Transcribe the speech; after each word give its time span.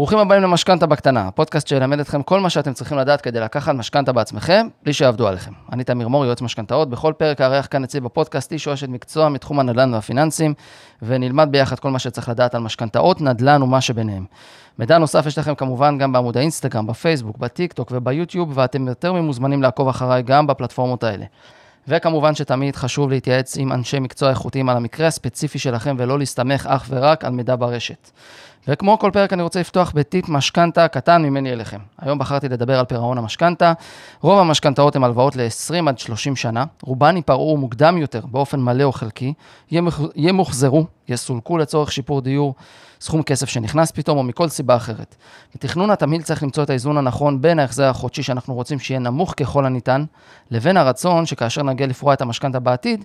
ברוכים 0.00 0.18
הבאים 0.18 0.42
למשכנתה 0.42 0.86
בקטנה, 0.86 1.28
הפודקאסט 1.28 1.68
שילמד 1.68 2.00
אתכם 2.00 2.22
כל 2.22 2.40
מה 2.40 2.50
שאתם 2.50 2.72
צריכים 2.72 2.98
לדעת 2.98 3.20
כדי 3.20 3.40
לקחת 3.40 3.74
משכנתה 3.74 4.12
בעצמכם, 4.12 4.66
בלי 4.82 4.92
שיעבדו 4.92 5.28
עליכם. 5.28 5.52
אני 5.72 5.84
תמיר 5.84 6.08
מור, 6.08 6.24
יועץ 6.24 6.42
משכנתאות, 6.42 6.90
בכל 6.90 7.12
פרק 7.16 7.40
אארח 7.40 7.68
כאן 7.70 7.84
אצלי 7.84 8.00
בפודקאסט 8.00 8.52
איש 8.52 8.68
או 8.68 8.74
אשת 8.74 8.88
מקצוע 8.88 9.28
מתחום 9.28 9.60
הנדל"ן 9.60 9.94
והפיננסים, 9.94 10.54
ונלמד 11.02 11.48
ביחד 11.50 11.78
כל 11.78 11.90
מה 11.90 11.98
שצריך 11.98 12.28
לדעת 12.28 12.54
על 12.54 12.62
משכנתאות, 12.62 13.20
נדל"ן 13.20 13.62
ומה 13.62 13.80
שביניהם. 13.80 14.24
מידע 14.78 14.98
נוסף 14.98 15.26
יש 15.26 15.38
לכם 15.38 15.54
כמובן 15.54 15.98
גם 15.98 16.12
בעמוד 16.12 16.36
האינסטגרם, 16.36 16.86
בפייסבוק, 16.86 17.38
בטיק 17.38 17.72
טוק 17.72 17.88
וביוטיוב, 17.94 18.52
ואתם 18.54 18.88
יותר 18.88 19.12
ממוזמנים 19.12 19.62
לעקוב 19.62 19.88
אחריי 19.88 20.22
גם 20.22 20.46
בפלטפורמות 20.46 21.04
האלה. 21.04 21.24
וכמובן 21.88 22.34
שתמיד 22.34 22.76
חשוב 22.76 23.10
להתייעץ 23.10 23.56
עם 23.56 23.72
אנשי 23.72 23.98
מקצוע 23.98 24.30
איכותיים 24.30 24.68
על 24.68 24.76
המקרה 24.76 25.06
הספציפי 25.06 25.58
שלכם 25.58 25.96
ולא 25.98 26.18
להסתמך 26.18 26.66
אך 26.70 26.86
ורק 26.88 27.24
על 27.24 27.32
מידע 27.32 27.56
ברשת. 27.56 28.10
וכמו 28.68 28.98
כל 28.98 29.10
פרק 29.12 29.32
אני 29.32 29.42
רוצה 29.42 29.60
לפתוח 29.60 29.92
בטיפ 29.94 30.28
משכנתה 30.28 30.88
קטן 30.88 31.22
ממני 31.22 31.52
אליכם. 31.52 31.78
היום 31.98 32.18
בחרתי 32.18 32.48
לדבר 32.48 32.78
על 32.78 32.84
פירעון 32.84 33.18
המשכנתה. 33.18 33.72
רוב 34.20 34.38
המשכנתאות 34.38 34.96
הן 34.96 35.04
הלוואות 35.04 35.36
ל-20 35.36 35.88
עד 35.88 35.98
30 35.98 36.36
שנה, 36.36 36.64
רובן 36.82 37.16
ייפרעו 37.16 37.56
מוקדם 37.56 37.98
יותר 37.98 38.26
באופן 38.26 38.60
מלא 38.60 38.84
או 38.84 38.92
חלקי, 38.92 39.32
ימוחזרו, 40.16 40.84
יסולקו 41.08 41.58
לצורך 41.58 41.92
שיפור 41.92 42.20
דיור, 42.20 42.54
סכום 43.00 43.22
כסף 43.22 43.48
שנכנס 43.48 43.90
פתאום 43.90 44.18
או 44.18 44.22
מכל 44.22 44.48
סיבה 44.48 44.76
אחרת. 44.76 45.16
בתכנון 45.54 45.90
התמהיל 45.90 46.22
צריך 46.22 46.42
למצוא 46.42 46.62
את 46.62 46.70
האיזון 46.70 46.98
הנכון 46.98 47.42
בין 47.42 47.58
ההחזר 47.58 47.84
החודשי 47.84 48.22
שאנחנו 48.22 48.54
רוצים 48.54 48.78
שיהיה 48.78 49.00
נמוך 49.00 49.34
ככל 49.36 49.66
הניתן, 49.66 50.04
לבין 50.50 50.76
הרצון 50.76 51.26
שכאשר 51.26 51.62
נגיע 51.62 51.86
לפרוע 51.86 52.14
את 52.14 52.20
המשכנתה 52.20 52.60
בעתיד, 52.60 53.04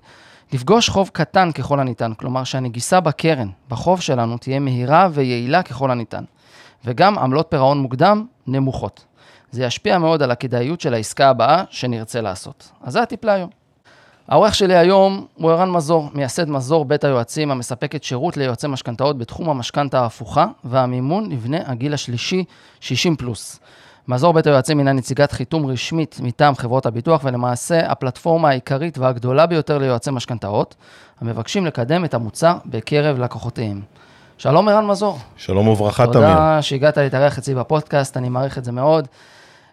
לפגוש 0.53 0.89
חוב 0.89 1.09
קטן 1.13 1.51
ככל 1.51 1.79
הניתן, 1.79 2.13
כלומר 2.13 2.43
שהנגיסה 2.43 2.99
בקרן, 2.99 3.49
בחוב 3.69 4.01
שלנו, 4.01 4.37
תהיה 4.37 4.59
מהירה 4.59 5.09
ויעילה 5.11 5.63
ככל 5.63 5.91
הניתן. 5.91 6.23
וגם 6.85 7.17
עמלות 7.17 7.47
פירעון 7.49 7.79
מוקדם 7.79 8.25
נמוכות. 8.47 9.05
זה 9.51 9.63
ישפיע 9.63 9.97
מאוד 9.97 10.23
על 10.23 10.31
הכדאיות 10.31 10.81
של 10.81 10.93
העסקה 10.93 11.29
הבאה 11.29 11.63
שנרצה 11.69 12.21
לעשות. 12.21 12.71
אז 12.83 12.93
זה 12.93 13.01
הטיפ 13.01 13.25
להיום. 13.25 13.49
העורך 14.27 14.55
שלי 14.55 14.75
היום 14.75 15.25
הוא 15.35 15.51
ערן 15.51 15.71
מזור, 15.71 16.09
מייסד 16.13 16.49
מזור 16.49 16.85
בית 16.85 17.03
היועצים, 17.03 17.51
המספקת 17.51 18.03
שירות 18.03 18.37
ליועצי 18.37 18.67
משכנתאות 18.67 19.17
בתחום 19.17 19.49
המשכנתה 19.49 19.99
ההפוכה 19.99 20.45
והמימון 20.63 21.31
לבני 21.31 21.59
הגיל 21.65 21.93
השלישי 21.93 22.43
60 22.79 23.15
פלוס. 23.15 23.59
מזור 24.07 24.33
בית 24.33 24.47
היועצים 24.47 24.77
הינה 24.77 24.93
נציגת 24.93 25.31
חיתום 25.31 25.65
רשמית 25.65 26.19
מטעם 26.23 26.55
חברות 26.55 26.85
הביטוח, 26.85 27.21
ולמעשה 27.23 27.91
הפלטפורמה 27.91 28.49
העיקרית 28.49 28.97
והגדולה 28.97 29.45
ביותר 29.45 29.77
ליועצי 29.77 30.11
משכנתאות, 30.11 30.75
המבקשים 31.21 31.65
לקדם 31.65 32.05
את 32.05 32.13
המוצר 32.13 32.57
בקרב 32.65 33.19
לקוחותיהם. 33.19 33.81
שלום 34.37 34.69
ערן 34.69 34.85
מזור. 34.87 35.19
שלום 35.37 35.67
וברכה, 35.67 36.03
תמיר. 36.03 36.13
תודה 36.13 36.61
שהגעת 36.61 36.97
להתארח 36.97 37.37
אצלי 37.37 37.55
בפודקאסט, 37.55 38.17
אני 38.17 38.29
מעריך 38.29 38.57
את 38.57 38.65
זה 38.65 38.71
מאוד. 38.71 39.07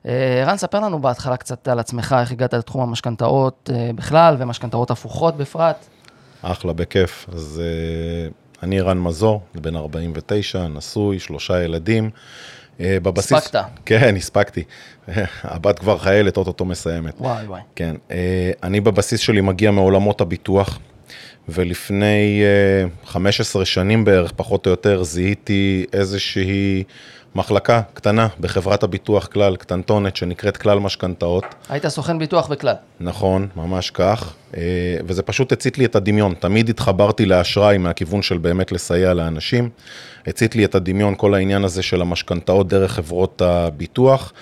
אה, 0.07 0.43
ערן, 0.43 0.57
ספר 0.57 0.81
לנו 0.81 0.99
בהתחלה 0.99 1.37
קצת 1.37 1.69
על 1.69 1.79
עצמך, 1.79 2.17
איך 2.21 2.33
הגעת 2.33 2.55
לתחום 2.55 2.83
המשכנתאות 2.83 3.71
אה, 3.73 3.91
בכלל, 3.95 4.37
ומשכנתאות 4.39 4.91
הפוכות 4.91 5.37
בפרט. 5.37 5.87
אחלה, 6.43 6.73
בכיף. 6.73 7.27
אז 7.33 7.63
אה, 7.65 8.29
אני 8.63 8.81
ערן 8.81 8.99
מזור, 8.99 9.41
בן 9.55 9.77
49, 9.77 10.69
נשוי, 10.69 11.19
שלושה 11.19 11.63
ילדים. 11.63 12.11
אה, 12.81 12.99
בבסיס... 13.03 13.33
הספקת. 13.33 13.61
כן, 13.87 14.17
הספקתי. 14.17 14.63
הבת 15.43 15.79
כבר 15.79 15.99
חיילת, 15.99 16.37
אוטוטו 16.37 16.65
מסיימת. 16.65 17.15
וואי 17.21 17.47
וואי. 17.47 17.61
כן. 17.77 17.97
אה, 18.11 18.51
אני 18.63 18.81
בבסיס 18.81 19.21
שלי 19.21 19.41
מגיע 19.41 19.71
מעולמות 19.71 20.21
הביטוח, 20.21 20.79
ולפני 21.49 22.43
15 23.05 23.61
אה, 23.61 23.67
שנים 23.67 24.05
בערך, 24.05 24.33
פחות 24.37 24.67
או 24.67 24.71
יותר, 24.71 25.03
זיהיתי 25.03 25.87
איזושהי 25.93 26.85
מחלקה 27.35 27.83
קטנה 27.95 28.29
בחברת 28.41 28.83
הביטוח 28.83 29.27
כלל, 29.27 29.57
קטנטונת, 29.57 30.17
שנקראת 30.17 30.57
כלל 30.57 30.79
משכנתאות. 30.79 31.45
היית 31.69 31.87
סוכן 31.89 32.19
ביטוח 32.19 32.47
בכלל. 32.47 32.75
נכון, 33.01 33.49
ממש 33.57 33.91
כך, 33.91 34.35
וזה 35.07 35.23
פשוט 35.23 35.53
הצית 35.53 35.79
לי 35.79 35.85
את 35.85 35.97
הדמיון. 35.97 36.35
תמיד 36.35 36.69
התחברתי 36.69 37.27
לאשראי 37.27 37.79
מהכיוון 37.79 38.23
של 38.23 38.39
באמת 38.39 38.73
לסייע 38.73 39.15
לאנשים. 39.15 39.69
הצית 40.27 40.57
לי 40.57 40.65
את 40.65 40.75
הדמיון, 40.75 41.15
כל 41.17 41.35
העניין 41.35 41.65
הזה 41.65 41.83
של 41.83 42.01
המשכנתאות 42.01 42.69
דרך 42.69 42.93
חברות 42.93 43.43
הביטוח, 43.43 44.33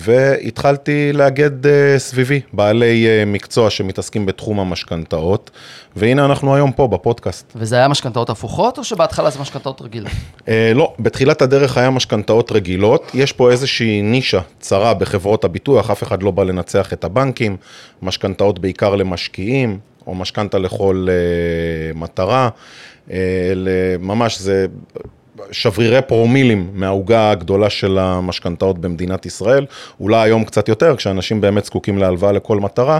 והתחלתי 0.00 1.12
לאגד 1.12 1.66
אה, 1.66 1.98
סביבי 1.98 2.40
בעלי 2.52 3.06
אה, 3.06 3.24
מקצוע 3.26 3.70
שמתעסקים 3.70 4.26
בתחום 4.26 4.60
המשכנתאות, 4.60 5.50
והנה 5.96 6.24
אנחנו 6.24 6.54
היום 6.54 6.72
פה 6.72 6.88
בפודקאסט. 6.88 7.52
וזה 7.56 7.76
היה 7.76 7.88
משכנתאות 7.88 8.30
הפוכות, 8.30 8.78
או 8.78 8.84
שבהתחלה 8.84 9.30
זה 9.30 9.40
משכנתאות 9.40 9.82
רגילות? 9.82 10.12
אה, 10.48 10.72
לא, 10.74 10.94
בתחילת 10.98 11.42
הדרך 11.42 11.76
היה 11.76 11.90
משכנתאות 11.90 12.52
רגילות, 12.52 13.10
יש 13.14 13.32
פה 13.32 13.50
איזושהי 13.50 14.02
נישה 14.02 14.40
צרה 14.60 14.94
בחברות 14.94 15.44
הביטוח, 15.44 15.90
אף 15.90 16.02
אחד 16.02 16.22
לא 16.22 16.30
בא 16.30 16.42
לנצח 16.42 16.92
את 16.92 17.04
הבנקים, 17.04 17.56
משכנתאות 18.02 18.58
בעיקר 18.58 18.96
למשקיעים, 18.96 19.78
או 20.06 20.14
משכנתה 20.14 20.58
לכל 20.58 21.06
אה, 21.10 21.94
מטרה. 21.94 22.48
ממש 24.00 24.40
זה 24.40 24.66
שברירי 25.52 26.02
פרומילים 26.02 26.70
מהעוגה 26.72 27.30
הגדולה 27.30 27.70
של 27.70 27.98
המשכנתאות 27.98 28.78
במדינת 28.78 29.26
ישראל, 29.26 29.66
אולי 30.00 30.28
היום 30.28 30.44
קצת 30.44 30.68
יותר, 30.68 30.96
כשאנשים 30.96 31.40
באמת 31.40 31.64
זקוקים 31.64 31.98
להלוואה 31.98 32.32
לכל 32.32 32.60
מטרה, 32.60 32.98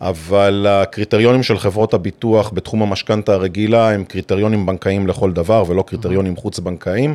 אבל 0.00 0.66
הקריטריונים 0.68 1.42
של 1.42 1.58
חברות 1.58 1.94
הביטוח 1.94 2.50
בתחום 2.54 2.82
המשכנתה 2.82 3.32
הרגילה 3.32 3.90
הם 3.90 4.04
קריטריונים 4.04 4.66
בנקאיים 4.66 5.06
לכל 5.06 5.32
דבר 5.32 5.64
ולא 5.68 5.82
קריטריונים 5.82 6.36
חוץ-בנקאיים, 6.36 7.14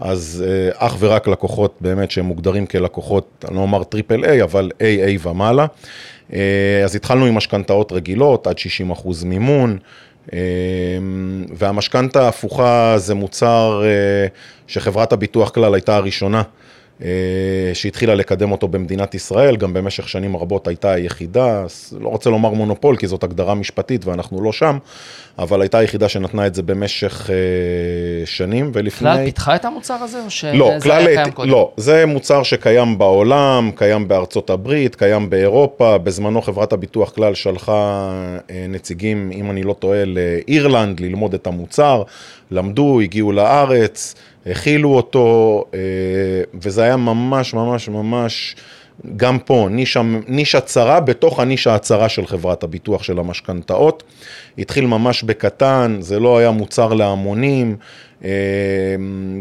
אז 0.00 0.44
אה, 0.46 0.86
אך 0.86 0.96
ורק 0.98 1.28
לקוחות 1.28 1.76
באמת 1.80 2.10
שהם 2.10 2.24
מוגדרים 2.24 2.66
כלקוחות, 2.66 3.44
אני 3.48 3.56
לא 3.56 3.60
אומר 3.60 3.84
triple 3.84 4.24
A, 4.24 4.42
אבל 4.42 4.70
AA 4.78 5.26
ומעלה. 5.28 5.66
אה, 6.32 6.82
אז 6.84 6.96
התחלנו 6.96 7.24
עם 7.24 7.34
משכנתאות 7.34 7.92
רגילות, 7.92 8.46
עד 8.46 8.58
60 8.58 8.90
אחוז 8.90 9.24
מימון. 9.24 9.78
אמ, 10.32 10.38
והמשכנתה 11.54 12.24
ההפוכה 12.24 12.94
זה 12.98 13.14
מוצר 13.14 13.82
אה, 13.84 14.26
שחברת 14.66 15.12
הביטוח 15.12 15.50
כלל 15.50 15.74
הייתה 15.74 15.96
הראשונה 15.96 16.42
שהתחילה 17.74 18.14
לקדם 18.14 18.52
אותו 18.52 18.68
במדינת 18.68 19.14
ישראל, 19.14 19.56
גם 19.56 19.74
במשך 19.74 20.08
שנים 20.08 20.36
רבות 20.36 20.68
הייתה 20.68 20.92
היחידה, 20.92 21.64
לא 22.00 22.08
רוצה 22.08 22.30
לומר 22.30 22.50
מונופול 22.50 22.96
כי 22.96 23.06
זאת 23.06 23.24
הגדרה 23.24 23.54
משפטית 23.54 24.04
ואנחנו 24.04 24.42
לא 24.42 24.52
שם, 24.52 24.78
אבל 25.38 25.60
הייתה 25.60 25.78
היחידה 25.78 26.08
שנתנה 26.08 26.46
את 26.46 26.54
זה 26.54 26.62
במשך 26.62 27.30
אה, 27.30 28.26
שנים, 28.26 28.70
ולפני... 28.74 29.10
כלל 29.10 29.24
פיתחה 29.24 29.56
את 29.56 29.64
המוצר 29.64 29.94
הזה 29.94 30.24
או 30.24 30.30
שזה 30.30 30.52
לא, 30.52 30.72
היה 30.88 31.22
קיים. 31.22 31.30
קודם? 31.30 31.50
לא, 31.50 31.72
זה 31.76 32.06
מוצר 32.06 32.42
שקיים 32.42 32.98
בעולם, 32.98 33.70
קיים 33.74 34.08
בארצות 34.08 34.50
הברית, 34.50 34.94
קיים 34.94 35.30
באירופה, 35.30 35.98
בזמנו 35.98 36.42
חברת 36.42 36.72
הביטוח 36.72 37.10
כלל 37.10 37.34
שלחה 37.34 38.10
נציגים, 38.68 39.30
אם 39.34 39.50
אני 39.50 39.62
לא 39.62 39.72
טועה, 39.72 40.04
לאירלנד 40.04 41.00
ללמוד 41.00 41.34
את 41.34 41.46
המוצר, 41.46 42.02
למדו, 42.50 43.00
הגיעו 43.00 43.32
לארץ. 43.32 44.14
הכילו 44.46 44.94
אותו, 44.94 45.64
אה, 45.74 45.78
וזה 46.54 46.82
היה 46.82 46.96
ממש 46.96 47.54
ממש 47.54 47.88
ממש, 47.88 48.56
גם 49.16 49.38
פה, 49.38 49.68
נישה, 49.70 50.02
נישה 50.28 50.60
צרה 50.60 51.00
בתוך 51.00 51.40
הנישה 51.40 51.74
הצרה 51.74 52.08
של 52.08 52.26
חברת 52.26 52.62
הביטוח 52.62 53.02
של 53.02 53.18
המשכנתאות. 53.18 54.02
התחיל 54.58 54.86
ממש 54.86 55.22
בקטן, 55.22 55.96
זה 56.00 56.20
לא 56.20 56.38
היה 56.38 56.50
מוצר 56.50 56.94
להמונים, 56.94 57.76
אה, 58.24 58.30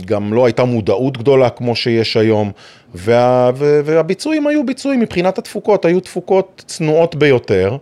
גם 0.05 0.33
לא 0.33 0.45
הייתה 0.45 0.63
מודעות 0.63 1.17
גדולה 1.17 1.49
כמו 1.49 1.75
שיש 1.75 2.17
היום, 2.17 2.51
וה, 2.95 3.51
והביצועים 3.55 4.47
היו 4.47 4.65
ביצועים 4.65 4.99
מבחינת 4.99 5.37
התפוקות, 5.37 5.85
היו 5.85 5.99
תפוקות 5.99 6.63
צנועות 6.67 7.15
ביותר. 7.15 7.77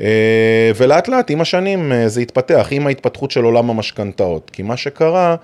אה, 0.00 0.70
ולאט 0.76 1.08
לאט 1.08 1.30
עם 1.30 1.40
השנים 1.40 1.92
זה 2.06 2.20
התפתח, 2.20 2.68
עם 2.70 2.86
ההתפתחות 2.86 3.30
של 3.30 3.44
עולם 3.44 3.70
המשכנתאות. 3.70 4.50
כי 4.50 4.62
מה 4.62 4.76
שקרה, 4.76 5.36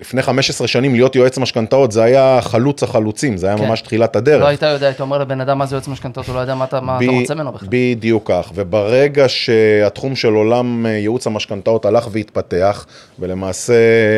לפני 0.00 0.22
15 0.22 0.68
שנים 0.68 0.94
להיות 0.94 1.16
יועץ 1.16 1.38
משכנתאות 1.38 1.92
זה 1.92 2.02
היה 2.02 2.38
חלוץ 2.42 2.82
החלוצים, 2.82 3.36
זה 3.36 3.46
היה 3.46 3.58
כן. 3.58 3.68
ממש 3.68 3.80
תחילת 3.80 4.16
הדרך. 4.16 4.42
לא 4.42 4.46
היית 4.46 4.62
יודע, 4.62 4.86
היית 4.86 5.00
אומר 5.00 5.18
לבן 5.18 5.40
אדם 5.40 5.58
מה 5.58 5.66
זה 5.66 5.74
יועץ 5.76 5.88
משכנתאות, 5.88 6.26
הוא 6.26 6.34
לא 6.34 6.40
יודע 6.40 6.54
מה 6.54 6.64
אתה, 6.64 6.80
מה 6.80 6.98
ב- 6.98 7.02
אתה 7.02 7.12
רוצה 7.12 7.34
ממנו 7.34 7.52
בכלל. 7.52 7.68
בדיוק 7.70 8.30
כך, 8.30 8.52
וברגע 8.54 9.24
שהתחום 9.28 10.16
של 10.16 10.32
עולם 10.32 10.86
אה, 10.86 10.90
ייעוץ 10.90 11.26
המשכנתאות 11.26 11.84
הלך 11.84 12.08
והתפתח, 12.10 12.86
ולמעשה 13.18 13.74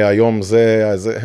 היום 0.09 0.43
זה, 0.43 0.93
זה, 0.95 1.19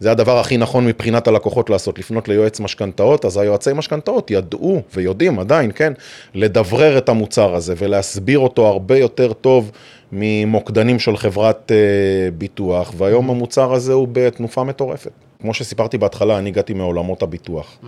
זה 0.00 0.10
הדבר 0.10 0.38
הכי 0.38 0.56
נכון 0.56 0.86
מבחינת 0.86 1.28
הלקוחות 1.28 1.70
לעשות, 1.70 1.98
לפנות 1.98 2.28
ליועץ 2.28 2.60
משכנתאות, 2.60 3.24
אז 3.24 3.36
היועצי 3.36 3.70
משכנתאות 3.72 4.30
ידעו 4.30 4.82
ויודעים 4.94 5.38
עדיין, 5.38 5.70
כן, 5.74 5.92
לדברר 6.34 6.98
את 6.98 7.08
המוצר 7.08 7.54
הזה 7.54 7.74
ולהסביר 7.78 8.38
אותו 8.38 8.66
הרבה 8.66 8.98
יותר 8.98 9.32
טוב. 9.32 9.70
ממוקדנים 10.12 10.98
של 10.98 11.16
חברת 11.16 11.70
uh, 11.70 12.34
ביטוח, 12.38 12.92
והיום. 12.96 13.30
המוצר 13.30 13.72
הזה 13.72 13.92
הוא 13.92 14.08
בתנופה 14.12 14.64
מטורפת. 14.64 15.12
כמו 15.40 15.54
שסיפרתי 15.54 15.98
בהתחלה, 15.98 16.38
אני 16.38 16.48
הגעתי 16.48 16.74
מעולמות 16.74 17.22
הביטוח. 17.22 17.78
Mm-hmm. 17.82 17.86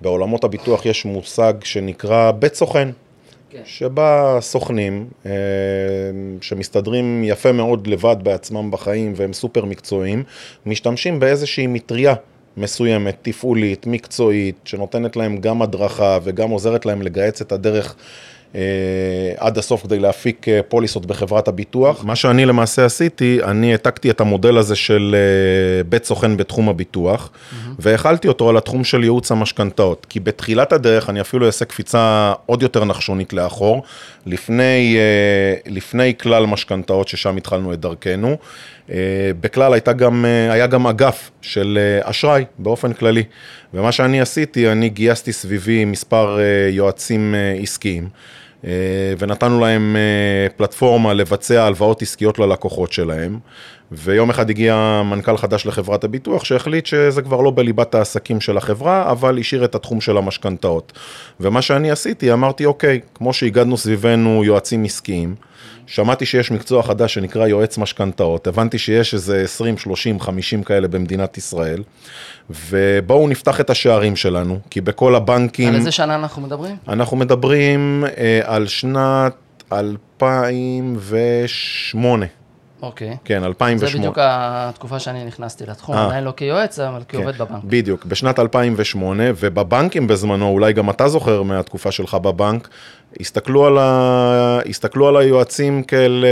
בעולמות 0.00 0.44
הביטוח 0.44 0.86
יש 0.86 1.04
מושג 1.04 1.54
שנקרא 1.64 2.30
בית 2.30 2.54
סוכן. 2.54 2.88
כן. 3.50 3.62
שבה 3.64 4.38
סוכנים 4.40 5.06
אה, 5.26 5.32
שמסתדרים 6.40 7.24
יפה 7.24 7.52
מאוד 7.52 7.86
לבד 7.86 8.16
בעצמם 8.22 8.70
בחיים 8.70 9.12
והם 9.16 9.32
סופר 9.32 9.64
מקצועיים, 9.64 10.22
משתמשים 10.66 11.20
באיזושהי 11.20 11.66
מטריה 11.66 12.14
מסוימת, 12.56 13.16
תפעולית, 13.22 13.86
מקצועית, 13.86 14.56
שנותנת 14.64 15.16
להם 15.16 15.36
גם 15.36 15.62
הדרכה 15.62 16.18
וגם 16.22 16.50
עוזרת 16.50 16.86
להם 16.86 17.02
לגהץ 17.02 17.40
את 17.40 17.52
הדרך 17.52 17.94
אה, 17.96 18.02
עד 19.36 19.58
הסוף 19.58 19.82
כדי 19.82 19.98
להפיק 19.98 20.48
אה, 20.48 20.60
פוליסות 20.68 21.06
בחברת 21.06 21.48
הביטוח. 21.48 22.04
מה 22.04 22.16
שאני 22.16 22.44
למעשה 22.44 22.84
עשיתי, 22.84 23.38
אני 23.44 23.72
העתקתי 23.72 24.10
את 24.10 24.20
המודל 24.20 24.58
הזה 24.58 24.76
של 24.76 25.16
אה, 25.18 25.84
בית 25.84 26.04
סוכן 26.04 26.36
בתחום 26.36 26.68
הביטוח, 26.68 27.30
והחלתי 27.78 28.28
אותו 28.28 28.48
על 28.48 28.56
התחום 28.56 28.84
של 28.84 29.02
ייעוץ 29.02 29.32
המשכנתאות. 29.32 30.06
כי 30.08 30.20
בתחילת 30.20 30.72
הדרך, 30.72 31.10
אני 31.10 31.20
אפילו 31.20 31.46
אעשה 31.46 31.64
קפיצה 31.64 32.32
עוד 32.46 32.62
יותר 32.62 32.84
נחשונית 32.84 33.32
לאחור, 33.32 33.82
לפני, 34.26 34.96
לפני 35.66 36.14
כלל 36.18 36.46
משכנתאות, 36.46 37.08
ששם 37.08 37.36
התחלנו 37.36 37.72
את 37.72 37.80
דרכנו. 37.80 38.36
בכלל 39.40 39.72
הייתה 39.72 39.92
גם, 39.92 40.24
היה 40.50 40.66
גם 40.66 40.86
אגף 40.86 41.30
של 41.42 41.78
אשראי 42.02 42.44
באופן 42.58 42.92
כללי. 42.92 43.22
ומה 43.74 43.92
שאני 43.92 44.20
עשיתי, 44.20 44.72
אני 44.72 44.88
גייסתי 44.88 45.32
סביבי 45.32 45.84
מספר 45.84 46.38
יועצים 46.70 47.34
עסקיים. 47.62 48.08
אה, 48.66 48.70
ונתנו 49.18 49.60
להם 49.60 49.96
אה, 49.96 50.48
פלטפורמה 50.56 51.14
לבצע 51.14 51.64
הלוואות 51.64 52.02
עסקיות 52.02 52.38
ללקוחות 52.38 52.92
שלהם. 52.92 53.38
ויום 53.96 54.30
אחד 54.30 54.50
הגיע 54.50 55.02
מנכ"ל 55.04 55.36
חדש 55.36 55.66
לחברת 55.66 56.04
הביטוח 56.04 56.44
שהחליט 56.44 56.86
שזה 56.86 57.22
כבר 57.22 57.40
לא 57.40 57.50
בליבת 57.50 57.94
העסקים 57.94 58.40
של 58.40 58.56
החברה, 58.56 59.10
אבל 59.10 59.38
השאיר 59.38 59.64
את 59.64 59.74
התחום 59.74 60.00
של 60.00 60.16
המשכנתאות. 60.16 60.92
ומה 61.40 61.62
שאני 61.62 61.90
עשיתי, 61.90 62.32
אמרתי, 62.32 62.64
אוקיי, 62.64 63.00
כמו 63.14 63.32
שהגדנו 63.32 63.76
סביבנו 63.76 64.44
יועצים 64.44 64.84
עסקיים, 64.84 65.34
שמעתי 65.86 66.26
שיש 66.26 66.50
מקצוע 66.50 66.82
חדש 66.82 67.14
שנקרא 67.14 67.46
יועץ 67.46 67.78
משכנתאות, 67.78 68.46
הבנתי 68.46 68.78
שיש 68.78 69.14
איזה 69.14 69.40
20, 69.40 69.78
30, 69.78 70.20
50 70.20 70.62
כאלה 70.62 70.88
במדינת 70.88 71.38
ישראל, 71.38 71.82
ובואו 72.50 73.28
נפתח 73.28 73.60
את 73.60 73.70
השערים 73.70 74.16
שלנו, 74.16 74.58
כי 74.70 74.80
בכל 74.80 75.14
הבנקים... 75.14 75.68
על 75.68 75.74
איזה 75.74 75.90
שנה 75.90 76.14
אנחנו 76.14 76.42
מדברים? 76.42 76.76
אנחנו 76.88 77.16
מדברים 77.16 78.04
אה, 78.18 78.40
על 78.44 78.66
שנת 78.66 79.34
2008. 79.72 82.26
אוקיי. 82.84 83.16
כן, 83.24 83.44
2008. 83.44 83.92
זה 83.92 83.98
בדיוק 83.98 84.18
התקופה 84.20 84.98
שאני 84.98 85.24
נכנסתי 85.24 85.64
לתחום, 85.66 85.96
אה. 85.96 86.06
עדיין 86.06 86.24
לא 86.24 86.32
כיועץ, 86.36 86.78
אבל 86.78 87.02
כעובד 87.08 87.34
כן, 87.34 87.44
בבנק. 87.44 87.64
בדיוק, 87.64 88.04
בשנת 88.04 88.38
2008, 88.38 89.24
ובבנקים 89.36 90.06
בזמנו, 90.06 90.48
אולי 90.48 90.72
גם 90.72 90.90
אתה 90.90 91.08
זוכר 91.08 91.42
מהתקופה 91.42 91.92
שלך 91.92 92.14
בבנק, 92.14 92.68
הסתכלו 93.20 93.66
על, 93.66 93.78
ה... 93.78 94.58
הסתכלו 94.68 95.08
על 95.08 95.16
היועצים 95.16 95.82
כאל... 95.82 96.24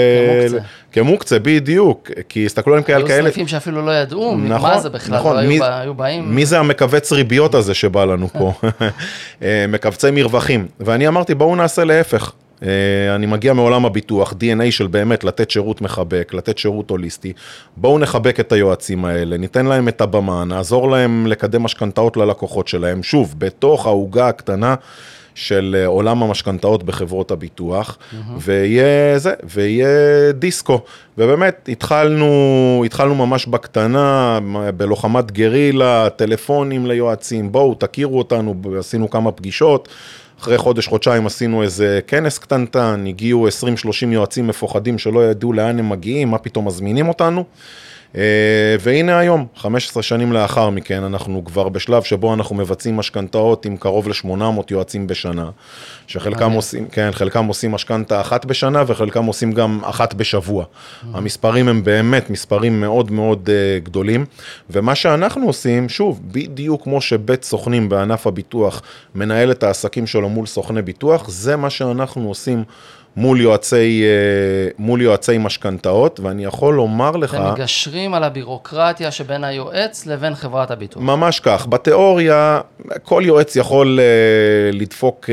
כמוקצה. 0.50 0.68
כמוקצה, 0.92 1.38
בדיוק, 1.38 2.10
כי 2.28 2.46
הסתכלו 2.46 2.72
עליהם 2.72 2.84
כאל 2.84 3.06
כאלה... 3.06 3.14
היו 3.14 3.22
סניפים 3.22 3.48
שאפילו 3.48 3.86
לא 3.86 3.90
ידעו 3.90 4.36
נכון, 4.36 4.70
מה 4.70 4.80
זה 4.80 4.90
בכלל, 4.90 5.18
נכון, 5.18 5.36
לא 5.36 5.42
מי, 5.42 5.54
היו, 5.54 5.64
היו 5.64 5.94
באים... 5.94 6.34
מי 6.34 6.46
זה 6.46 6.58
המכווץ 6.58 7.12
ריביות 7.12 7.54
הזה 7.54 7.74
שבא 7.74 8.04
לנו 8.04 8.28
פה? 8.28 8.52
אה, 9.42 9.64
מכווצי 9.68 10.10
מרווחים. 10.10 10.66
ואני 10.80 11.08
אמרתי, 11.08 11.34
בואו 11.34 11.56
נעשה 11.56 11.84
להפך. 11.84 12.32
אה, 12.62 13.14
אני 13.14 13.26
מגיע 13.26 13.52
מעולם 13.52 13.84
הביטוח, 13.84 14.32
DNA 14.32 14.70
של 14.70 14.86
באמת 14.86 15.24
לתת 15.24 15.50
שירות 15.50 15.80
מחבק, 15.80 16.34
לתת 16.34 16.58
שירות 16.58 16.90
הוליסטי. 16.90 17.32
בואו 17.76 17.98
נחבק 17.98 18.40
את 18.40 18.52
היועצים 18.52 19.04
האלה, 19.04 19.36
ניתן 19.36 19.66
להם 19.66 19.88
את 19.88 20.00
הבמה, 20.00 20.44
נעזור 20.44 20.90
להם 20.90 21.26
לקדם 21.26 21.62
משכנתאות 21.62 22.16
ללקוחות 22.16 22.68
שלהם. 22.68 23.02
שוב, 23.02 23.34
בתוך 23.38 23.86
העוגה 23.86 24.28
הקטנה. 24.28 24.74
של 25.34 25.76
אה, 25.78 25.86
עולם 25.86 26.22
המשכנתאות 26.22 26.82
בחברות 26.82 27.30
הביטוח, 27.30 27.98
mm-hmm. 27.98 28.16
ויהיה 28.40 29.18
זה, 29.18 29.34
ויהיה 29.44 30.32
דיסקו. 30.32 30.80
ובאמת, 31.18 31.68
התחלנו, 31.72 32.82
התחלנו 32.86 33.14
ממש 33.14 33.46
בקטנה, 33.46 34.38
בלוחמת 34.76 35.30
גרילה, 35.30 36.08
טלפונים 36.16 36.86
ליועצים, 36.86 37.52
בואו, 37.52 37.74
תכירו 37.74 38.18
אותנו, 38.18 38.54
עשינו 38.78 39.10
כמה 39.10 39.32
פגישות. 39.32 39.88
אחרי 40.42 40.58
חודש, 40.58 40.86
חודשיים 40.86 41.26
עשינו 41.26 41.62
איזה 41.62 42.00
כנס 42.06 42.38
קטנטן, 42.38 43.04
הגיעו 43.08 43.48
20-30 43.48 43.50
יועצים 44.06 44.46
מפוחדים 44.46 44.98
שלא 44.98 45.30
ידעו 45.30 45.52
לאן 45.52 45.78
הם 45.78 45.88
מגיעים, 45.88 46.30
מה 46.30 46.38
פתאום 46.38 46.66
מזמינים 46.66 47.08
אותנו. 47.08 47.44
אה, 48.16 48.76
והנה 48.80 49.18
היום, 49.18 49.46
15 49.56 50.02
שנים 50.02 50.32
לאחר 50.32 50.70
מכן, 50.70 51.02
אנחנו 51.04 51.44
כבר 51.44 51.68
בשלב 51.68 52.02
שבו 52.02 52.34
אנחנו 52.34 52.56
מבצעים 52.56 52.96
משכנתאות 52.96 53.66
עם 53.66 53.76
קרוב 53.76 54.08
ל-800 54.08 54.62
יועצים 54.70 55.06
בשנה, 55.06 55.50
שחלקם 56.06 56.52
עושים, 56.52 56.88
כן, 56.88 57.10
חלקם 57.12 57.46
עושים 57.46 57.72
משכנתה 57.72 58.20
אחת 58.20 58.44
בשנה 58.44 58.82
וחלקם 58.86 59.24
עושים 59.24 59.52
גם 59.52 59.80
אחת 59.84 60.14
בשבוע. 60.14 60.64
המספרים 61.12 61.68
הם 61.68 61.84
באמת 61.84 62.30
מספרים 62.30 62.80
מאוד 62.80 63.10
מאוד 63.10 63.48
uh, 63.48 63.84
גדולים, 63.84 64.24
ומה 64.70 64.94
שאנחנו 64.94 65.46
עושים, 65.46 65.88
שוב, 65.88 66.20
בדיוק 66.32 66.82
כמו 66.84 67.00
שבית 67.00 67.44
סוכנים 67.44 67.88
בענף 67.88 68.26
הביטוח 68.26 68.82
מנהל 69.14 69.50
את 69.50 69.62
העסקים 69.62 70.06
שלו 70.06 70.28
מול 70.28 70.46
סוכני 70.46 70.82
ביטוח, 70.82 71.28
זה 71.28 71.56
מה 71.56 71.70
שאנחנו 71.70 72.28
עושים. 72.28 72.64
מול 73.16 73.40
יועצי, 73.40 74.04
אה, 74.04 74.70
מול 74.78 75.02
יועצי 75.02 75.38
משכנתאות, 75.38 76.20
ואני 76.20 76.44
יכול 76.44 76.74
לומר 76.74 77.10
לך... 77.10 77.34
אתם 77.34 77.52
מגשרים 77.52 78.14
על 78.14 78.24
הבירוקרטיה 78.24 79.10
שבין 79.10 79.44
היועץ 79.44 80.06
לבין 80.06 80.34
חברת 80.34 80.70
הביטוח. 80.70 81.02
ממש 81.02 81.40
כך. 81.40 81.66
בתיאוריה, 81.66 82.60
כל 83.02 83.22
יועץ 83.26 83.56
יכול 83.56 83.98
uh, 83.98 84.76
לדפוק 84.76 85.24
uh, 85.24 85.32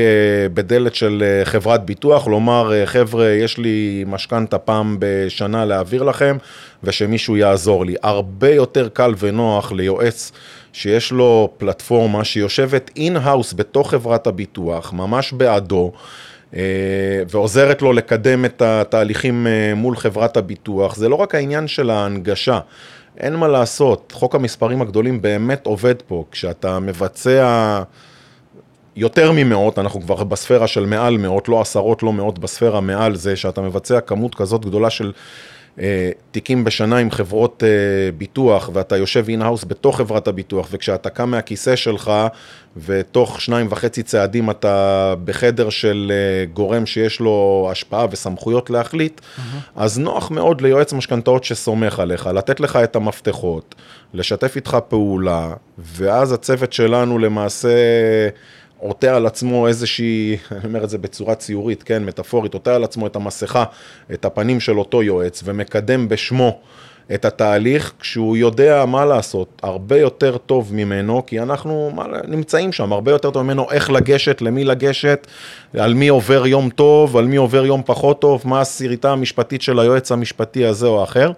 בדלת 0.54 0.94
של 0.94 1.22
חברת 1.44 1.84
ביטוח, 1.84 2.26
לומר, 2.26 2.72
חבר'ה, 2.84 3.28
יש 3.28 3.58
לי 3.58 4.04
משכנתה 4.06 4.58
פעם 4.58 4.96
בשנה 4.98 5.64
להעביר 5.64 6.02
לכם, 6.02 6.36
ושמישהו 6.84 7.36
יעזור 7.36 7.84
לי. 7.84 7.94
הרבה 8.02 8.50
יותר 8.50 8.88
קל 8.88 9.14
ונוח 9.18 9.72
ליועץ. 9.72 10.32
שיש 10.72 11.12
לו 11.12 11.50
פלטפורמה 11.58 12.24
שיושבת 12.24 12.90
in-house 12.96 13.52
בתוך 13.52 13.90
חברת 13.90 14.26
הביטוח, 14.26 14.92
ממש 14.92 15.32
בעדו, 15.32 15.92
אה, 15.94 16.00
ועוזרת 17.28 17.82
לו 17.82 17.92
לקדם 17.92 18.44
את 18.44 18.62
התהליכים 18.62 19.46
אה, 19.46 19.74
מול 19.74 19.96
חברת 19.96 20.36
הביטוח. 20.36 20.96
זה 20.96 21.08
לא 21.08 21.14
רק 21.14 21.34
העניין 21.34 21.68
של 21.68 21.90
ההנגשה, 21.90 22.60
אין 23.18 23.36
מה 23.36 23.48
לעשות, 23.48 24.12
חוק 24.16 24.34
המספרים 24.34 24.82
הגדולים 24.82 25.22
באמת 25.22 25.66
עובד 25.66 26.02
פה. 26.06 26.24
כשאתה 26.30 26.78
מבצע 26.78 27.82
יותר 28.96 29.32
ממאות, 29.34 29.78
אנחנו 29.78 30.00
כבר 30.00 30.24
בספירה 30.24 30.66
של 30.66 30.86
מעל 30.86 31.16
מאות, 31.16 31.48
לא 31.48 31.60
עשרות, 31.60 32.02
לא 32.02 32.12
מאות, 32.12 32.38
בספירה 32.38 32.80
מעל 32.80 33.14
זה, 33.14 33.36
שאתה 33.36 33.60
מבצע 33.60 34.00
כמות 34.00 34.34
כזאת 34.34 34.64
גדולה 34.64 34.90
של 34.90 35.06
אה, 35.06 35.12
תיקים 36.30 36.64
בשנה 36.64 36.96
עם 36.96 37.10
חברות 37.10 37.62
אה, 37.66 38.12
ביטוח, 38.18 38.70
ואתה 38.72 38.96
יושב 38.96 39.24
in-house 39.28 39.64
בתוך 39.64 39.96
חברת 39.96 40.28
הביטוח, 40.28 40.68
וכשאתה 40.70 41.10
קם 41.10 41.30
מהכיסא 41.30 41.76
שלך, 41.76 42.12
ותוך 42.76 43.40
שניים 43.40 43.66
וחצי 43.70 44.02
צעדים 44.02 44.50
אתה 44.50 45.14
בחדר 45.24 45.70
של 45.70 46.12
אה, 46.14 46.44
גורם 46.52 46.86
שיש 46.86 47.20
לו 47.20 47.68
השפעה 47.70 48.06
וסמכויות 48.10 48.70
להחליט, 48.70 49.20
mm-hmm. 49.20 49.40
אז 49.76 49.98
נוח 49.98 50.30
מאוד 50.30 50.60
ליועץ 50.60 50.92
משכנתאות 50.92 51.44
שסומך 51.44 52.00
עליך, 52.00 52.26
לתת 52.26 52.60
לך 52.60 52.76
את 52.76 52.96
המפתחות, 52.96 53.74
לשתף 54.14 54.56
איתך 54.56 54.76
פעולה, 54.88 55.52
ואז 55.78 56.32
הצוות 56.32 56.72
שלנו 56.72 57.18
למעשה... 57.18 57.68
עוטה 58.80 59.16
על 59.16 59.26
עצמו 59.26 59.68
איזושהי, 59.68 60.36
אני 60.52 60.64
אומר 60.64 60.84
את 60.84 60.90
זה 60.90 60.98
בצורה 60.98 61.34
ציורית, 61.34 61.82
כן, 61.82 62.04
מטאפורית, 62.04 62.54
עוטה 62.54 62.74
על 62.74 62.84
עצמו 62.84 63.06
את 63.06 63.16
המסכה, 63.16 63.64
את 64.12 64.24
הפנים 64.24 64.60
של 64.60 64.78
אותו 64.78 65.02
יועץ, 65.02 65.42
ומקדם 65.44 66.08
בשמו 66.08 66.60
את 67.14 67.24
התהליך 67.24 67.92
כשהוא 68.00 68.36
יודע 68.36 68.84
מה 68.86 69.04
לעשות, 69.04 69.60
הרבה 69.62 69.98
יותר 69.98 70.36
טוב 70.36 70.74
ממנו, 70.74 71.26
כי 71.26 71.40
אנחנו 71.40 71.92
נמצאים 72.28 72.72
שם, 72.72 72.92
הרבה 72.92 73.12
יותר 73.12 73.30
טוב 73.30 73.42
ממנו 73.42 73.66
איך 73.70 73.90
לגשת, 73.90 74.42
למי 74.42 74.64
לגשת, 74.64 75.26
על 75.78 75.94
מי 75.94 76.08
עובר 76.08 76.46
יום 76.46 76.70
טוב, 76.70 77.16
על 77.16 77.24
מי 77.24 77.36
עובר 77.36 77.66
יום 77.66 77.82
פחות 77.86 78.20
טוב, 78.20 78.42
מה 78.44 78.60
הסריטה 78.60 79.12
המשפטית 79.12 79.62
של 79.62 79.78
היועץ 79.80 80.12
המשפטי 80.12 80.64
הזה 80.64 80.86
או 80.86 81.00
האחר. 81.00 81.32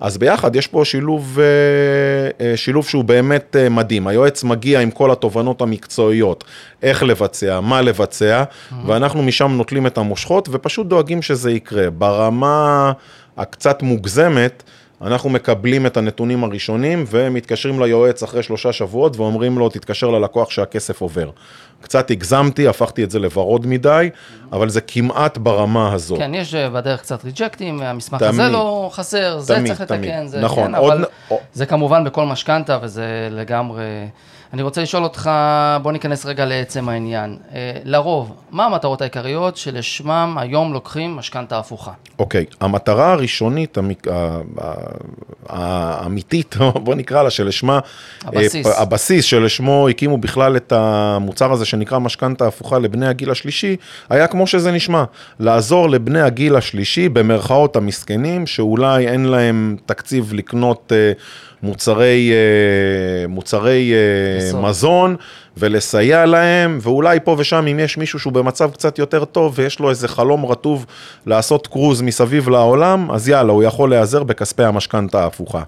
אז 0.00 0.18
ביחד 0.18 0.56
יש 0.56 0.66
פה 0.66 0.84
שילוב, 0.84 1.38
אה, 1.40 2.46
אה, 2.46 2.56
שילוב 2.56 2.86
שהוא 2.86 3.04
באמת 3.04 3.56
אה, 3.58 3.68
מדהים. 3.68 4.06
היועץ 4.06 4.44
מגיע 4.44 4.80
עם 4.80 4.90
כל 4.90 5.10
התובנות 5.10 5.62
המקצועיות, 5.62 6.44
איך 6.82 7.02
לבצע, 7.02 7.60
מה 7.60 7.82
לבצע, 7.82 8.44
mm-hmm. 8.44 8.74
ואנחנו 8.86 9.22
משם 9.22 9.52
נוטלים 9.52 9.86
את 9.86 9.98
המושכות 9.98 10.48
ופשוט 10.52 10.86
דואגים 10.86 11.22
שזה 11.22 11.50
יקרה. 11.50 11.90
ברמה 11.90 12.92
הקצת 13.36 13.82
מוגזמת, 13.82 14.62
אנחנו 15.04 15.30
מקבלים 15.30 15.86
את 15.86 15.96
הנתונים 15.96 16.44
הראשונים 16.44 17.04
ומתקשרים 17.10 17.80
ליועץ 17.80 18.22
אחרי 18.22 18.42
שלושה 18.42 18.72
שבועות 18.72 19.16
ואומרים 19.16 19.58
לו, 19.58 19.68
תתקשר 19.68 20.10
ללקוח 20.10 20.50
שהכסף 20.50 21.00
עובר. 21.00 21.30
קצת 21.80 22.10
הגזמתי, 22.10 22.68
הפכתי 22.68 23.04
את 23.04 23.10
זה 23.10 23.18
לוורוד 23.18 23.66
מדי, 23.66 24.10
אבל 24.52 24.68
זה 24.68 24.80
כמעט 24.80 25.38
ברמה 25.38 25.92
הזאת. 25.92 26.18
כן, 26.18 26.34
יש 26.34 26.54
אה, 26.54 26.70
בדרך 26.70 27.00
קצת 27.00 27.24
ריג'קטים, 27.24 27.82
המסמך 27.82 28.18
תמיד. 28.22 28.30
הזה 28.40 28.48
לא 28.48 28.90
חסר, 28.92 29.38
זה 29.40 29.54
תמיד, 29.54 29.66
צריך 29.66 29.80
לתקן, 29.80 29.96
תמיד. 29.96 30.26
זה 30.26 30.40
נכון, 30.40 30.66
כן, 30.66 30.74
עוד 30.74 30.92
אבל 30.92 31.04
נ- 31.30 31.34
זה 31.52 31.66
כמובן 31.66 32.04
בכל 32.04 32.26
משכנתה 32.26 32.78
וזה 32.82 33.28
לגמרי... 33.30 33.82
אני 34.54 34.62
רוצה 34.62 34.82
לשאול 34.82 35.04
אותך, 35.04 35.30
בוא 35.82 35.92
ניכנס 35.92 36.26
רגע 36.26 36.44
לעצם 36.44 36.88
העניין. 36.88 37.36
אה, 37.54 37.72
לרוב, 37.84 38.34
מה 38.50 38.66
המטרות 38.66 39.00
העיקריות 39.00 39.56
שלשמם 39.56 40.36
היום 40.40 40.72
לוקחים 40.72 41.16
משכנתה 41.16 41.58
הפוכה? 41.58 41.90
אוקיי, 42.18 42.44
המטרה 42.60 43.12
הראשונית, 43.12 43.78
המק- 43.78 44.08
האמיתית, 45.48 46.56
בוא 46.84 46.94
נקרא 46.94 47.22
לה, 47.22 47.30
שלשמה... 47.30 47.78
הבסיס. 48.24 48.66
אה, 48.66 48.82
הבסיס 48.82 49.24
שלשמו 49.24 49.88
הקימו 49.88 50.18
בכלל 50.18 50.56
את 50.56 50.72
המוצר 50.72 51.52
הזה 51.52 51.64
שנקרא 51.64 51.98
משכנתה 51.98 52.46
הפוכה 52.46 52.78
לבני 52.78 53.06
הגיל 53.06 53.30
השלישי, 53.30 53.76
היה 54.10 54.26
כמו 54.26 54.46
שזה 54.46 54.72
נשמע, 54.72 55.04
לעזור 55.40 55.90
לבני 55.90 56.20
הגיל 56.20 56.56
השלישי, 56.56 57.08
במרכאות 57.08 57.76
המסכנים, 57.76 58.46
שאולי 58.46 59.08
אין 59.08 59.24
להם 59.24 59.76
תקציב 59.86 60.32
לקנות 60.34 60.92
אה, 60.94 61.12
מוצרי, 61.64 62.32
אה, 62.32 63.28
מוצרי 63.28 63.92
אה. 63.94 64.60
מזון, 64.60 65.16
ולסייע 65.56 66.26
להם, 66.26 66.78
ואולי 66.82 67.18
פה 67.24 67.36
ושם 67.38 67.66
אם 67.66 67.78
יש 67.78 67.98
מישהו 67.98 68.18
שהוא 68.18 68.32
במצב 68.32 68.70
קצת 68.70 68.98
יותר 68.98 69.24
טוב 69.24 69.52
ויש 69.56 69.78
לו 69.78 69.90
איזה 69.90 70.08
חלום 70.08 70.46
רטוב 70.46 70.86
לעשות 71.26 71.66
קרוז 71.66 72.02
מסביב 72.02 72.48
לעולם, 72.48 73.10
אז 73.10 73.28
יאללה, 73.28 73.52
הוא 73.52 73.62
יכול 73.62 73.90
להיעזר 73.90 74.22
בכספי 74.22 74.64
המשכנתה 74.64 75.22
ההפוכה. 75.22 75.62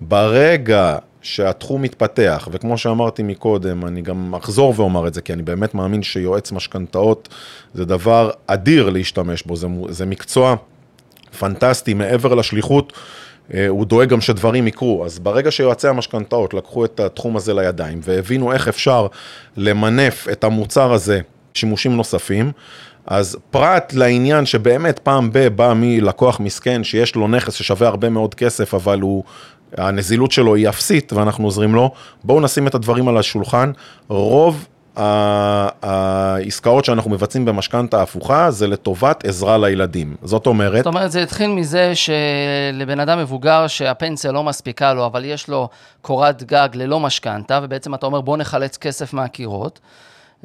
ברגע 0.00 0.96
שהתחום 1.22 1.82
מתפתח, 1.82 2.48
וכמו 2.52 2.78
שאמרתי 2.78 3.22
מקודם, 3.22 3.86
אני 3.86 4.02
גם 4.02 4.34
אחזור 4.34 4.74
ואומר 4.76 5.06
את 5.06 5.14
זה, 5.14 5.20
כי 5.20 5.32
אני 5.32 5.42
באמת 5.42 5.74
מאמין 5.74 6.02
שיועץ 6.02 6.52
משכנתאות 6.52 7.28
זה 7.74 7.84
דבר 7.84 8.30
אדיר 8.46 8.90
להשתמש 8.90 9.42
בו, 9.42 9.56
זה, 9.56 9.66
זה 9.88 10.06
מקצוע 10.06 10.54
פנטסטי, 11.38 11.94
מעבר 11.94 12.34
לשליחות, 12.34 12.92
הוא 13.68 13.86
דואג 13.86 14.08
גם 14.08 14.20
שדברים 14.20 14.66
יקרו. 14.66 15.04
אז 15.04 15.18
ברגע 15.18 15.50
שיועצי 15.50 15.88
המשכנתאות 15.88 16.54
לקחו 16.54 16.84
את 16.84 17.00
התחום 17.00 17.36
הזה 17.36 17.54
לידיים 17.54 18.00
והבינו 18.02 18.52
איך 18.52 18.68
אפשר 18.68 19.06
למנף 19.56 20.28
את 20.32 20.44
המוצר 20.44 20.92
הזה 20.92 21.20
שימושים 21.54 21.96
נוספים, 21.96 22.52
אז 23.06 23.36
פרט 23.50 23.92
לעניין 23.92 24.46
שבאמת 24.46 24.98
פעם 24.98 25.32
ב- 25.32 25.48
בא 25.48 25.72
מלקוח 25.76 26.40
מסכן 26.40 26.84
שיש 26.84 27.14
לו 27.14 27.28
נכס 27.28 27.54
ששווה 27.54 27.88
הרבה 27.88 28.08
מאוד 28.08 28.34
כסף, 28.34 28.74
אבל 28.74 29.00
הוא, 29.00 29.24
הנזילות 29.76 30.32
שלו 30.32 30.54
היא 30.54 30.68
אפסית 30.68 31.12
ואנחנו 31.12 31.44
עוזרים 31.44 31.74
לו, 31.74 31.90
בואו 32.24 32.40
נשים 32.40 32.66
את 32.66 32.74
הדברים 32.74 33.08
על 33.08 33.18
השולחן. 33.18 33.72
רוב 34.08 34.66
העסקאות 34.96 36.84
שאנחנו 36.84 37.10
מבצעים 37.10 37.44
במשכנתה 37.44 38.02
הפוכה 38.02 38.50
זה 38.50 38.66
לטובת 38.66 39.24
עזרה 39.24 39.58
לילדים. 39.58 40.16
זאת 40.22 40.46
אומרת, 40.46 40.76
זאת 40.84 40.86
אומרת, 40.86 41.12
זה 41.12 41.22
התחיל 41.22 41.50
מזה 41.50 41.92
שלבן 41.94 43.00
אדם 43.00 43.18
מבוגר 43.18 43.66
שהפנסיה 43.66 44.32
לא 44.32 44.44
מספיקה 44.44 44.94
לו, 44.94 45.06
אבל 45.06 45.24
יש 45.24 45.48
לו 45.48 45.68
קורת 46.02 46.42
גג 46.42 46.68
ללא 46.74 47.00
משכנתה, 47.00 47.60
ובעצם 47.62 47.94
אתה 47.94 48.06
אומר, 48.06 48.20
בוא 48.20 48.36
נחלץ 48.36 48.76
כסף 48.76 49.12
מהקירות. 49.12 49.80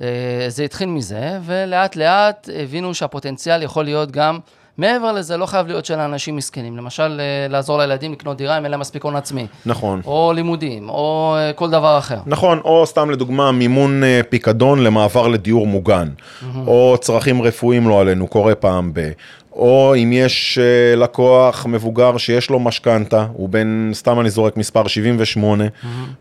אה, 0.01 0.45
זה 0.47 0.63
התחיל 0.63 0.89
מזה, 0.89 1.39
ולאט 1.45 1.95
לאט 1.95 2.49
הבינו 2.55 2.93
שהפוטנציאל 2.93 3.63
יכול 3.63 3.85
להיות 3.85 4.11
גם, 4.11 4.39
מעבר 4.77 5.12
לזה, 5.12 5.38
לא 5.38 5.46
חייב 5.46 5.67
להיות 5.67 5.86
של 5.86 6.00
אנשים 6.00 6.36
מסכנים. 6.36 6.77
למשל, 6.77 7.19
אה, 7.19 7.48
לעזור 7.50 7.77
לילדים 7.77 8.12
לקנות 8.12 8.38
דירה 8.38 8.57
אם 8.57 8.63
אין 8.63 8.72
להם 8.72 8.79
מספיק 8.79 9.03
הון 9.03 9.15
עצמי, 9.15 9.48
נכון. 9.65 10.01
או 10.05 10.31
לימודים, 10.36 10.89
או 10.89 11.36
אה, 11.38 11.53
כל 11.53 11.69
דבר 11.69 11.98
אחר. 11.98 12.19
נכון, 12.25 12.60
או 12.63 12.86
סתם 12.86 13.10
לדוגמה 13.10 13.51
מימון 13.51 14.03
אה, 14.03 14.22
פיקדון 14.29 14.84
למעבר 14.84 15.27
לדיור 15.27 15.67
מוגן, 15.67 16.10
או 16.67 16.98
צרכים 17.01 17.41
רפואיים 17.41 17.89
לא 17.89 18.01
עלינו, 18.01 18.27
קורה 18.27 18.55
פעם 18.55 18.91
ב... 18.93 19.12
או 19.57 19.96
אם 19.98 20.12
יש 20.13 20.60
לקוח 20.98 21.65
מבוגר 21.65 22.17
שיש 22.17 22.50
לו 22.50 22.60
משכנתה, 22.60 23.27
הוא 23.34 23.50
בן, 23.50 23.89
סתם 23.93 24.19
אני 24.19 24.29
זורק 24.29 24.57
מספר 24.57 24.88
78, 24.88 25.63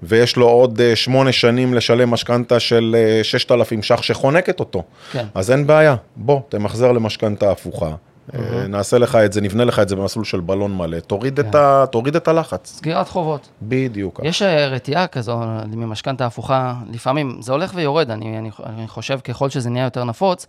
ויש 0.02 0.36
לו 0.36 0.48
עוד 0.48 0.80
אה, 0.80 0.96
שמונה 0.96 1.32
שנים 1.32 1.74
לשלם 1.74 2.10
משכנתה 2.10 2.60
של 2.60 2.96
אה, 2.98 3.24
6,000 3.24 3.82
ש"ח 3.82 4.02
שחונקת 4.02 4.60
אותו. 4.60 4.82
כן. 5.12 5.24
אז 5.34 5.50
אין 5.50 5.66
בעיה, 5.66 5.96
בוא, 6.16 6.40
תמחזר 6.48 6.92
למשכנתה 6.92 7.50
הפוכה. 7.50 7.90
אה, 8.34 8.66
נעשה 8.66 8.98
לך 8.98 9.16
את 9.16 9.32
זה, 9.32 9.40
נבנה 9.40 9.64
לך 9.64 9.78
את 9.78 9.88
זה 9.88 9.96
במסלול 9.96 10.24
של 10.24 10.40
בלון 10.40 10.76
מלא, 10.76 11.00
תוריד, 11.00 11.38
את, 11.38 11.54
ה, 11.54 11.84
תוריד 11.92 12.16
את 12.16 12.28
הלחץ. 12.28 12.72
סגירת 12.76 13.08
חובות. 13.08 13.48
בדיוק. 13.62 14.20
יש 14.24 14.42
אה, 14.42 14.66
רתיעה 14.66 15.06
כזו 15.06 15.40
ממשכנתה 15.66 16.26
הפוכה, 16.26 16.74
לפעמים 16.92 17.38
זה 17.40 17.52
הולך 17.52 17.72
ויורד, 17.74 18.10
אני, 18.10 18.38
אני, 18.38 18.50
אני 18.66 18.88
חושב 18.88 19.18
ככל 19.20 19.50
שזה 19.50 19.70
נהיה 19.70 19.84
יותר 19.84 20.04
נפוץ, 20.04 20.46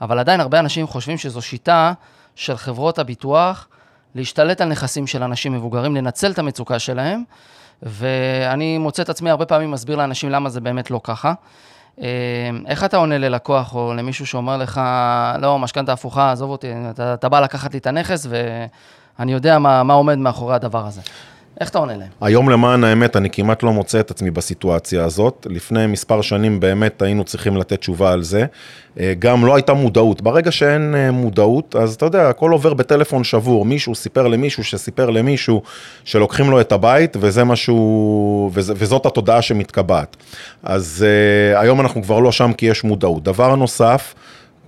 אבל 0.00 0.18
עדיין 0.18 0.40
הרבה 0.40 0.58
אנשים 0.58 0.86
חושבים 0.86 1.18
שזו 1.18 1.42
שיטה 1.42 1.92
של 2.34 2.56
חברות 2.56 2.98
הביטוח 2.98 3.68
להשתלט 4.14 4.60
על 4.60 4.68
נכסים 4.68 5.06
של 5.06 5.22
אנשים 5.22 5.52
מבוגרים, 5.52 5.96
לנצל 5.96 6.30
את 6.30 6.38
המצוקה 6.38 6.78
שלהם, 6.78 7.22
ואני 7.82 8.78
מוצא 8.78 9.02
את 9.02 9.08
עצמי 9.08 9.30
הרבה 9.30 9.46
פעמים 9.46 9.70
מסביר 9.70 9.96
לאנשים 9.96 10.30
למה 10.30 10.48
זה 10.48 10.60
באמת 10.60 10.90
לא 10.90 11.00
ככה. 11.04 11.32
אה, 12.02 12.50
איך 12.66 12.84
אתה 12.84 12.96
עונה 12.96 13.18
ללקוח 13.18 13.74
או 13.74 13.94
למישהו 13.94 14.26
שאומר 14.26 14.56
לך, 14.56 14.80
לא, 15.38 15.58
משכנתה 15.58 15.92
הפוכה, 15.92 16.32
עזוב 16.32 16.50
אותי, 16.50 16.72
אתה, 16.90 17.14
אתה 17.14 17.28
בא 17.28 17.40
לקחת 17.40 17.72
לי 17.72 17.78
את 17.78 17.86
הנכס 17.86 18.26
ואני 19.18 19.32
יודע 19.32 19.58
מה, 19.58 19.82
מה 19.82 19.94
עומד 19.94 20.18
מאחורי 20.18 20.54
הדבר 20.54 20.86
הזה. 20.86 21.00
איך 21.60 21.68
אתה 21.68 21.78
עונה 21.78 21.96
להם? 21.96 22.08
היום 22.20 22.50
למען 22.50 22.84
האמת 22.84 23.16
אני 23.16 23.30
כמעט 23.30 23.62
לא 23.62 23.72
מוצא 23.72 24.00
את 24.00 24.10
עצמי 24.10 24.30
בסיטואציה 24.30 25.04
הזאת. 25.04 25.46
לפני 25.50 25.86
מספר 25.86 26.22
שנים 26.22 26.60
באמת 26.60 27.02
היינו 27.02 27.24
צריכים 27.24 27.56
לתת 27.56 27.80
תשובה 27.80 28.12
על 28.12 28.22
זה. 28.22 28.46
אה, 29.00 29.12
גם 29.18 29.46
לא 29.46 29.54
הייתה 29.54 29.74
מודעות. 29.74 30.22
ברגע 30.22 30.52
שאין 30.52 30.94
אה, 30.94 31.10
מודעות, 31.10 31.76
אז 31.76 31.94
אתה 31.94 32.06
יודע, 32.06 32.28
הכל 32.28 32.50
עובר 32.50 32.74
בטלפון 32.74 33.24
שבור. 33.24 33.64
מישהו 33.64 33.94
סיפר 33.94 34.28
למישהו 34.28 34.64
שסיפר 34.64 35.10
למישהו 35.10 35.62
שלוקחים 36.04 36.50
לו 36.50 36.60
את 36.60 36.72
הבית, 36.72 37.16
וזה 37.20 37.44
משהו, 37.44 38.50
וזה, 38.54 38.72
וזאת 38.76 39.06
התודעה 39.06 39.42
שמתקבעת. 39.42 40.16
אז 40.62 41.04
uh, 41.54 41.58
היום 41.58 41.80
אנחנו 41.80 42.02
כבר 42.02 42.18
לא 42.18 42.32
שם 42.32 42.52
כי 42.52 42.66
יש 42.66 42.84
מודעות. 42.84 43.22
דבר 43.22 43.54
נוסף, 43.56 44.14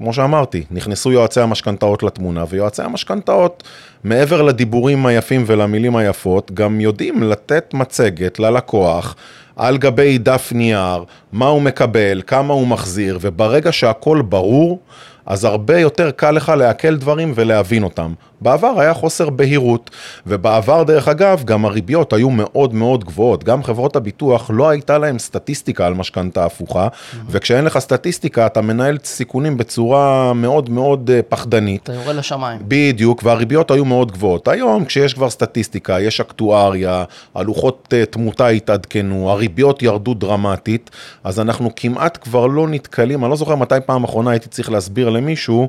כמו 0.03 0.13
שאמרתי, 0.13 0.65
נכנסו 0.71 1.13
יועצי 1.13 1.41
המשכנתאות 1.41 2.03
לתמונה, 2.03 2.45
ויועצי 2.49 2.83
המשכנתאות, 2.83 3.63
מעבר 4.05 4.43
לדיבורים 4.43 5.07
היפים 5.07 5.45
ולמילים 5.47 5.97
היפות, 5.97 6.51
גם 6.55 6.81
יודעים 6.81 7.23
לתת 7.23 7.75
מצגת 7.75 8.39
ללקוח 8.39 9.17
על 9.57 9.79
גבי 9.79 10.19
דף 10.19 10.53
נייר, 10.55 11.05
מה 11.33 11.47
הוא 11.47 11.63
מקבל, 11.63 12.23
כמה 12.27 12.55
הוא 12.55 12.67
מחזיר, 12.67 13.19
וברגע 13.21 13.73
שהכל 13.73 14.23
ברור, 14.23 14.79
אז 15.27 15.45
הרבה 15.45 15.79
יותר 15.79 16.11
קל 16.11 16.31
לך 16.31 16.53
לעכל 16.57 16.97
דברים 16.97 17.33
ולהבין 17.35 17.83
אותם. 17.83 18.13
בעבר 18.41 18.81
היה 18.81 18.95
חוסר 18.95 19.31
בהירות, 19.31 19.91
ובעבר, 20.27 20.83
דרך 20.83 21.09
אגב, 21.09 21.45
גם 21.45 21.65
הריביות 21.65 22.13
היו 22.13 22.31
מאוד 22.31 22.75
מאוד 22.75 23.05
גבוהות. 23.05 23.45
גם 23.45 23.63
חברות 23.63 23.97
הביטוח, 23.97 24.51
לא 24.55 24.69
הייתה 24.69 24.99
להם 24.99 25.19
סטטיסטיקה 25.19 25.87
על 25.87 25.95
משכנתה 25.95 26.45
הפוכה, 26.45 26.89
וכשאין 27.29 27.65
לך 27.65 27.79
סטטיסטיקה, 27.79 28.47
אתה 28.47 28.61
מנהל 28.61 28.99
סיכונים 29.05 29.57
בצורה 29.57 30.33
מאוד 30.33 30.71
מאוד 30.71 31.11
אה, 31.11 31.21
פחדנית. 31.29 31.83
אתה 31.83 31.93
יורד 31.93 32.17
לשמיים. 32.17 32.59
בדיוק, 32.69 33.23
והריביות 33.25 33.71
היו 33.71 33.85
מאוד 33.85 34.13
גבוהות. 34.13 34.49
היום, 34.49 34.85
כשיש 34.85 35.15
כבר 35.15 35.31
סטטיסטיקה, 35.31 36.01
יש 36.01 36.21
אקטואריה, 36.21 37.05
הלוחות 37.35 37.95
אה, 37.97 38.05
תמותה 38.07 38.49
התעדכנו, 38.49 39.31
הריביות 39.31 39.83
ירדו 39.83 40.15
דרמטית, 40.15 40.91
אז 41.25 41.41
אנחנו 41.41 41.71
כמעט 41.77 42.19
כבר 42.23 42.47
לא 42.47 42.69
נתקלים, 42.69 43.25
אני 43.25 43.31
לא 43.31 43.37
זוכר 43.37 43.57
מתי 43.57 43.75
פעם 43.87 44.05
אחרונה 44.05 44.31
הייתי 44.31 44.49
צריך 44.49 44.71
להסביר 44.71 45.10
למישהו, 45.11 45.69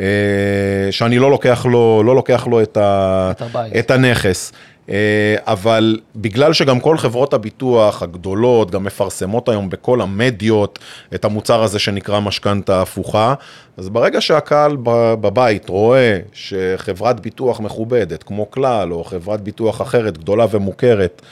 אה, 0.00 0.06
שאני 0.90 1.18
לא 1.18 1.30
לוקח 1.30 1.66
לו, 1.66 2.02
לא 2.06 2.14
לוקח 2.14 2.46
לו 2.46 2.62
את, 2.62 2.76
ה, 2.76 3.32
את 3.78 3.90
הנכס. 3.90 4.52
אה, 4.90 5.36
אבל 5.46 5.98
בגלל 6.16 6.52
שגם 6.52 6.80
כל 6.80 6.98
חברות 6.98 7.34
הביטוח 7.34 8.02
הגדולות 8.02 8.70
גם 8.70 8.84
מפרסמות 8.84 9.48
היום 9.48 9.70
בכל 9.70 10.00
המדיות 10.00 10.78
את 11.14 11.24
המוצר 11.24 11.62
הזה 11.62 11.78
שנקרא 11.78 12.20
משכנתה 12.20 12.82
הפוכה, 12.82 13.34
אז 13.76 13.88
ברגע 13.88 14.20
שהקהל 14.20 14.76
בבית 15.20 15.68
רואה 15.68 16.18
שחברת 16.32 17.20
ביטוח 17.20 17.60
מכובדת 17.60 18.22
כמו 18.22 18.50
כלל, 18.50 18.92
או 18.92 19.04
חברת 19.04 19.40
ביטוח 19.40 19.82
אחרת 19.82 20.18
גדולה 20.18 20.46
ומוכרת, 20.50 21.22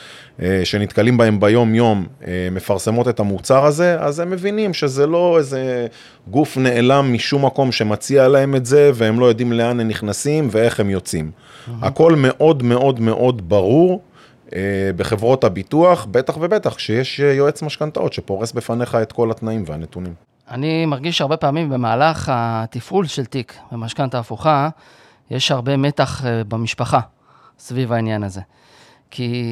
שנתקלים 0.64 1.16
בהם 1.16 1.40
ביום-יום, 1.40 2.06
אה, 2.26 2.48
מפרסמות 2.52 3.08
את 3.08 3.20
המוצר 3.20 3.64
הזה, 3.64 4.00
אז 4.00 4.20
הם 4.20 4.30
מבינים 4.30 4.74
שזה 4.74 5.06
לא 5.06 5.38
איזה 5.38 5.86
גוף 6.30 6.56
נעלם 6.56 7.12
משום 7.12 7.44
מקום 7.44 7.72
שמציע 7.72 8.28
להם 8.28 8.56
את 8.56 8.66
זה, 8.66 8.90
והם 8.94 9.20
לא 9.20 9.26
יודעים 9.26 9.52
לאן 9.52 9.80
הם 9.80 9.88
נכנסים 9.88 10.48
ואיך 10.50 10.80
הם 10.80 10.90
יוצאים. 10.90 11.30
הכל 11.82 12.14
מאוד 12.16 12.62
מאוד 12.62 13.00
מאוד 13.00 13.48
ברור 13.48 14.02
אה, 14.54 14.90
בחברות 14.96 15.44
הביטוח, 15.44 16.06
בטח 16.10 16.36
ובטח 16.36 16.74
כשיש 16.74 17.20
אה, 17.20 17.32
יועץ 17.32 17.62
משכנתאות 17.62 18.12
שפורס 18.12 18.52
בפניך 18.52 18.94
את 18.94 19.12
כל 19.12 19.30
התנאים 19.30 19.64
והנתונים. 19.66 20.14
אני 20.50 20.86
מרגיש 20.86 21.18
שהרבה 21.18 21.36
פעמים 21.36 21.70
במהלך 21.70 22.30
התפעול 22.32 23.06
של 23.06 23.24
תיק 23.24 23.54
במשכנתה 23.72 24.18
הפוכה, 24.18 24.68
יש 25.30 25.50
הרבה 25.50 25.76
מתח 25.76 26.26
אה, 26.26 26.44
במשפחה. 26.44 27.00
סביב 27.58 27.92
העניין 27.92 28.22
הזה. 28.22 28.40
כי 29.10 29.44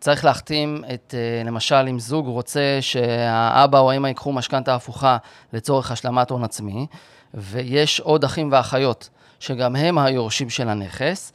צריך 0.00 0.24
להחתים 0.24 0.84
את, 0.94 1.14
אה, 1.18 1.44
למשל, 1.44 1.86
אם 1.90 1.98
זוג 1.98 2.26
רוצה 2.26 2.78
שהאבא 2.80 3.78
או 3.78 3.90
האמא 3.90 4.08
ייקחו 4.08 4.32
משכנתה 4.32 4.74
הפוכה 4.74 5.16
לצורך 5.52 5.90
השלמת 5.90 6.30
הון 6.30 6.44
עצמי, 6.44 6.86
ויש 7.34 8.00
עוד 8.00 8.24
אחים 8.24 8.48
ואחיות 8.52 9.08
שגם 9.40 9.76
הם 9.76 9.98
היורשים 9.98 10.50
של 10.50 10.68
הנכס, 10.68 11.32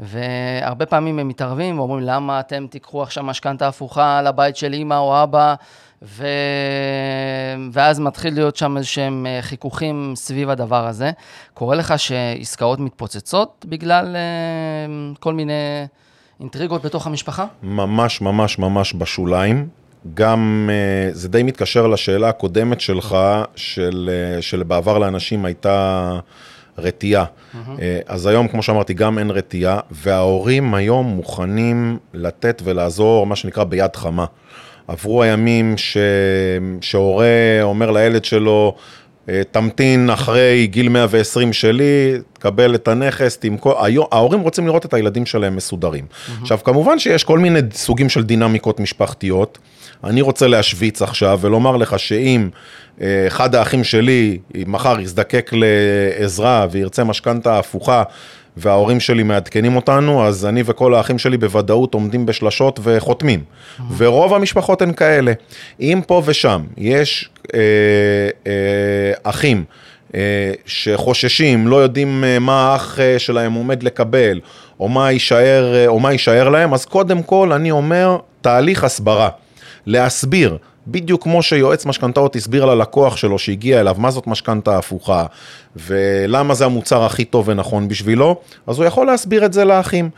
והרבה 0.00 0.86
פעמים 0.86 1.18
הם 1.18 1.28
מתערבים 1.28 1.78
ואומרים, 1.78 2.04
למה 2.04 2.40
אתם 2.40 2.66
תיקחו 2.70 3.02
עכשיו 3.02 3.24
משכנתה 3.24 3.68
הפוכה 3.68 4.22
לבית 4.22 4.56
של 4.56 4.74
אמא 4.74 4.94
או 4.94 5.22
אבא, 5.22 5.54
ו... 6.02 6.26
ואז 7.72 8.00
מתחיל 8.00 8.34
להיות 8.34 8.56
שם 8.56 8.76
איזשהם 8.76 9.26
אה, 9.26 9.38
חיכוכים 9.42 10.12
סביב 10.16 10.50
הדבר 10.50 10.86
הזה. 10.86 11.10
קורה 11.54 11.76
לך 11.76 11.94
שעסקאות 11.98 12.78
מתפוצצות 12.80 13.66
בגלל 13.68 14.16
uh, 14.16 15.18
כל 15.18 15.34
מיני 15.34 15.52
אינטריגות 16.40 16.84
בתוך 16.84 17.06
המשפחה? 17.06 17.46
ממש 17.62 18.20
ממש 18.20 18.58
ממש 18.58 18.94
בשוליים. 18.98 19.68
גם, 20.14 20.70
uh, 20.70 21.14
זה 21.16 21.28
די 21.28 21.42
מתקשר 21.42 21.86
לשאלה 21.86 22.28
הקודמת 22.28 22.80
שלך, 22.80 23.16
של, 23.56 24.10
uh, 24.38 24.42
של 24.42 24.62
בעבר 24.62 24.98
לאנשים 24.98 25.44
הייתה 25.44 26.18
רתיעה. 26.78 27.24
Mm-hmm. 27.24 27.56
אז 28.06 28.26
היום, 28.26 28.48
כמו 28.48 28.62
שאמרתי, 28.62 28.94
גם 28.94 29.18
אין 29.18 29.30
רתיעה, 29.30 29.80
וההורים 29.90 30.74
היום 30.74 31.06
מוכנים 31.06 31.98
לתת 32.14 32.62
ולעזור, 32.64 33.26
מה 33.26 33.36
שנקרא, 33.36 33.64
ביד 33.64 33.96
חמה. 33.96 34.24
עברו 34.88 35.22
הימים 35.22 35.76
ש... 35.76 35.96
שהורה 36.80 37.62
אומר 37.62 37.90
לילד 37.90 38.24
שלו, 38.24 38.74
אה, 38.76 38.82
תמתין 39.50 40.10
אחרי 40.10 40.66
גיל 40.66 40.88
120 40.88 41.52
שלי, 41.52 42.12
תקבל 42.32 42.74
את 42.74 42.88
הנכס, 42.88 43.36
תמכור, 43.36 43.74
ההורים 44.12 44.40
רוצים 44.40 44.66
לראות 44.66 44.86
את 44.86 44.94
הילדים 44.94 45.26
שלהם 45.26 45.56
מסודרים. 45.56 46.04
Mm-hmm. 46.10 46.42
עכשיו, 46.42 46.58
כמובן 46.64 46.98
שיש 46.98 47.24
כל 47.24 47.38
מיני 47.38 47.60
סוגים 47.74 48.08
של 48.08 48.22
דינמיקות 48.22 48.80
משפחתיות. 48.80 49.58
אני 50.04 50.20
רוצה 50.20 50.46
להשוויץ 50.46 51.02
עכשיו 51.02 51.38
ולומר 51.42 51.76
לך 51.76 51.98
שאם 51.98 52.48
אה, 53.00 53.26
אחד 53.26 53.54
האחים 53.54 53.84
שלי 53.84 54.38
מחר 54.66 55.00
יזדקק 55.00 55.50
לעזרה 55.52 56.66
וירצה 56.70 57.04
משכנתה 57.04 57.58
הפוכה, 57.58 58.02
וההורים 58.56 59.00
שלי 59.00 59.22
מעדכנים 59.22 59.76
אותנו, 59.76 60.26
אז 60.26 60.46
אני 60.46 60.62
וכל 60.66 60.94
האחים 60.94 61.18
שלי 61.18 61.36
בוודאות 61.36 61.94
עומדים 61.94 62.26
בשלשות 62.26 62.80
וחותמים. 62.82 63.40
Mm-hmm. 63.40 63.82
ורוב 63.96 64.34
המשפחות 64.34 64.82
הן 64.82 64.92
כאלה. 64.92 65.32
אם 65.80 66.00
פה 66.06 66.22
ושם 66.24 66.62
יש 66.76 67.30
אה, 67.54 67.60
אה, 68.46 69.12
אחים 69.22 69.64
אה, 70.14 70.52
שחוששים, 70.66 71.66
לא 71.66 71.76
יודעים 71.76 72.24
אה, 72.24 72.38
מה 72.38 72.72
האח 72.72 73.00
אה, 73.00 73.18
שלהם 73.18 73.52
עומד 73.52 73.82
לקבל, 73.82 74.40
או 74.80 74.88
מה 74.88 75.12
יישאר, 75.12 75.74
אה, 75.74 75.86
או 75.86 76.00
מה 76.00 76.12
יישאר 76.12 76.48
להם, 76.48 76.74
אז 76.74 76.84
קודם 76.84 77.22
כל 77.22 77.52
אני 77.52 77.70
אומר, 77.70 78.18
תהליך 78.40 78.84
הסברה. 78.84 79.28
להסביר 79.86 80.56
בדיוק 80.86 81.22
כמו 81.22 81.42
שיועץ 81.42 81.86
משכנתאות 81.86 82.36
הסביר 82.36 82.64
ללקוח 82.64 83.16
שלו 83.16 83.38
שהגיע 83.38 83.80
אליו 83.80 83.96
מה 83.98 84.10
זאת 84.10 84.26
משכנתה 84.26 84.78
הפוכה 84.78 85.24
ולמה 85.76 86.54
זה 86.54 86.64
המוצר 86.64 87.04
הכי 87.04 87.24
טוב 87.24 87.48
ונכון 87.48 87.88
בשבילו, 87.88 88.36
אז 88.66 88.78
הוא 88.78 88.86
יכול 88.86 89.06
להסביר 89.06 89.44
את 89.44 89.52
זה 89.52 89.64
לאחים. 89.64 90.10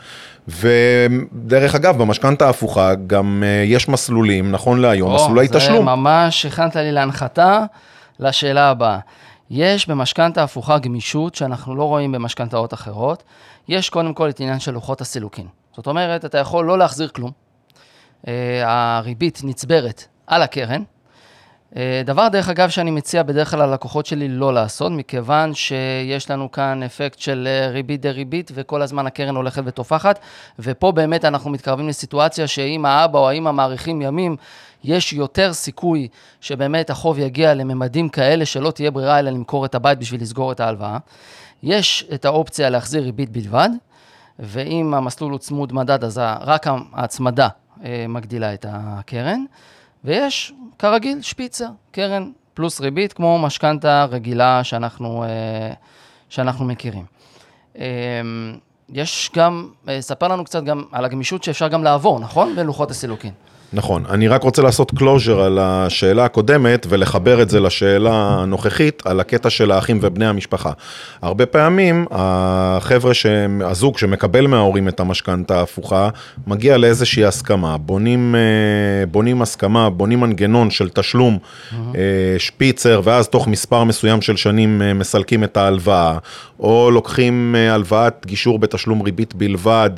ודרך 0.48 1.74
אגב, 1.74 1.98
במשכנתה 1.98 2.46
ההפוכה 2.46 2.94
גם 2.94 3.42
אה, 3.46 3.64
יש 3.66 3.88
מסלולים, 3.88 4.50
נכון 4.50 4.80
להיום, 4.80 5.10
או, 5.10 5.16
מסלולי 5.16 5.48
זה 5.48 5.54
תשלום. 5.54 5.76
זה 5.76 5.82
ממש 5.82 6.46
הכנת 6.46 6.76
לי 6.76 6.92
להנחתה 6.92 7.64
לשאלה 8.18 8.70
הבאה. 8.70 8.98
יש 9.50 9.88
במשכנתה 9.88 10.42
הפוכה 10.42 10.78
גמישות 10.78 11.34
שאנחנו 11.34 11.76
לא 11.76 11.84
רואים 11.84 12.12
במשכנתאות 12.12 12.74
אחרות. 12.74 13.22
יש 13.68 13.90
קודם 13.90 14.14
כל 14.14 14.28
את 14.28 14.40
עניין 14.40 14.60
של 14.60 14.72
לוחות 14.72 15.00
הסילוקין. 15.00 15.46
זאת 15.76 15.86
אומרת, 15.86 16.24
אתה 16.24 16.38
יכול 16.38 16.66
לא 16.66 16.78
להחזיר 16.78 17.08
כלום. 17.08 17.30
Uh, 18.22 18.28
הריבית 18.64 19.40
נצברת 19.44 20.04
על 20.26 20.42
הקרן. 20.42 20.82
אה, 21.76 22.02
דבר, 22.04 22.28
דרך 22.28 22.48
אגב, 22.48 22.68
שאני 22.68 22.90
מציע 22.90 23.22
בדרך 23.22 23.50
כלל 23.50 23.68
ללקוחות 23.68 24.06
שלי 24.06 24.28
לא 24.28 24.54
לעשות, 24.54 24.92
מכיוון 24.92 25.54
שיש 25.54 26.30
לנו 26.30 26.50
כאן 26.52 26.82
אפקט 26.82 27.18
של 27.18 27.48
אה, 27.50 27.70
ריבית 27.70 28.00
דריבית, 28.00 28.50
וכל 28.54 28.82
הזמן 28.82 29.06
הקרן 29.06 29.36
הולכת 29.36 29.62
ותופחת, 29.66 30.18
ופה 30.58 30.92
באמת 30.92 31.24
אנחנו 31.24 31.50
מתקרבים 31.50 31.88
לסיטואציה 31.88 32.46
שאם 32.46 32.84
האבא 32.84 33.18
או 33.18 33.28
האמא 33.28 33.50
מאריכים 33.50 34.02
ימים, 34.02 34.36
יש 34.84 35.12
יותר 35.12 35.52
סיכוי 35.52 36.08
שבאמת 36.40 36.90
החוב 36.90 37.18
יגיע 37.18 37.54
לממדים 37.54 38.08
כאלה 38.08 38.46
שלא 38.46 38.70
תהיה 38.70 38.90
ברירה 38.90 39.18
אלא 39.18 39.30
למכור 39.30 39.64
את 39.64 39.74
הבית 39.74 39.98
בשביל 39.98 40.22
לסגור 40.22 40.52
את 40.52 40.60
ההלוואה. 40.60 40.98
יש 41.62 42.06
את 42.14 42.24
האופציה 42.24 42.70
להחזיר 42.70 43.02
ריבית 43.02 43.30
בלבד, 43.30 43.68
ואם 44.38 44.94
המסלול 44.94 45.32
הוא 45.32 45.38
צמוד 45.38 45.72
מדד, 45.72 46.04
אז 46.04 46.20
רק 46.40 46.66
ההצמדה 46.92 47.48
אה, 47.84 48.04
מגדילה 48.08 48.54
את 48.54 48.66
הקרן. 48.68 49.44
ויש, 50.04 50.52
כרגיל, 50.78 51.22
שפיצר, 51.22 51.68
קרן 51.90 52.30
פלוס 52.54 52.80
ריבית, 52.80 53.12
כמו 53.12 53.38
משכנתה 53.38 54.06
רגילה 54.10 54.64
שאנחנו, 54.64 55.24
אה, 55.24 55.72
שאנחנו 56.28 56.64
מכירים. 56.64 57.04
אה, 57.78 57.84
יש 58.88 59.30
גם, 59.36 59.68
אה, 59.88 60.00
ספר 60.00 60.28
לנו 60.28 60.44
קצת 60.44 60.64
גם 60.64 60.84
על 60.92 61.04
הגמישות 61.04 61.44
שאפשר 61.44 61.68
גם 61.68 61.84
לעבור, 61.84 62.20
נכון? 62.20 62.56
בלוחות 62.56 62.90
הסילוקין. 62.90 63.32
נכון, 63.74 64.04
אני 64.10 64.28
רק 64.28 64.42
רוצה 64.42 64.62
לעשות 64.62 64.90
closure 64.90 65.40
על 65.40 65.58
השאלה 65.58 66.24
הקודמת 66.24 66.86
ולחבר 66.88 67.42
את 67.42 67.50
זה 67.50 67.60
לשאלה 67.60 68.10
הנוכחית 68.12 69.02
על 69.06 69.20
הקטע 69.20 69.50
של 69.50 69.70
האחים 69.70 69.98
ובני 70.02 70.26
המשפחה. 70.26 70.72
הרבה 71.22 71.46
פעמים 71.46 72.06
החבר'ה, 72.10 73.14
שהם, 73.14 73.62
הזוג 73.64 73.98
שמקבל 73.98 74.46
מההורים 74.46 74.88
את 74.88 75.00
המשכנתה 75.00 75.58
ההפוכה, 75.58 76.08
מגיע 76.46 76.78
לאיזושהי 76.78 77.24
הסכמה, 77.24 77.78
בונים, 77.78 78.34
אה, 78.34 79.06
בונים 79.06 79.42
הסכמה, 79.42 79.90
בונים 79.90 80.20
מנגנון 80.20 80.70
של 80.70 80.88
תשלום 80.88 81.38
mm-hmm. 81.38 81.74
שפיצר, 82.38 83.00
ואז 83.04 83.28
תוך 83.28 83.48
מספר 83.48 83.84
מסוים 83.84 84.20
של 84.20 84.36
שנים 84.36 84.82
אה, 84.82 84.94
מסלקים 84.94 85.44
את 85.44 85.56
ההלוואה, 85.56 86.18
או 86.60 86.90
לוקחים 86.90 87.54
הלוואת 87.70 88.26
גישור 88.26 88.58
בתשלום 88.58 89.02
ריבית 89.02 89.34
בלבד. 89.34 89.90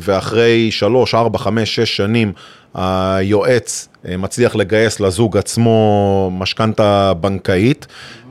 ואחרי 0.00 0.70
שלוש, 0.70 1.14
ארבע, 1.14 1.38
חמש, 1.38 1.76
שש 1.76 1.96
שנים 1.96 2.32
היועץ 2.74 3.88
אה, 4.08 4.16
מצליח 4.16 4.56
לגייס 4.56 5.00
לזוג 5.00 5.36
עצמו 5.36 6.30
משכנתה 6.38 7.12
בנקאית, 7.14 7.86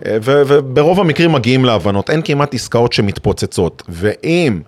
אה, 0.06 0.18
וברוב 0.24 1.00
המקרים 1.00 1.32
מגיעים 1.32 1.66
להבנות, 1.66 2.10
אין 2.10 2.22
כמעט 2.24 2.54
עסקאות 2.54 2.94
שמתפוצצות, 2.94 3.84
ואם 3.90 4.62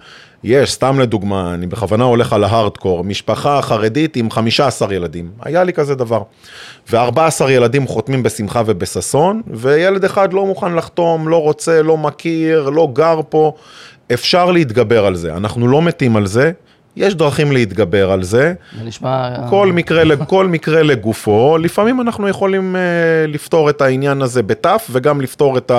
יש, 0.43 0.71
סתם 0.71 0.99
לדוגמה, 0.99 1.53
אני 1.53 1.67
בכוונה 1.67 2.03
הולך 2.03 2.33
על 2.33 2.43
ההארדקור, 2.43 3.03
משפחה 3.03 3.61
חרדית 3.61 4.15
עם 4.15 4.31
15 4.31 4.93
ילדים, 4.93 5.31
היה 5.41 5.63
לי 5.63 5.73
כזה 5.73 5.95
דבר, 5.95 6.21
ו-14 6.91 7.49
ילדים 7.49 7.87
חותמים 7.87 8.23
בשמחה 8.23 8.61
ובששון, 8.65 9.41
וילד 9.47 10.05
אחד 10.05 10.33
לא 10.33 10.45
מוכן 10.45 10.75
לחתום, 10.75 11.27
לא 11.27 11.37
רוצה, 11.37 11.81
לא 11.81 11.97
מכיר, 11.97 12.69
לא 12.69 12.87
גר 12.93 13.19
פה, 13.29 13.53
אפשר 14.13 14.51
להתגבר 14.51 15.05
על 15.05 15.15
זה, 15.15 15.37
אנחנו 15.37 15.67
לא 15.67 15.81
מתים 15.81 16.15
על 16.15 16.27
זה. 16.27 16.51
יש 16.95 17.15
דרכים 17.15 17.51
להתגבר 17.51 18.11
על 18.11 18.23
זה. 18.23 18.53
זה 18.77 18.83
נשמע... 18.83 19.29
כל 19.49 19.71
מקרה, 19.73 20.25
כל 20.25 20.47
מקרה 20.47 20.83
לגופו, 20.83 21.57
לפעמים 21.57 22.01
אנחנו 22.01 22.27
יכולים 22.27 22.75
uh, 22.75 23.31
לפתור 23.31 23.69
את 23.69 23.81
העניין 23.81 24.21
הזה 24.21 24.43
בתף 24.43 24.87
וגם 24.91 25.21
לפתור 25.21 25.57
את 25.57 25.71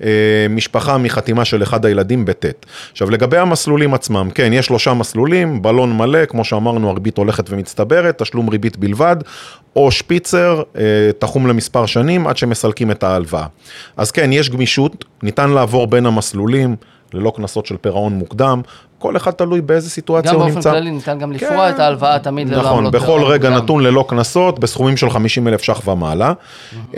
המשפחה 0.00 0.98
מחתימה 0.98 1.44
של 1.44 1.62
אחד 1.62 1.84
הילדים 1.84 2.24
בטית. 2.24 2.66
עכשיו 2.92 3.10
לגבי 3.10 3.38
המסלולים 3.38 3.94
עצמם, 3.94 4.28
כן, 4.34 4.52
יש 4.52 4.66
שלושה 4.66 4.94
מסלולים, 4.94 5.62
בלון 5.62 5.96
מלא, 5.96 6.26
כמו 6.26 6.44
שאמרנו, 6.44 6.90
הריבית 6.90 7.16
הולכת 7.16 7.50
ומצטברת, 7.50 8.22
תשלום 8.22 8.48
ריבית 8.48 8.76
בלבד, 8.76 9.16
או 9.76 9.90
שפיצר, 9.90 10.62
uh, 10.74 10.78
תחום 11.18 11.46
למספר 11.46 11.86
שנים 11.86 12.26
עד 12.26 12.36
שמסלקים 12.36 12.90
את 12.90 13.02
ההלוואה. 13.02 13.46
אז 13.96 14.10
כן, 14.10 14.32
יש 14.32 14.50
גמישות, 14.50 15.04
ניתן 15.22 15.50
לעבור 15.50 15.86
בין 15.86 16.06
המסלולים. 16.06 16.76
ללא 17.14 17.32
קנסות 17.36 17.66
של 17.66 17.76
פירעון 17.76 18.12
מוקדם, 18.12 18.60
כל 18.98 19.16
אחד 19.16 19.30
תלוי 19.30 19.60
באיזה 19.60 19.90
סיטואציה 19.90 20.32
הוא 20.32 20.44
נמצא. 20.44 20.54
גם 20.54 20.54
באופן 20.54 20.70
כללי 20.70 20.90
ניתן 20.90 21.18
גם 21.18 21.32
לפרוע 21.32 21.68
כן, 21.68 21.74
את 21.74 21.80
ההלוואה 21.80 22.18
תמיד 22.18 22.48
ללא 22.48 22.62
נכון, 22.62 22.86
עמלות 22.86 22.92
בכל 22.92 23.24
רגע 23.24 23.50
גם. 23.50 23.56
נתון 23.56 23.82
ללא 23.82 24.04
קנסות, 24.08 24.58
בסכומים 24.58 24.96
של 24.96 25.10
50 25.10 25.48
אלף 25.48 25.62
ש"ח 25.62 25.88
ומעלה. 25.88 26.32
Mm-hmm. 26.32 26.96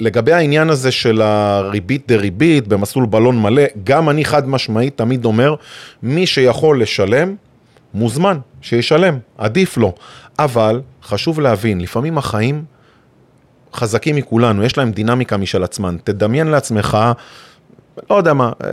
לגבי 0.00 0.32
העניין 0.32 0.70
הזה 0.70 0.90
של 0.90 1.22
הריבית 1.22 2.08
דריבית 2.08 2.68
במסלול 2.68 3.06
בלון 3.06 3.42
מלא, 3.42 3.62
גם 3.84 4.10
אני 4.10 4.24
חד 4.24 4.48
משמעית 4.48 4.98
תמיד 4.98 5.24
אומר, 5.24 5.54
מי 6.02 6.26
שיכול 6.26 6.82
לשלם, 6.82 7.34
מוזמן, 7.94 8.38
שישלם, 8.60 9.18
עדיף 9.38 9.76
לו. 9.76 9.92
אבל 10.38 10.80
חשוב 11.02 11.40
להבין, 11.40 11.80
לפעמים 11.80 12.18
החיים 12.18 12.64
חזקים 13.74 14.16
מכולנו, 14.16 14.64
יש 14.64 14.78
להם 14.78 14.92
דינמיקה 14.92 15.36
משל 15.36 15.64
עצמן. 15.64 15.96
תדמיין 16.04 16.46
לעצמך, 16.46 16.98
לא 18.10 18.14
יודע 18.14 18.32
מה, 18.32 18.52
אה, 18.64 18.70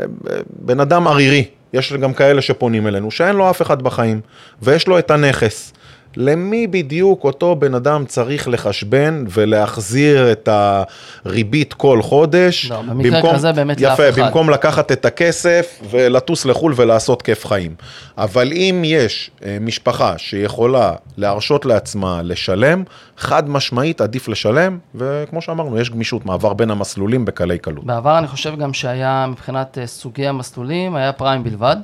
בן 0.59 0.79
אדם 0.79 1.07
ערירי, 1.07 1.45
יש 1.73 1.93
גם 1.93 2.13
כאלה 2.13 2.41
שפונים 2.41 2.88
אלינו, 2.88 3.11
שאין 3.11 3.35
לו 3.35 3.49
אף 3.49 3.61
אחד 3.61 3.81
בחיים, 3.81 4.21
ויש 4.61 4.88
לו 4.88 4.99
את 4.99 5.11
הנכס. 5.11 5.73
למי 6.17 6.67
בדיוק 6.67 7.23
אותו 7.23 7.56
בן 7.56 7.75
אדם 7.75 8.06
צריך 8.06 8.47
לחשבן 8.47 9.23
ולהחזיר 9.30 10.32
את 10.32 10.49
הריבית 10.51 11.73
כל 11.73 12.01
חודש. 12.01 12.71
לא, 12.71 12.82
במקרה 12.82 13.34
כזה 13.34 13.51
באמת 13.51 13.82
לאף 13.82 13.93
יפה, 13.93 14.10
אחד. 14.10 14.21
במקום 14.21 14.49
לקחת 14.49 14.91
את 14.91 15.06
הכסף 15.06 15.82
ולטוס 15.89 16.45
לחו"ל 16.45 16.73
ולעשות 16.75 17.21
כיף 17.21 17.45
חיים. 17.45 17.75
אבל 18.17 18.51
אם 18.54 18.82
יש 18.86 19.32
אה, 19.45 19.58
משפחה 19.62 20.17
שיכולה 20.17 20.93
להרשות 21.17 21.65
לעצמה 21.65 22.21
לשלם, 22.23 22.84
חד 23.17 23.49
משמעית 23.49 24.01
עדיף 24.01 24.28
לשלם, 24.28 24.78
וכמו 24.95 25.41
שאמרנו, 25.41 25.80
יש 25.80 25.89
גמישות, 25.89 26.25
מעבר 26.25 26.54
בין 26.54 26.71
המסלולים 26.71 27.25
בקלי 27.25 27.58
קלות. 27.58 27.86
בעבר 27.86 28.17
אני 28.17 28.28
חושב 28.28 28.58
גם 28.58 28.73
שהיה 28.73 29.25
מבחינת 29.30 29.78
אה, 29.78 29.88
סוגי 29.88 30.28
המסלולים, 30.28 30.95
היה 30.95 31.13
פריים 31.13 31.43
בלבד, 31.43 31.75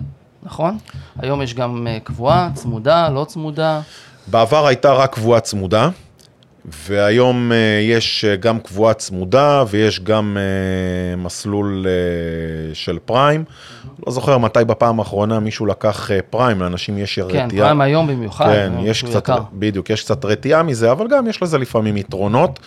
נכון? 0.44 0.78
היום 1.20 1.42
יש 1.42 1.54
גם 1.54 1.88
אה, 1.88 1.98
קבועה, 2.04 2.50
צמודה, 2.54 3.10
לא 3.10 3.26
צמודה. 3.26 3.82
בעבר 4.28 4.68
הייתה 4.68 4.94
רק 4.94 5.14
קבועה 5.14 5.40
צמודה, 5.40 5.90
והיום 6.66 7.52
אה, 7.52 7.58
יש 7.82 8.26
אה, 8.26 8.36
גם 8.36 8.60
קבועה 8.60 8.94
צמודה 8.94 9.64
ויש 9.70 10.00
גם 10.00 10.38
אה, 10.40 11.16
מסלול 11.16 11.88
של 12.74 13.00
פריים. 13.06 13.44
לא 14.08 14.12
זוכר 14.12 14.38
מתי 14.38 14.66
בפעם 14.68 15.00
האחרונה 15.00 15.40
מישהו 15.40 15.66
לקח 15.66 16.10
פריים, 16.30 16.62
לאנשים 16.62 16.98
יש 16.98 17.20
רתיעה. 17.20 17.50
כן, 17.50 17.58
פריים 17.58 17.82
היום 17.82 18.08
במיוחד. 18.08 18.46
כן, 18.46 18.74
יש 18.84 19.04
קצת, 19.04 19.16
יקר. 19.16 19.40
בדיוק, 19.54 19.90
יש 19.90 20.04
קצת 20.04 20.26
רתיעה 20.26 20.64
מזה, 20.64 20.92
אבל 20.92 21.08
גם 21.08 21.28
יש 21.28 21.44
לזה 21.44 21.58
לפעמים 21.58 21.98
יתרונות. 21.98 22.60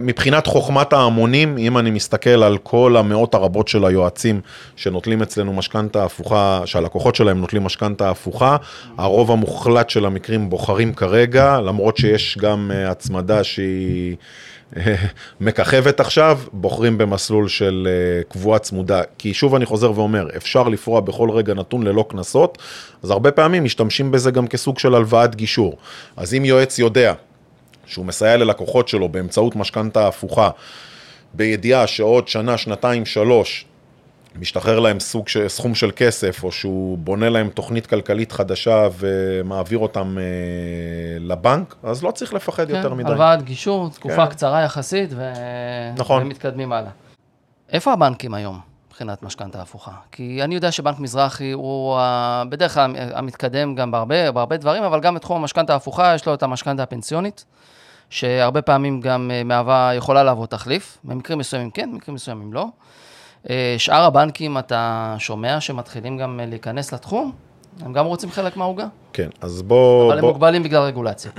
מבחינת 0.00 0.46
חוכמת 0.46 0.92
ההמונים, 0.92 1.58
אם 1.58 1.78
אני 1.78 1.90
מסתכל 1.90 2.42
על 2.42 2.58
כל 2.58 2.96
המאות 2.96 3.34
הרבות 3.34 3.68
של 3.68 3.84
היועצים 3.84 4.40
שנוטלים 4.76 5.22
אצלנו 5.22 5.52
משכנתה 5.52 6.04
הפוכה, 6.04 6.60
שהלקוחות 6.64 7.14
שלהם 7.14 7.40
נוטלים 7.40 7.64
משכנתה 7.64 8.10
הפוכה, 8.10 8.56
הרוב 8.98 9.30
המוחלט 9.30 9.90
של 9.90 10.06
המקרים 10.06 10.50
בוחרים 10.50 10.94
כרגע, 10.94 11.60
למרות 11.60 11.96
שיש 11.96 12.38
גם 12.38 12.70
אה, 12.74 12.90
הצמדה 13.16 13.44
שהיא... 13.44 14.16
מככבת 15.40 16.00
עכשיו, 16.00 16.38
בוחרים 16.52 16.98
במסלול 16.98 17.48
של 17.48 17.88
אה, 17.90 18.22
קבועה 18.28 18.58
צמודה. 18.58 19.02
כי 19.18 19.34
שוב 19.34 19.54
אני 19.54 19.66
חוזר 19.66 19.92
ואומר, 19.98 20.28
אפשר 20.36 20.68
לפרוע 20.68 21.00
בכל 21.00 21.30
רגע 21.30 21.54
נתון 21.54 21.82
ללא 21.82 22.04
קנסות, 22.08 22.58
אז 23.02 23.10
הרבה 23.10 23.30
פעמים 23.30 23.64
משתמשים 23.64 24.10
בזה 24.10 24.30
גם 24.30 24.46
כסוג 24.46 24.78
של 24.78 24.94
הלוואת 24.94 25.36
גישור. 25.36 25.76
אז 26.16 26.34
אם 26.34 26.44
יועץ 26.44 26.78
יודע 26.78 27.14
שהוא 27.86 28.06
מסייע 28.06 28.36
ללקוחות 28.36 28.88
שלו 28.88 29.08
באמצעות 29.08 29.56
משכנתה 29.56 30.08
הפוכה, 30.08 30.50
בידיעה 31.34 31.86
שעוד 31.86 32.28
שנה, 32.28 32.58
שנתיים, 32.58 33.06
שלוש, 33.06 33.64
משתחרר 34.38 34.80
להם 34.80 35.00
סוג 35.00 35.28
של, 35.28 35.48
סכום 35.48 35.74
של 35.74 35.90
כסף, 35.96 36.44
או 36.44 36.52
שהוא 36.52 36.98
בונה 36.98 37.28
להם 37.28 37.48
תוכנית 37.48 37.86
כלכלית 37.86 38.32
חדשה 38.32 38.88
ומעביר 38.98 39.78
אותם 39.78 40.18
אה, 40.18 40.24
לבנק, 41.20 41.74
אז 41.82 42.02
לא 42.02 42.10
צריך 42.10 42.34
לפחד 42.34 42.68
כן, 42.68 42.74
יותר 42.76 42.94
מדי. 42.94 43.08
הלוואת 43.08 43.42
גישור, 43.42 43.90
תקופה 43.90 44.26
כן. 44.26 44.30
קצרה 44.32 44.62
יחסית, 44.62 45.10
ו... 45.12 45.30
נכון. 45.98 46.22
ומתקדמים 46.22 46.72
הלאה. 46.72 46.90
איפה 47.72 47.92
הבנקים 47.92 48.34
היום 48.34 48.60
מבחינת 48.88 49.22
משכנתה 49.22 49.62
הפוכה? 49.62 49.92
כי 50.12 50.40
אני 50.42 50.54
יודע 50.54 50.72
שבנק 50.72 50.98
מזרחי 50.98 51.52
הוא 51.52 51.96
ה- 51.98 52.42
בדרך 52.48 52.74
כלל 52.74 52.92
המתקדם 53.14 53.74
גם 53.74 53.90
בהרבה, 53.90 54.32
בהרבה 54.32 54.56
דברים, 54.56 54.82
אבל 54.82 55.00
גם 55.00 55.14
בתחום 55.14 55.40
המשכנתה 55.40 55.72
ההפוכה 55.72 56.14
יש 56.14 56.26
לו 56.26 56.34
את 56.34 56.42
המשכנתה 56.42 56.82
הפנסיונית, 56.82 57.44
שהרבה 58.10 58.62
פעמים 58.62 59.00
גם 59.00 59.30
אה, 59.34 59.44
מהווה, 59.44 59.90
יכולה 59.94 60.22
להוות 60.22 60.50
תחליף, 60.50 60.98
במקרים 61.04 61.38
מסוימים 61.38 61.70
כן, 61.70 61.90
במקרים 61.92 62.14
מסוימים 62.14 62.52
לא. 62.52 62.66
אה, 63.50 63.74
שאר 63.78 64.04
הבנקים, 64.04 64.58
אתה 64.58 65.14
שומע 65.18 65.60
שמתחילים 65.60 66.18
גם 66.18 66.40
אה, 66.40 66.46
להיכנס 66.46 66.94
לתחום? 66.94 67.32
הם 67.80 67.92
גם 67.92 68.06
רוצים 68.06 68.30
חלק 68.30 68.56
מהעוגה, 68.56 68.86
כן, 69.12 69.28
אז 69.40 69.62
בואו... 69.62 70.08
אבל 70.08 70.18
הם 70.18 70.24
מוגבלים 70.24 70.62
בגלל 70.62 70.82
רגולציה. 70.82 71.30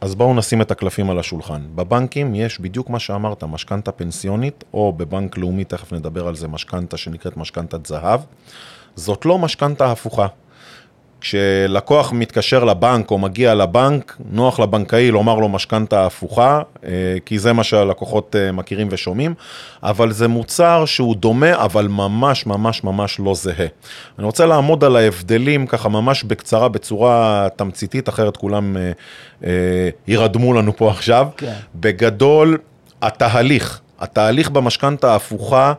אז 0.00 0.14
בואו 0.14 0.34
נשים 0.34 0.62
את 0.62 0.70
הקלפים 0.70 1.10
על 1.10 1.18
השולחן. 1.18 1.62
בבנקים 1.74 2.34
יש 2.34 2.60
בדיוק 2.60 2.90
מה 2.90 2.98
שאמרת, 2.98 3.44
משכנתה 3.44 3.92
פנסיונית, 3.92 4.64
או 4.74 4.92
בבנק 4.92 5.38
לאומי, 5.38 5.64
תכף 5.64 5.92
נדבר 5.92 6.28
על 6.28 6.36
זה, 6.36 6.48
משכנתה 6.48 6.96
שנקראת 6.96 7.36
משכנתת 7.36 7.86
זהב. 7.86 8.20
זאת 8.96 9.24
לא 9.24 9.38
משכנתה 9.38 9.92
הפוכה. 9.92 10.26
כשלקוח 11.24 12.12
מתקשר 12.12 12.64
לבנק 12.64 13.10
או 13.10 13.18
מגיע 13.18 13.54
לבנק, 13.54 14.16
נוח 14.30 14.60
לבנקאי 14.60 15.10
לומר 15.10 15.34
לו 15.34 15.48
משכנתה 15.48 16.06
הפוכה, 16.06 16.62
אה, 16.84 16.90
כי 17.26 17.38
זה 17.38 17.52
מה 17.52 17.64
שהלקוחות 17.64 18.36
אה, 18.36 18.52
מכירים 18.52 18.88
ושומעים, 18.90 19.34
אבל 19.82 20.12
זה 20.12 20.28
מוצר 20.28 20.84
שהוא 20.84 21.16
דומה, 21.16 21.64
אבל 21.64 21.88
ממש 21.88 22.46
ממש 22.46 22.84
ממש 22.84 23.20
לא 23.20 23.34
זהה. 23.34 23.66
אני 24.18 24.26
רוצה 24.26 24.46
לעמוד 24.46 24.84
על 24.84 24.96
ההבדלים 24.96 25.66
ככה 25.66 25.88
ממש 25.88 26.24
בקצרה, 26.24 26.68
בצורה 26.68 27.48
תמציתית, 27.56 28.08
אחרת 28.08 28.36
כולם 28.36 28.76
אה, 28.76 28.92
אה, 29.44 29.88
ירדמו 30.08 30.54
לנו 30.54 30.76
פה 30.76 30.90
עכשיו. 30.90 31.28
כן. 31.36 31.52
בגדול, 31.74 32.58
התהליך, 33.02 33.80
התהליך 34.00 34.50
במשכנתה 34.50 35.12
ההפוכה 35.12 35.72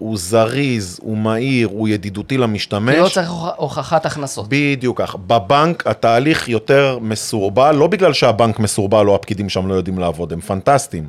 הוא 0.00 0.16
זריז, 0.18 0.98
הוא 1.02 1.18
מהיר, 1.18 1.68
הוא 1.72 1.88
ידידותי 1.88 2.38
למשתמש. 2.38 2.94
לא 2.94 3.08
צריך 3.08 3.30
הוכ- 3.30 3.54
הוכחת 3.56 4.06
הכנסות. 4.06 4.46
בדיוק 4.48 5.00
כך. 5.02 5.16
בבנק 5.26 5.86
התהליך 5.86 6.48
יותר 6.48 6.98
מסורבל, 7.00 7.74
לא 7.74 7.86
בגלל 7.86 8.12
שהבנק 8.12 8.58
מסורבל 8.58 9.08
או 9.08 9.14
הפקידים 9.14 9.48
שם 9.48 9.66
לא 9.66 9.74
יודעים 9.74 9.98
לעבוד, 9.98 10.32
הם 10.32 10.40
פנטסטיים. 10.40 11.08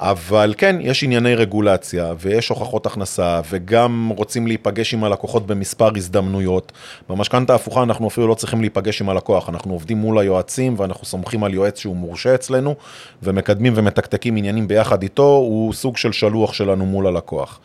אבל 0.00 0.54
כן, 0.58 0.76
יש 0.80 1.04
ענייני 1.04 1.34
רגולציה, 1.34 2.14
ויש 2.18 2.48
הוכחות 2.48 2.86
הכנסה, 2.86 3.40
וגם 3.50 4.12
רוצים 4.16 4.46
להיפגש 4.46 4.94
עם 4.94 5.04
הלקוחות 5.04 5.46
במספר 5.46 5.90
הזדמנויות. 5.96 6.72
במשכנתה 7.08 7.52
ההפוכה 7.52 7.82
אנחנו 7.82 8.08
אפילו 8.08 8.26
לא 8.26 8.34
צריכים 8.34 8.60
להיפגש 8.60 9.00
עם 9.00 9.08
הלקוח, 9.08 9.48
אנחנו 9.48 9.72
עובדים 9.72 9.98
מול 9.98 10.18
היועצים, 10.18 10.74
ואנחנו 10.78 11.06
סומכים 11.06 11.44
על 11.44 11.54
יועץ 11.54 11.78
שהוא 11.78 11.96
מורשה 11.96 12.34
אצלנו, 12.34 12.74
ומקדמים 13.22 13.72
ומתקתקים 13.76 14.36
עניינים 14.36 14.68
ביחד 14.68 15.02
איתו, 15.02 15.22
הוא 15.22 15.72
סוג 15.72 15.96
של 15.96 16.12
שלוח 16.12 16.52
שלנו 16.52 16.86
מול 16.86 17.06
הלקוח. 17.06 17.60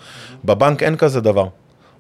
בבנק 0.45 0.83
אין 0.83 0.95
כזה 0.95 1.21
דבר. 1.21 1.47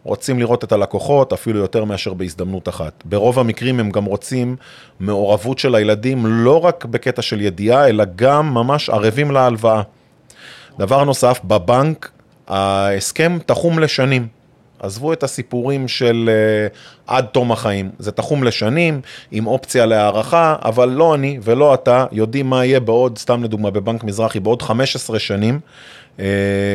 רוצים 0.03 0.39
לראות 0.39 0.63
את 0.63 0.71
הלקוחות 0.71 1.33
אפילו 1.33 1.59
יותר 1.59 1.85
מאשר 1.85 2.13
בהזדמנות 2.13 2.69
אחת. 2.69 3.03
ברוב 3.05 3.39
המקרים 3.39 3.79
הם 3.79 3.89
גם 3.89 4.05
רוצים 4.05 4.55
מעורבות 4.99 5.59
של 5.59 5.75
הילדים 5.75 6.25
לא 6.25 6.65
רק 6.65 6.85
בקטע 6.85 7.21
של 7.21 7.41
ידיעה, 7.41 7.89
אלא 7.89 8.03
גם 8.15 8.53
ממש 8.53 8.89
ערבים 8.89 9.31
להלוואה. 9.31 9.81
דבר 10.79 11.03
נוסף, 11.03 11.39
בבנק 11.43 12.11
ההסכם 12.47 13.37
תחום 13.45 13.79
לשנים. 13.79 14.27
עזבו 14.79 15.13
את 15.13 15.23
הסיפורים 15.23 15.87
של 15.87 16.29
uh, 16.73 16.77
עד 17.07 17.25
תום 17.25 17.51
החיים, 17.51 17.89
זה 17.99 18.11
תחום 18.11 18.43
לשנים, 18.43 19.01
עם 19.31 19.47
אופציה 19.47 19.85
להארכה, 19.85 20.55
אבל 20.65 20.89
לא 20.89 21.15
אני 21.15 21.39
ולא 21.43 21.73
אתה 21.73 22.05
יודעים 22.11 22.49
מה 22.49 22.65
יהיה 22.65 22.79
בעוד, 22.79 23.17
סתם 23.17 23.43
לדוגמה, 23.43 23.71
בבנק 23.71 24.03
מזרחי, 24.03 24.39
בעוד 24.39 24.61
15 24.61 25.19
שנים, 25.19 25.59
uh, 26.17 26.21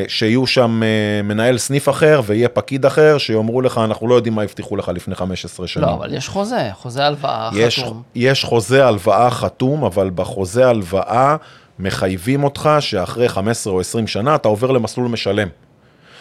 שיהיו 0.08 0.46
שם 0.46 0.82
uh, 0.82 1.26
מנהל 1.26 1.58
סניף 1.58 1.88
אחר 1.88 2.20
ויהיה 2.24 2.48
פקיד 2.48 2.86
אחר, 2.86 3.18
שיאמרו 3.18 3.60
לך, 3.60 3.78
אנחנו 3.84 4.08
לא 4.08 4.14
יודעים 4.14 4.34
מה 4.34 4.42
הבטיחו 4.42 4.76
לך 4.76 4.88
לפני 4.94 5.14
15 5.14 5.66
שנים. 5.66 5.86
לא, 5.86 5.94
אבל 5.94 6.14
יש 6.14 6.28
חוזה, 6.28 6.70
חוזה 6.72 7.06
הלוואה 7.06 7.50
יש, 7.54 7.78
חתום. 7.78 8.02
יש 8.14 8.44
חוזה 8.44 8.86
הלוואה 8.86 9.30
חתום, 9.30 9.84
אבל 9.84 10.10
בחוזה 10.14 10.68
הלוואה 10.68 11.36
מחייבים 11.78 12.44
אותך 12.44 12.70
שאחרי 12.80 13.28
15 13.28 13.72
או 13.72 13.80
20 13.80 14.06
שנה 14.06 14.34
אתה 14.34 14.48
עובר 14.48 14.70
למסלול 14.70 15.08
משלם. 15.08 15.48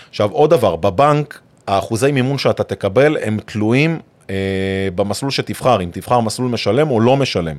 עכשיו, 0.10 0.32
עוד 0.32 0.50
דבר, 0.50 0.76
בבנק, 0.76 1.39
האחוזי 1.68 2.12
מימון 2.12 2.38
שאתה 2.38 2.63
תקבל 2.63 3.18
הם 3.22 3.39
תלויים 3.46 4.00
אה, 4.30 4.36
במסלול 4.96 5.32
שתבחר, 5.32 5.82
אם 5.82 5.89
תבחר 5.94 6.20
מסלול 6.20 6.50
משלם 6.50 6.92
או 6.92 7.00
לא 7.00 7.18
משלם. 7.18 7.58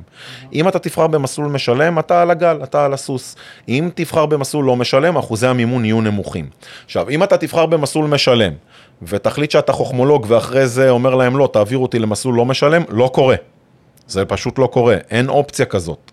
אם 0.53 0.67
אתה 0.67 0.79
תבחר 0.79 1.07
במסלול 1.07 1.47
משלם, 1.47 1.99
אתה 1.99 2.21
על 2.21 2.31
הגל, 2.31 2.59
אתה 2.63 2.85
על 2.85 2.93
הסוס. 2.93 3.35
אם 3.69 3.89
תבחר 3.95 4.25
במסלול 4.25 4.65
לא 4.65 4.75
משלם, 4.75 5.17
אחוזי 5.17 5.47
המימון 5.47 5.85
יהיו 5.85 6.01
נמוכים. 6.01 6.49
עכשיו, 6.85 7.09
אם 7.09 7.23
אתה 7.23 7.37
תבחר 7.37 7.65
במסלול 7.65 8.05
משלם, 8.05 8.53
ותחליט 9.01 9.51
שאתה 9.51 9.73
חוכמולוג, 9.73 10.25
ואחרי 10.29 10.67
זה 10.67 10.89
אומר 10.89 11.15
להם, 11.15 11.37
לא, 11.37 11.49
תעביר 11.53 11.77
אותי 11.77 11.99
למסלול 11.99 12.35
לא 12.35 12.45
משלם, 12.45 12.83
לא 12.89 13.09
קורה. 13.13 13.35
זה 14.07 14.25
פשוט 14.25 14.59
לא 14.59 14.67
קורה, 14.67 14.97
אין 15.11 15.29
אופציה 15.29 15.65
כזאת. 15.65 16.11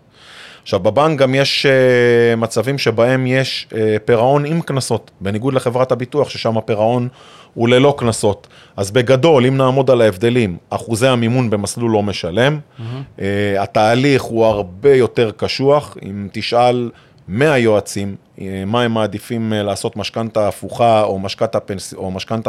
עכשיו, 0.63 0.79
בבנק 0.79 1.19
גם 1.19 1.35
יש 1.35 1.65
uh, 1.65 2.35
מצבים 2.35 2.77
שבהם 2.77 3.27
יש 3.27 3.67
uh, 3.69 3.75
פירעון 4.05 4.45
עם 4.45 4.61
קנסות, 4.61 5.11
בניגוד 5.21 5.53
לחברת 5.53 5.91
הביטוח, 5.91 6.29
ששם 6.29 6.57
הפירעון 6.57 7.07
הוא 7.53 7.69
ללא 7.69 7.95
קנסות. 7.97 8.47
אז 8.77 8.91
בגדול, 8.91 9.45
אם 9.45 9.57
נעמוד 9.57 9.91
על 9.91 10.01
ההבדלים, 10.01 10.57
אחוזי 10.69 11.07
המימון 11.07 11.49
במסלול 11.49 11.91
לא 11.91 12.03
משלם, 12.03 12.59
mm-hmm. 12.59 12.81
uh, 13.17 13.21
התהליך 13.59 14.21
הוא 14.21 14.45
הרבה 14.45 14.95
יותר 14.95 15.31
קשוח, 15.37 15.97
אם 16.05 16.27
תשאל 16.31 16.89
100 17.27 17.57
יועצים, 17.57 18.15
uh, 18.37 18.41
מה 18.65 18.81
הם 18.81 18.93
מעדיפים 18.93 19.53
uh, 19.53 19.63
לעשות 19.63 19.95
משכנתה 19.97 20.47
הפוכה 20.47 21.03
או 21.03 21.19
משכנתה 21.19 21.59
פנס, 21.59 21.93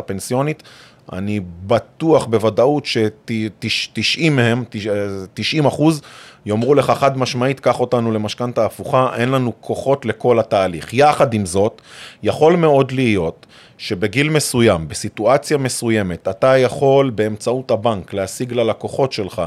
פנסיונית, 0.07 0.63
אני 1.13 1.41
בטוח 1.67 2.27
בוודאות 2.27 2.85
ש-90 2.87 4.31
מהם, 4.31 4.65
90 5.35 5.67
אחוז, 5.67 6.03
יאמרו 6.47 6.75
לך 6.75 6.91
חד 6.91 7.19
משמעית, 7.19 7.61
קח 7.61 7.81
אותנו 7.81 8.13
למשכנתה 8.13 8.65
הפוכה, 8.65 9.09
אין 9.17 9.29
לנו 9.29 9.53
כוחות 9.61 10.07
לכל 10.07 10.39
התהליך. 10.39 10.95
יחד 10.95 11.35
עם 11.35 11.47
זאת, 11.47 11.81
יכול 12.23 12.57
מאוד 12.57 12.93
להיות 12.93 13.47
שבגיל 13.79 14.31
מסוים, 14.31 14.89
בסיטואציה 14.89 15.59
מסוימת, 15.59 16.29
אתה 16.29 16.59
יכול 16.59 17.11
באמצעות 17.11 17.71
הבנק 17.71 18.15
להשיג 18.15 18.53
ללקוחות 18.53 19.13
שלך 19.13 19.43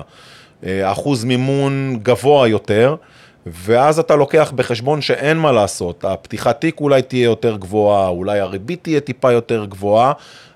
אה, 0.65 0.91
אחוז 0.91 1.23
מימון 1.23 1.99
גבוה 2.03 2.47
יותר, 2.47 2.95
ואז 3.51 3.99
אתה 3.99 4.15
לוקח 4.15 4.51
בחשבון 4.55 5.01
שאין 5.01 5.38
מה 5.38 5.51
לעשות, 5.51 6.05
הפתיחת 6.05 6.62
תיק 6.62 6.79
אולי 6.79 7.01
תהיה 7.01 7.23
יותר 7.23 7.57
גבוהה, 7.57 8.07
אולי 8.07 8.39
הריבית 8.39 8.83
תהיה 8.83 8.99
טיפה 8.99 9.31
יותר 9.31 9.65
גבוהה, 9.65 10.13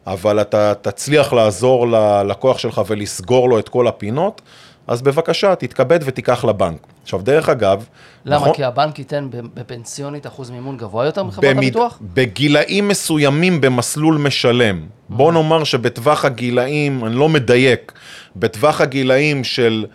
אבל 0.07 0.41
אתה 0.41 0.73
תצליח 0.81 1.33
לעזור 1.33 1.87
ללקוח 1.87 2.57
שלך 2.57 2.81
ולסגור 2.87 3.49
לו 3.49 3.59
את 3.59 3.69
כל 3.69 3.87
הפינות, 3.87 4.41
אז 4.87 5.01
בבקשה, 5.01 5.55
תתכבד 5.55 5.99
ותיקח 6.05 6.45
לבנק. 6.45 6.87
עכשיו, 7.03 7.21
דרך 7.21 7.49
אגב... 7.49 7.85
למה? 8.25 8.35
נכון, 8.35 8.53
כי 8.53 8.63
הבנק 8.63 8.99
ייתן 8.99 9.27
בפנסיונית 9.31 10.27
אחוז 10.27 10.49
מימון 10.49 10.77
גבוה 10.77 11.05
יותר 11.05 11.23
מחברת 11.23 11.49
במד... 11.49 11.57
הביטוח? 11.57 11.99
בגילאים 12.01 12.87
מסוימים 12.87 13.61
במסלול 13.61 14.17
משלם. 14.17 14.79
Mm-hmm. 14.81 15.13
בוא 15.15 15.31
נאמר 15.31 15.63
שבטווח 15.63 16.25
הגילאים, 16.25 17.05
אני 17.05 17.15
לא 17.15 17.29
מדייק, 17.29 17.91
בטווח 18.35 18.81
הגילאים 18.81 19.43
של 19.43 19.85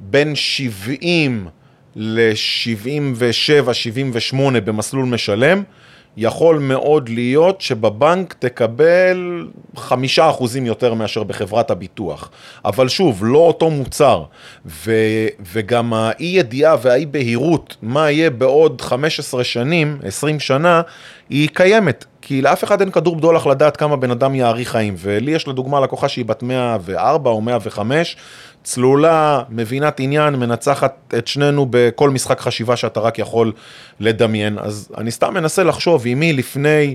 בין 0.00 0.34
70 0.34 1.48
ל-77, 1.96 3.72
78 3.72 4.60
במסלול 4.60 5.04
משלם, 5.04 5.62
יכול 6.16 6.58
מאוד 6.58 7.08
להיות 7.08 7.60
שבבנק 7.60 8.34
תקבל 8.38 9.48
חמישה 9.76 10.30
אחוזים 10.30 10.66
יותר 10.66 10.94
מאשר 10.94 11.22
בחברת 11.22 11.70
הביטוח. 11.70 12.30
אבל 12.64 12.88
שוב, 12.88 13.20
לא 13.24 13.38
אותו 13.38 13.70
מוצר, 13.70 14.24
ו, 14.66 14.92
וגם 15.52 15.92
האי 15.94 16.26
ידיעה 16.26 16.76
והאי 16.82 17.06
בהירות, 17.06 17.76
מה 17.82 18.10
יהיה 18.10 18.30
בעוד 18.30 18.80
15 18.80 19.44
שנים, 19.44 19.98
20 20.04 20.40
שנה, 20.40 20.82
היא 21.30 21.48
קיימת. 21.52 22.04
כי 22.28 22.42
לאף 22.42 22.64
אחד 22.64 22.80
אין 22.80 22.90
כדור 22.90 23.16
בדולח 23.16 23.46
לדעת 23.46 23.76
כמה 23.76 23.96
בן 23.96 24.10
אדם 24.10 24.34
יאריך 24.34 24.70
חיים. 24.70 24.94
ולי 24.98 25.30
יש 25.30 25.48
לדוגמה 25.48 25.80
לקוחה 25.80 26.08
שהיא 26.08 26.24
בת 26.24 26.42
104 26.42 27.30
או 27.30 27.40
105, 27.40 28.16
צלולה, 28.62 29.42
מבינת 29.50 30.00
עניין, 30.00 30.34
מנצחת 30.34 31.14
את 31.18 31.26
שנינו 31.26 31.66
בכל 31.70 32.10
משחק 32.10 32.40
חשיבה 32.40 32.76
שאתה 32.76 33.00
רק 33.00 33.18
יכול 33.18 33.52
לדמיין. 34.00 34.58
אז 34.58 34.88
אני 34.98 35.10
סתם 35.10 35.34
מנסה 35.34 35.64
לחשוב, 35.64 36.06
אם 36.06 36.20
היא 36.20 36.34
לפני 36.34 36.94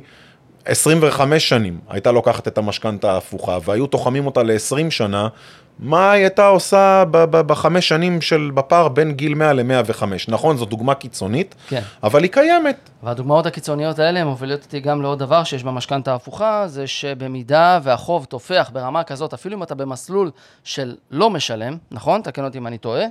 25 0.65 1.49
שנים 1.49 1.79
הייתה 1.89 2.11
לוקחת 2.11 2.47
את 2.47 2.57
המשכנתה 2.57 3.11
ההפוכה 3.11 3.57
והיו 3.65 3.87
תוחמים 3.87 4.25
אותה 4.25 4.43
ל-20 4.43 4.89
שנה, 4.89 5.27
מה 5.81 6.11
היא 6.11 6.23
הייתה 6.23 6.47
עושה 6.47 7.03
בחמש 7.31 7.87
שנים 7.87 8.21
של, 8.21 8.51
בפער 8.53 8.87
בין 8.87 9.11
גיל 9.11 9.33
100 9.33 9.53
ל-105. 9.53 10.03
נכון, 10.27 10.57
זו 10.57 10.65
דוגמה 10.65 10.93
קיצונית, 10.93 11.55
כן. 11.67 11.81
אבל 12.03 12.23
היא 12.23 12.31
קיימת. 12.31 12.89
והדוגמאות 13.03 13.45
הקיצוניות 13.45 13.99
האלה 13.99 14.23
מובילות 14.23 14.63
אותי 14.63 14.79
גם 14.79 15.01
לעוד 15.01 15.19
דבר 15.19 15.43
שיש 15.43 15.63
במשכנתה 15.63 16.11
ההפוכה, 16.11 16.63
זה 16.67 16.87
שבמידה 16.87 17.79
והחוב 17.83 18.25
תופח 18.25 18.69
ברמה 18.73 19.03
כזאת, 19.03 19.33
אפילו 19.33 19.57
אם 19.57 19.63
אתה 19.63 19.75
במסלול 19.75 20.31
של 20.63 20.95
לא 21.11 21.29
משלם, 21.29 21.77
נכון? 21.91 22.21
תקן 22.21 22.43
אותי 22.43 22.57
אם 22.57 22.67
אני 22.67 22.77
טועה, 22.77 23.05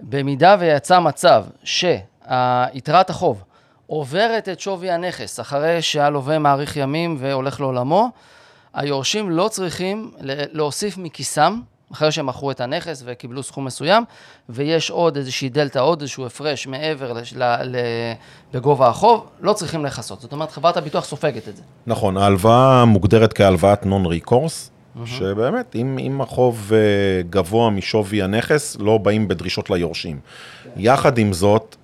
במידה 0.00 0.56
ויצא 0.58 1.00
מצב 1.00 1.44
שיתרת 1.64 3.10
החוב 3.10 3.44
עוברת 3.86 4.48
את 4.48 4.60
שווי 4.60 4.90
הנכס 4.90 5.40
אחרי 5.40 5.82
שהלווה 5.82 6.38
מאריך 6.38 6.76
ימים 6.76 7.16
והולך 7.18 7.60
לעולמו, 7.60 8.10
היורשים 8.74 9.30
לא 9.30 9.48
צריכים 9.48 10.10
להוסיף 10.52 10.98
מכיסם 10.98 11.60
אחרי 11.92 12.12
שהם 12.12 12.26
מכרו 12.26 12.50
את 12.50 12.60
הנכס 12.60 13.02
וקיבלו 13.06 13.42
סכום 13.42 13.64
מסוים, 13.64 14.04
ויש 14.48 14.90
עוד 14.90 15.16
איזושהי 15.16 15.48
דלתא, 15.48 15.78
עוד 15.78 16.00
איזשהו 16.00 16.26
הפרש 16.26 16.66
מעבר 16.66 17.12
לש, 17.12 17.34
ל, 17.36 17.42
ל, 17.62 17.76
בגובה 18.52 18.88
החוב, 18.88 19.26
לא 19.40 19.52
צריכים 19.52 19.84
לכסות. 19.84 20.20
זאת 20.20 20.32
אומרת, 20.32 20.50
חברת 20.50 20.76
הביטוח 20.76 21.04
סופגת 21.04 21.48
את 21.48 21.56
זה. 21.56 21.62
נכון, 21.86 22.16
ההלוואה 22.16 22.84
מוגדרת 22.84 23.32
כהלוואת 23.32 23.86
נון 23.86 24.06
ריקורס, 24.06 24.70
mm-hmm. 24.70 25.06
שבאמת, 25.06 25.76
אם, 25.76 25.98
אם 25.98 26.20
החוב 26.20 26.70
אה, 26.74 26.78
גבוה 27.30 27.70
משווי 27.70 28.22
הנכס, 28.22 28.76
לא 28.80 28.98
באים 28.98 29.28
בדרישות 29.28 29.70
ליורשים. 29.70 30.18
Okay. 30.18 30.68
יחד 30.76 31.18
עם 31.18 31.32
זאת, 31.32 31.76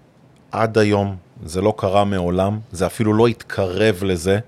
עד 0.52 0.78
היום, 0.78 1.16
זה 1.44 1.60
לא 1.60 1.74
קרה 1.76 2.04
מעולם, 2.04 2.58
זה 2.72 2.86
אפילו 2.86 3.14
לא 3.14 3.26
התקרב 3.26 4.04
לזה. 4.04 4.38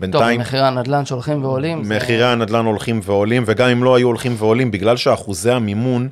בינתיים... 0.00 0.40
טוב, 0.40 0.46
מחירי 0.46 0.66
הנדל"ן 0.66 1.04
שהולכים 1.04 1.44
ועולים. 1.44 1.82
מחירי 1.84 2.18
זה... 2.18 2.28
הנדל"ן 2.28 2.64
הולכים 2.64 3.00
ועולים, 3.04 3.44
וגם 3.46 3.68
אם 3.68 3.84
לא 3.84 3.96
היו 3.96 4.06
הולכים 4.06 4.34
ועולים, 4.38 4.70
בגלל 4.70 4.96
שאחוזי 4.96 5.50
המימון 5.50 6.08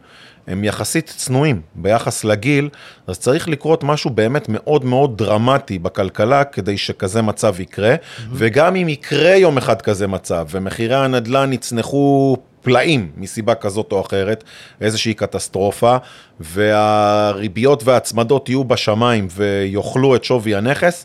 הם 0.47 0.65
יחסית 0.65 1.15
צנועים 1.17 1.61
ביחס 1.75 2.25
לגיל, 2.25 2.69
אז 3.07 3.19
צריך 3.19 3.49
לקרות 3.49 3.85
משהו 3.85 4.11
באמת 4.11 4.47
מאוד 4.49 4.85
מאוד 4.85 5.19
דרמטי 5.19 5.79
בכלכלה 5.79 6.45
כדי 6.45 6.79
שכזה 6.79 7.23
מצב 7.23 7.61
יקרה, 7.61 7.95
mm-hmm. 7.95 8.21
וגם 8.33 8.77
אם 8.77 8.89
יקרה 8.89 9.37
יום 9.37 9.59
אחד 9.59 9.83
כזה 9.83 10.07
מצב, 10.07 10.47
ומחירי 10.51 10.97
הנדל"ן 10.97 11.53
יצנחו 11.53 12.37
פלאים 12.63 13.11
מסיבה 13.17 13.55
כזאת 13.55 13.93
או 13.93 14.01
אחרת, 14.01 14.45
איזושהי 14.81 15.15
קטסטרופה, 15.15 15.97
והריביות 16.41 17.85
וההצמדות 17.85 18.49
יהיו 18.49 18.65
בשמיים 18.65 19.29
ויאכלו 19.31 20.17
את 20.17 20.25
שווי 20.25 20.55
הנכס, 20.55 21.05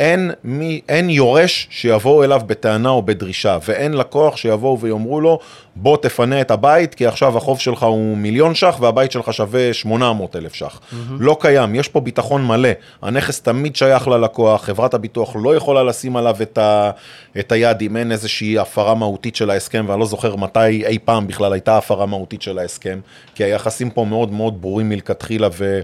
אין, 0.00 0.30
מי, 0.44 0.80
אין 0.88 1.10
יורש 1.10 1.68
שיבואו 1.70 2.24
אליו 2.24 2.40
בטענה 2.46 2.88
או 2.88 3.02
בדרישה, 3.02 3.58
ואין 3.68 3.94
לקוח 3.94 4.36
שיבואו 4.36 4.80
ויאמרו 4.80 5.20
לו, 5.20 5.38
בוא 5.76 5.96
תפנה 5.96 6.40
את 6.40 6.50
הבית, 6.50 6.94
כי 6.94 7.06
עכשיו 7.06 7.36
החוב 7.36 7.58
שלך 7.58 7.82
הוא 7.82 8.16
מיליון 8.16 8.54
ש"ח 8.54 8.76
והבית 8.80 9.12
שלך 9.12 9.34
שווה 9.34 9.72
800 9.72 10.36
אלף 10.36 10.54
ש"ח. 10.54 10.80
Mm-hmm. 10.80 10.94
לא 11.18 11.36
קיים, 11.40 11.74
יש 11.74 11.88
פה 11.88 12.00
ביטחון 12.00 12.46
מלא. 12.46 12.68
הנכס 13.02 13.40
תמיד 13.40 13.76
שייך 13.76 14.08
ללקוח, 14.08 14.64
חברת 14.64 14.94
הביטוח 14.94 15.36
לא 15.42 15.56
יכולה 15.56 15.82
לשים 15.82 16.16
עליו 16.16 16.36
את, 16.42 16.58
ה, 16.58 16.90
את 17.38 17.52
היד 17.52 17.82
אם 17.82 17.96
אין 17.96 18.12
איזושהי 18.12 18.58
הפרה 18.58 18.94
מהותית 18.94 19.36
של 19.36 19.50
ההסכם, 19.50 19.84
ואני 19.88 20.00
לא 20.00 20.06
זוכר 20.06 20.36
מתי 20.36 20.86
אי 20.86 20.98
פעם 21.04 21.26
בכלל 21.26 21.52
הייתה 21.52 21.78
הפרה 21.78 22.06
מהותית 22.06 22.42
של 22.42 22.58
ההסכם, 22.58 23.00
כי 23.34 23.44
היחסים 23.44 23.90
פה 23.90 24.04
מאוד 24.04 24.32
מאוד 24.32 24.60
ברורים 24.60 24.88
מלכתחילה 24.88 25.48
ו... 25.52 25.80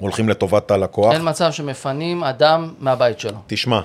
הולכים 0.00 0.28
לטובת 0.28 0.70
הלקוח. 0.70 1.12
אין 1.12 1.28
מצב 1.28 1.52
שמפנים 1.52 2.24
אדם 2.24 2.72
מהבית 2.80 3.20
שלו. 3.20 3.38
תשמע, 3.46 3.80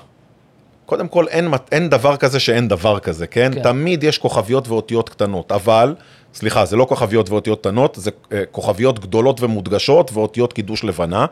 קודם 0.86 1.08
כל 1.08 1.28
אין, 1.28 1.47
אין 1.71 1.89
דבר 1.89 2.17
כזה 2.17 2.39
שאין 2.39 2.67
דבר 2.67 2.99
כזה, 2.99 3.28
כן? 3.28 3.52
כן? 3.56 3.63
תמיד 3.63 4.04
יש 4.04 4.17
כוכביות 4.17 4.67
ואותיות 4.67 5.10
קטנות, 5.10 5.52
אבל, 5.52 5.95
סליחה, 6.34 6.65
זה 6.65 6.76
לא 6.76 6.86
כוכביות 6.86 7.30
ואותיות 7.30 7.60
קטנות, 7.60 7.97
זה 7.99 8.12
אה, 8.32 8.43
כוכביות 8.52 8.99
גדולות 8.99 9.41
ומודגשות 9.41 10.12
ואותיות 10.13 10.54
קידוש 10.54 10.84
לבנה. 10.84 11.26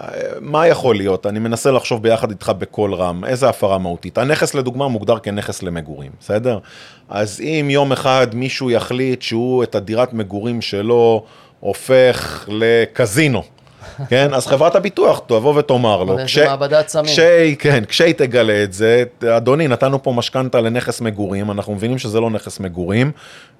אה, 0.00 0.06
מה 0.40 0.66
יכול 0.66 0.96
להיות? 0.96 1.26
אני 1.26 1.38
מנסה 1.38 1.70
לחשוב 1.70 2.02
ביחד 2.02 2.30
איתך 2.30 2.52
בקול 2.58 2.94
רם, 2.94 3.24
איזה 3.24 3.48
הפרה 3.48 3.78
מהותית. 3.78 4.18
הנכס 4.18 4.54
לדוגמה 4.54 4.88
מוגדר 4.88 5.18
כנכס 5.18 5.62
למגורים, 5.62 6.10
בסדר? 6.20 6.58
אז 7.08 7.40
אם 7.40 7.66
יום 7.70 7.92
אחד 7.92 8.26
מישהו 8.34 8.70
יחליט 8.70 9.22
שהוא 9.22 9.62
את 9.62 9.74
הדירת 9.74 10.12
מגורים 10.12 10.62
שלו 10.62 11.24
הופך 11.60 12.48
לקזינו, 12.48 13.42
כן? 14.08 14.34
אז 14.34 14.46
חברת 14.46 14.74
הביטוח 14.74 15.22
תבוא 15.26 15.58
ותאמר 15.58 16.02
לו. 16.02 16.16
כש... 16.24 16.38
מעבדת 16.38 16.88
סמים. 16.88 17.06
כש... 17.06 17.20
כן, 17.58 17.84
כשהיא 17.88 18.14
תגלה 18.14 18.62
את 18.62 18.72
זה, 18.72 19.04
אדוני, 19.36 19.68
נתנו 19.68 20.02
פה 20.02 20.12
משכנתה 20.12 20.60
לנכס 20.60 21.00
מגורים, 21.00 21.50
אנחנו 21.50 21.74
מבינים 21.74 21.98
שזה 21.98 22.20
לא 22.20 22.30
נכס 22.30 22.60
מגורים, 22.60 23.12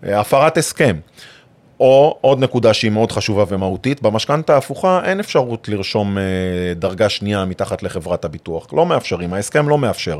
אה, 0.07 0.21
הפרת 0.21 0.59
הסכם. 0.59 0.97
או 1.83 2.18
עוד 2.21 2.38
נקודה 2.40 2.75
שהיא 2.75 2.90
מאוד 2.90 3.12
חשובה 3.12 3.45
ומהותית, 3.49 4.03
במשכנתה 4.03 4.55
ההפוכה 4.55 5.01
אין 5.05 5.21
אפשרות 5.21 5.68
לרשום 5.68 6.18
אה, 6.18 6.23
דרגה 6.77 7.09
שנייה 7.09 7.45
מתחת 7.45 7.83
לחברת 7.83 8.25
הביטוח, 8.25 8.66
לא 8.73 8.87
מאפשרים, 8.87 9.35
ההסכם 9.35 9.68
לא 9.68 9.79
מאפשר. 9.79 10.18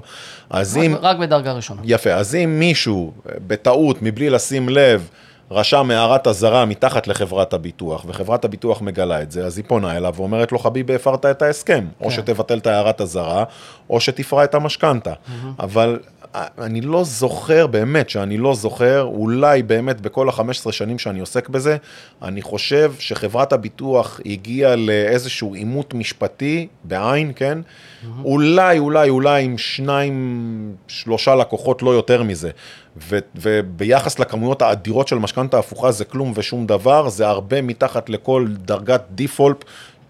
אז 0.51 0.77
רק, 0.77 0.85
אם... 0.85 0.95
רק 1.03 1.17
בדרגה 1.17 1.53
ראשונה. 1.53 1.81
יפה, 1.85 2.11
אז 2.11 2.35
אם 2.35 2.59
מישהו 2.59 3.13
אה, 3.29 3.35
בטעות, 3.47 4.03
מבלי 4.03 4.31
לשים 4.31 4.69
לב, 4.69 5.09
רשם 5.53 5.91
הערת 5.91 6.27
אזהרה 6.27 6.65
מתחת 6.65 7.07
לחברת 7.07 7.53
הביטוח, 7.53 8.05
וחברת 8.07 8.45
הביטוח 8.45 8.83
מגלה 8.83 9.23
את 9.23 9.31
זה, 9.31 9.47
אז 9.47 9.59
היא 9.59 9.65
פונה 9.69 9.97
אליו 9.97 10.15
ואומרת 10.17 10.53
לו, 10.53 10.59
חביבי, 10.59 10.95
הפרת 10.95 11.27
את 11.27 11.43
ההסכם. 11.43 11.85
כן. 11.99 12.05
או 12.05 12.11
שתבטל 12.11 12.59
את 12.59 12.67
הערת 12.67 13.01
אזהרה, 13.01 13.45
או 13.91 14.01
שתפרע 14.01 14.45
את 14.45 14.55
המשכנתה. 14.55 15.13
Mm-hmm. 15.13 15.63
אבל 15.63 15.99
אני 16.35 16.81
לא 16.81 17.05
זוכר, 17.05 17.67
באמת 17.67 18.11
שאני 18.11 18.39
לא 18.39 18.55
זוכר, 18.55 19.03
אולי 19.03 19.63
באמת 19.63 20.01
בכל 20.01 20.29
ה-15 20.29 20.73
שנים 20.73 20.99
שאני 20.99 21.21
עוסק 21.21 21.49
בזה, 21.49 21.77
אני 22.23 22.43
חושב 22.43 22.93
שחברת 22.99 23.53
הביטוח 23.53 24.21
הגיעה 24.27 24.77
לאיזשהו 24.77 25.55
עימות 25.55 25.95
משפטי, 25.95 26.69
בעין, 26.85 27.33
כן? 27.37 27.59
Mm-hmm. 27.59 28.07
אולי, 28.25 28.79
אולי, 28.79 29.09
אולי 29.09 29.45
עם 29.45 29.59
שניים, 29.59 30.75
שלושה 30.89 31.35
לקוחות, 31.35 31.83
לא 31.83 31.91
יותר 31.91 32.23
מזה. 32.23 32.51
ו- 32.97 33.19
וביחס 33.37 34.19
לכמויות 34.19 34.63
האדירות 34.63 35.09
של 35.09 35.17
משכנתה 35.19 35.59
הפוכה 35.59 35.93
זה 35.93 36.05
כלום 36.05 36.33
ושום 36.35 36.67
דבר, 36.67 37.09
זה 37.09 37.29
הרבה 37.29 37.63
מתחת 37.63 38.09
לכל 38.09 38.47
דרגת 38.51 39.03
דיפולט, 39.11 39.65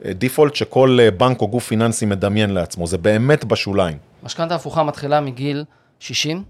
דיפולט 0.07 0.55
שכל 0.55 0.99
בנק 1.17 1.41
או 1.41 1.49
גוף 1.49 1.67
פיננסי 1.67 2.07
מדמיין 2.07 2.51
לעצמו, 2.51 2.87
זה 2.87 2.99
באמת 2.99 3.45
בשוליים. 3.45 3.97
משכנתה 4.23 4.55
הפוכה 4.55 4.83
מתחילה 4.83 5.21
מגיל 5.21 5.65
60? 6.03 6.43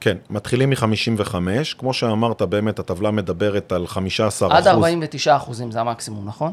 כן, 0.00 0.16
מתחילים 0.30 0.70
מ-55, 0.70 1.34
כמו 1.78 1.94
שאמרת, 1.94 2.42
באמת 2.42 2.78
הטבלה 2.78 3.10
מדברת 3.10 3.72
על 3.72 3.86
15 3.86 4.56
עד 4.56 4.66
49 4.66 5.36
אחוזים 5.36 5.70
זה 5.70 5.80
המקסימום, 5.80 6.28
נכון? 6.28 6.52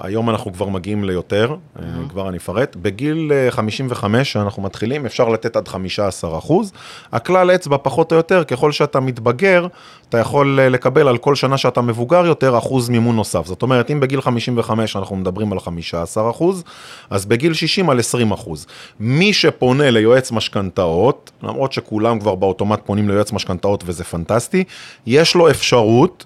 היום 0.00 0.30
אנחנו 0.30 0.52
כבר 0.52 0.68
מגיעים 0.68 1.04
ליותר, 1.04 1.54
mm-hmm. 1.54 1.80
כבר 2.08 2.28
אני 2.28 2.36
אפרט. 2.36 2.76
בגיל 2.76 3.32
55 3.50 4.32
שאנחנו 4.32 4.62
מתחילים, 4.62 5.06
אפשר 5.06 5.28
לתת 5.28 5.56
עד 5.56 5.68
15 5.68 6.38
אחוז. 6.38 6.72
הכלל 7.12 7.50
אצבע, 7.50 7.76
פחות 7.82 8.12
או 8.12 8.16
יותר, 8.16 8.44
ככל 8.44 8.72
שאתה 8.72 9.00
מתבגר, 9.00 9.66
אתה 10.08 10.18
יכול 10.18 10.60
לקבל 10.60 11.08
על 11.08 11.18
כל 11.18 11.34
שנה 11.34 11.58
שאתה 11.58 11.80
מבוגר 11.80 12.26
יותר, 12.26 12.58
אחוז 12.58 12.88
מימון 12.88 13.16
נוסף. 13.16 13.46
זאת 13.46 13.62
אומרת, 13.62 13.90
אם 13.90 14.00
בגיל 14.00 14.20
55 14.20 14.96
אנחנו 14.96 15.16
מדברים 15.16 15.52
על 15.52 15.60
15 15.60 16.30
אחוז, 16.30 16.64
אז 17.10 17.26
בגיל 17.26 17.54
60 17.54 17.90
על 17.90 17.98
20 17.98 18.32
אחוז. 18.32 18.66
מי 19.00 19.32
שפונה 19.32 19.90
ליועץ 19.90 20.32
משכנתאות, 20.32 21.30
למרות 21.42 21.72
שכולם 21.72 22.20
כבר 22.20 22.34
באוטומט 22.34 22.80
פונים 22.84 23.08
ליועץ 23.08 23.32
משכנתאות 23.32 23.84
וזה 23.86 24.04
פנטסטי, 24.04 24.64
יש 25.06 25.34
לו 25.34 25.50
אפשרות 25.50 26.24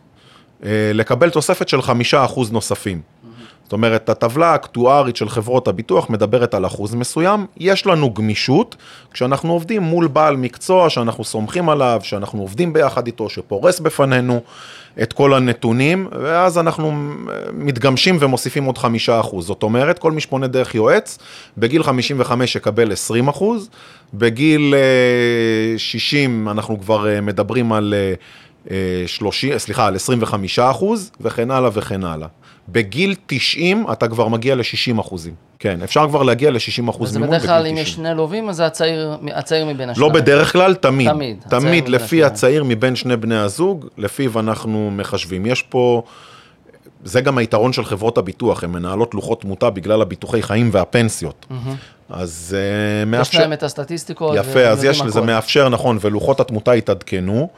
אה, 0.65 0.91
לקבל 0.95 1.31
תוספת 1.31 1.69
של 1.69 1.83
חמישה 1.83 2.25
אחוז 2.25 2.53
נוספים. 2.53 3.01
זאת 3.71 3.73
אומרת, 3.73 4.09
הטבלה 4.09 4.47
האקטוארית 4.53 5.17
של 5.17 5.29
חברות 5.29 5.69
הביטוח 5.69 6.11
מדברת 6.11 6.55
על 6.55 6.67
אחוז 6.67 6.95
מסוים, 6.95 7.47
יש 7.57 7.87
לנו 7.87 8.15
גמישות 8.15 8.77
כשאנחנו 9.13 9.53
עובדים 9.53 9.83
מול 9.83 10.07
בעל 10.07 10.37
מקצוע 10.37 10.91
שאנחנו 10.91 11.25
סומכים 11.25 11.69
עליו, 11.69 12.01
שאנחנו 12.03 12.41
עובדים 12.41 12.73
ביחד 12.73 13.07
איתו, 13.07 13.29
שפורס 13.29 13.81
בפנינו 13.81 14.41
את 15.03 15.13
כל 15.13 15.35
הנתונים, 15.35 16.09
ואז 16.21 16.59
אנחנו 16.59 16.93
מתגמשים 17.53 18.17
ומוסיפים 18.21 18.65
עוד 18.65 18.79
חמישה 18.79 19.21
אחוז. 19.21 19.47
זאת 19.47 19.63
אומרת, 19.63 19.99
כל 19.99 20.13
מי 20.13 20.21
שפונה 20.21 20.47
דרך 20.47 20.75
יועץ, 20.75 21.19
בגיל 21.59 21.83
55 21.83 22.57
יקבל 22.57 22.93
20 22.93 23.29
אחוז, 23.29 23.71
בגיל 24.15 24.75
60 25.77 26.47
אה, 26.47 26.53
אנחנו 26.53 26.81
כבר 26.81 27.09
אה, 27.09 27.21
מדברים 27.21 27.73
על... 27.73 27.95
30, 29.07 29.59
סליחה, 29.59 29.87
על 29.87 29.97
25 29.97 30.59
אחוז, 30.59 31.11
וכן 31.21 31.51
הלאה 31.51 31.71
וכן 31.73 32.05
הלאה. 32.05 32.29
בגיל 32.73 33.15
90 33.27 33.87
אתה 33.93 34.09
כבר 34.09 34.29
מגיע 34.29 34.55
ל-60 34.55 35.01
אחוזים. 35.01 35.35
כן, 35.59 35.83
אפשר 35.83 36.09
כבר 36.09 36.23
להגיע 36.23 36.51
ל-60 36.51 36.91
אחוז 36.91 37.17
מימון 37.17 37.29
בגיל 37.29 37.39
90. 37.39 37.39
וזה 37.39 37.39
בדרך 37.39 37.47
כלל, 37.47 37.67
אם 37.67 37.77
יש 37.77 37.93
שני 37.93 38.15
לווים, 38.15 38.49
אז 38.49 38.57
זה 38.57 38.67
הצעיר, 38.67 39.17
הצעיר 39.35 39.67
מבין 39.67 39.89
לא 39.89 39.93
השניים. 39.93 40.13
לא 40.13 40.21
בדרך 40.21 40.53
כלל, 40.53 40.75
תמיד. 40.75 41.11
תמיד. 41.11 41.37
תמיד 41.49 41.89
לפי 41.89 42.25
הצעיר 42.25 42.65
מבין 42.65 42.97
שני 42.97 43.17
בני 43.17 43.39
הזוג, 43.39 43.87
לפיו 43.99 44.41
אנחנו 44.41 44.91
מחשבים. 44.91 45.47
יש 45.47 45.63
פה... 45.63 46.03
זה 47.05 47.21
גם 47.21 47.39
היתרון 47.39 47.73
של 47.73 47.85
חברות 47.85 48.19
הביטוח, 48.19 48.65
הן 48.65 48.71
מנהלות 48.71 49.15
לוחות 49.15 49.41
תמותה 49.41 49.71
בגלל 49.71 50.03
הביטוחי 50.03 50.43
חיים 50.43 50.71
והפנסיות. 50.73 51.47
Mm-hmm. 51.51 51.55
אז 52.11 52.57
uh, 53.05 53.09
מאפשר... 53.09 53.39
יש 53.39 53.41
להם 53.41 53.53
את 53.53 53.63
הסטטיסטיקות. 53.63 54.37
יפה, 54.37 54.61
אז 54.61 54.85
יש, 54.85 55.03
זה 55.07 55.21
מאפשר, 55.21 55.69
נכון, 55.69 55.99
ולוחות 56.01 56.41
התמותה 56.41 56.73
התעדכנו. 56.73 57.49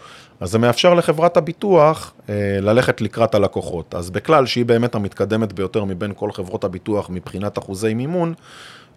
אז 0.43 0.51
זה 0.51 0.59
מאפשר 0.59 0.95
לחברת 0.95 1.37
הביטוח 1.37 2.15
אה, 2.29 2.35
ללכת 2.61 3.01
לקראת 3.01 3.35
הלקוחות. 3.35 3.95
אז 3.95 4.11
בכלל, 4.11 4.47
שהיא 4.47 4.65
באמת 4.65 4.95
המתקדמת 4.95 5.53
ביותר 5.53 5.85
מבין 5.85 6.13
כל 6.17 6.33
חברות 6.33 6.65
הביטוח 6.65 7.11
מבחינת 7.11 7.59
אחוזי 7.59 7.95
מימון, 7.95 8.35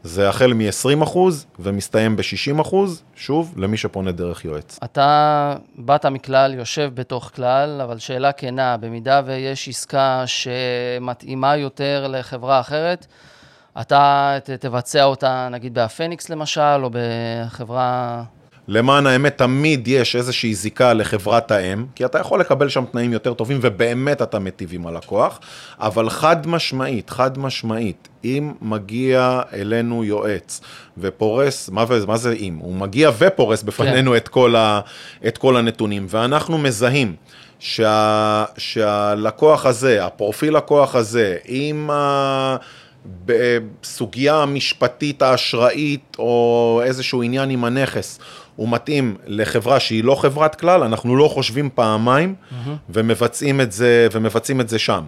זה 0.03 0.29
החל 0.29 0.53
מ-20% 0.53 1.17
ומסתיים 1.59 2.15
ב-60%, 2.15 2.75
שוב, 3.15 3.53
למי 3.57 3.77
שפונה 3.77 4.11
דרך 4.11 4.45
יועץ. 4.45 4.79
אתה 4.83 5.55
באת 5.75 6.05
מכלל, 6.05 6.53
יושב 6.53 6.91
בתוך 6.93 7.31
כלל, 7.35 7.81
אבל 7.83 7.97
שאלה 7.97 8.31
כנה, 8.31 8.77
במידה 8.77 9.21
ויש 9.25 9.69
עסקה 9.69 10.23
שמתאימה 10.25 11.57
יותר 11.57 12.07
לחברה 12.09 12.59
אחרת, 12.59 13.05
אתה 13.81 14.37
תבצע 14.59 15.03
אותה 15.03 15.47
נגיד 15.51 15.73
בהפניקס 15.73 16.29
למשל, 16.29 16.83
או 16.83 16.89
בחברה... 16.91 18.23
למען 18.67 19.07
האמת, 19.07 19.37
תמיד 19.37 19.87
יש 19.87 20.15
איזושהי 20.15 20.55
זיקה 20.55 20.93
לחברת 20.93 21.51
האם, 21.51 21.85
כי 21.95 22.05
אתה 22.05 22.19
יכול 22.19 22.39
לקבל 22.39 22.69
שם 22.69 22.85
תנאים 22.91 23.13
יותר 23.13 23.33
טובים, 23.33 23.59
ובאמת 23.61 24.21
אתה 24.21 24.39
מיטיב 24.39 24.69
עם 24.73 24.87
הלקוח, 24.87 25.39
אבל 25.79 26.09
חד 26.09 26.47
משמעית, 26.47 27.09
חד 27.09 27.37
משמעית, 27.37 28.07
אם 28.23 28.53
מגיע 28.61 29.41
אלינו 29.53 30.03
יועץ 30.03 30.61
ופורס, 30.97 31.69
מה, 31.69 31.85
מה 32.07 32.17
זה 32.17 32.33
אם? 32.33 32.57
הוא 32.61 32.75
מגיע 32.75 33.11
ופורס 33.17 33.63
בפנינו 33.63 34.11
כן. 34.11 34.17
את, 34.17 34.27
כל 34.27 34.55
ה, 34.55 34.79
את 35.27 35.37
כל 35.37 35.57
הנתונים, 35.57 36.05
ואנחנו 36.09 36.57
מזהים 36.57 37.15
שה, 37.59 38.45
שהלקוח 38.57 39.65
הזה, 39.65 40.05
הפרופיל 40.05 40.57
לקוח 40.57 40.95
הזה, 40.95 41.37
עם 41.45 41.89
ה... 41.89 42.55
בסוגיה 43.25 44.35
המשפטית 44.35 45.21
האשראית 45.21 46.15
או 46.19 46.81
איזשהו 46.83 47.23
עניין 47.23 47.49
עם 47.49 47.65
הנכס, 47.65 48.19
הוא 48.55 48.69
מתאים 48.69 49.15
לחברה 49.27 49.79
שהיא 49.79 50.03
לא 50.03 50.15
חברת 50.15 50.55
כלל, 50.55 50.83
אנחנו 50.83 51.15
לא 51.15 51.27
חושבים 51.27 51.69
פעמיים 51.75 52.35
mm-hmm. 52.35 52.69
ומבצעים 52.89 53.61
את 53.61 53.71
זה, 53.71 54.07
ומבצעים 54.11 54.61
את 54.61 54.69
זה 54.69 54.79
שם. 54.79 55.03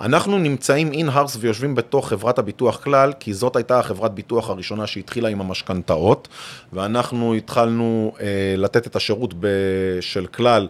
אנחנו 0.00 0.38
נמצאים 0.38 0.92
אין-הארס 0.92 1.36
ויושבים 1.40 1.74
בתוך 1.74 2.08
חברת 2.08 2.38
הביטוח 2.38 2.76
כלל, 2.76 3.12
כי 3.20 3.34
זאת 3.34 3.56
הייתה 3.56 3.78
החברת 3.78 4.14
ביטוח 4.14 4.50
הראשונה 4.50 4.86
שהתחילה 4.86 5.28
עם 5.28 5.40
המשכנתאות, 5.40 6.28
ואנחנו 6.72 7.34
התחלנו 7.34 8.12
אה, 8.20 8.26
לתת 8.56 8.86
את 8.86 8.96
השירות 8.96 9.34
ב, 9.40 9.46
של 10.00 10.26
כלל 10.26 10.68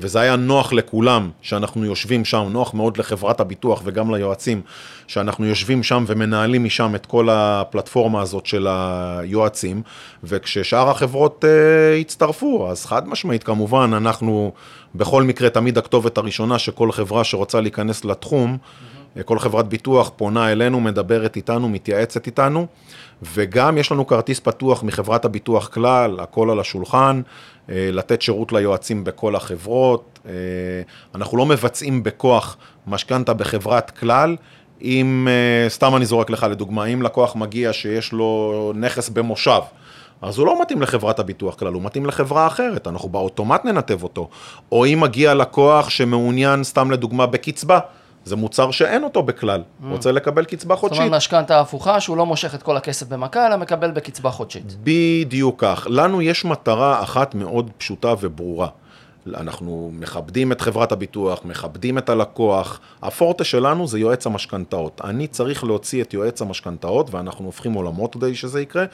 וזה 0.00 0.20
היה 0.20 0.36
נוח 0.36 0.72
לכולם 0.72 1.30
שאנחנו 1.42 1.84
יושבים 1.84 2.24
שם, 2.24 2.48
נוח 2.50 2.74
מאוד 2.74 2.96
לחברת 2.96 3.40
הביטוח 3.40 3.82
וגם 3.84 4.14
ליועצים, 4.14 4.60
שאנחנו 5.06 5.46
יושבים 5.46 5.82
שם 5.82 6.04
ומנהלים 6.06 6.64
משם 6.64 6.94
את 6.94 7.06
כל 7.06 7.28
הפלטפורמה 7.30 8.22
הזאת 8.22 8.46
של 8.46 8.66
היועצים, 8.70 9.82
וכששאר 10.24 10.90
החברות 10.90 11.44
uh, 11.44 12.00
הצטרפו, 12.00 12.68
אז 12.70 12.86
חד 12.86 13.08
משמעית 13.08 13.42
כמובן, 13.42 13.90
אנחנו 13.94 14.52
בכל 14.94 15.22
מקרה 15.22 15.50
תמיד 15.50 15.78
הכתובת 15.78 16.18
הראשונה 16.18 16.58
שכל 16.58 16.92
חברה 16.92 17.24
שרוצה 17.24 17.60
להיכנס 17.60 18.04
לתחום, 18.04 18.56
mm-hmm. 18.56 19.22
כל 19.22 19.38
חברת 19.38 19.68
ביטוח 19.68 20.10
פונה 20.16 20.52
אלינו, 20.52 20.80
מדברת 20.80 21.36
איתנו, 21.36 21.68
מתייעצת 21.68 22.26
איתנו. 22.26 22.66
וגם 23.22 23.78
יש 23.78 23.92
לנו 23.92 24.06
כרטיס 24.06 24.40
פתוח 24.40 24.82
מחברת 24.82 25.24
הביטוח 25.24 25.68
כלל, 25.68 26.20
הכל 26.20 26.50
על 26.50 26.60
השולחן, 26.60 27.20
אה, 27.26 27.30
לתת 27.68 28.22
שירות 28.22 28.52
ליועצים 28.52 29.04
בכל 29.04 29.36
החברות. 29.36 30.18
אה, 30.26 30.32
אנחנו 31.14 31.36
לא 31.36 31.46
מבצעים 31.46 32.02
בכוח 32.02 32.56
משכנתה 32.86 33.34
בחברת 33.34 33.90
כלל. 33.90 34.36
אם, 34.82 35.28
אה, 35.30 35.68
סתם 35.68 35.96
אני 35.96 36.06
זורק 36.06 36.30
לך 36.30 36.46
לדוגמה, 36.50 36.84
אם 36.84 37.02
לקוח 37.02 37.36
מגיע 37.36 37.72
שיש 37.72 38.12
לו 38.12 38.72
נכס 38.76 39.08
במושב, 39.08 39.60
אז 40.22 40.38
הוא 40.38 40.46
לא 40.46 40.62
מתאים 40.62 40.82
לחברת 40.82 41.18
הביטוח 41.18 41.54
כלל, 41.54 41.72
הוא 41.72 41.82
מתאים 41.82 42.06
לחברה 42.06 42.46
אחרת, 42.46 42.86
אנחנו 42.86 43.08
באוטומט 43.08 43.64
ננתב 43.64 44.02
אותו. 44.02 44.28
או 44.72 44.86
אם 44.86 45.00
מגיע 45.00 45.34
לקוח 45.34 45.90
שמעוניין, 45.90 46.64
סתם 46.64 46.90
לדוגמה, 46.90 47.26
בקצבה, 47.26 47.78
זה 48.24 48.36
מוצר 48.36 48.70
שאין 48.70 49.04
אותו 49.04 49.22
בכלל, 49.22 49.60
mm. 49.60 49.84
רוצה 49.90 50.12
לקבל 50.12 50.44
קצבה 50.44 50.76
חודשית. 50.76 50.96
זאת 50.96 51.06
אומרת, 51.06 51.16
משכנתה 51.16 51.60
הפוכה, 51.60 52.00
שהוא 52.00 52.16
לא 52.16 52.26
מושך 52.26 52.54
את 52.54 52.62
כל 52.62 52.76
הכסף 52.76 53.08
במכה, 53.08 53.46
אלא 53.46 53.56
מקבל 53.56 53.90
בקצבה 53.90 54.30
חודשית. 54.30 54.76
בדיוק 54.82 55.60
כך. 55.64 55.86
לנו 55.90 56.22
יש 56.22 56.44
מטרה 56.44 57.02
אחת 57.02 57.34
מאוד 57.34 57.70
פשוטה 57.78 58.14
וברורה. 58.20 58.68
אנחנו 59.34 59.90
מכבדים 59.94 60.52
את 60.52 60.60
חברת 60.60 60.92
הביטוח, 60.92 61.40
מכבדים 61.44 61.98
את 61.98 62.08
הלקוח. 62.08 62.80
הפורטה 63.02 63.44
שלנו 63.44 63.86
זה 63.86 63.98
יועץ 63.98 64.26
המשכנתאות. 64.26 65.00
אני 65.04 65.26
צריך 65.26 65.64
להוציא 65.64 66.02
את 66.02 66.14
יועץ 66.14 66.42
המשכנתאות, 66.42 67.14
ואנחנו 67.14 67.44
הופכים 67.44 67.72
עולמות 67.72 68.14
כדי 68.14 68.34
שזה 68.34 68.60
יקרה, 68.60 68.84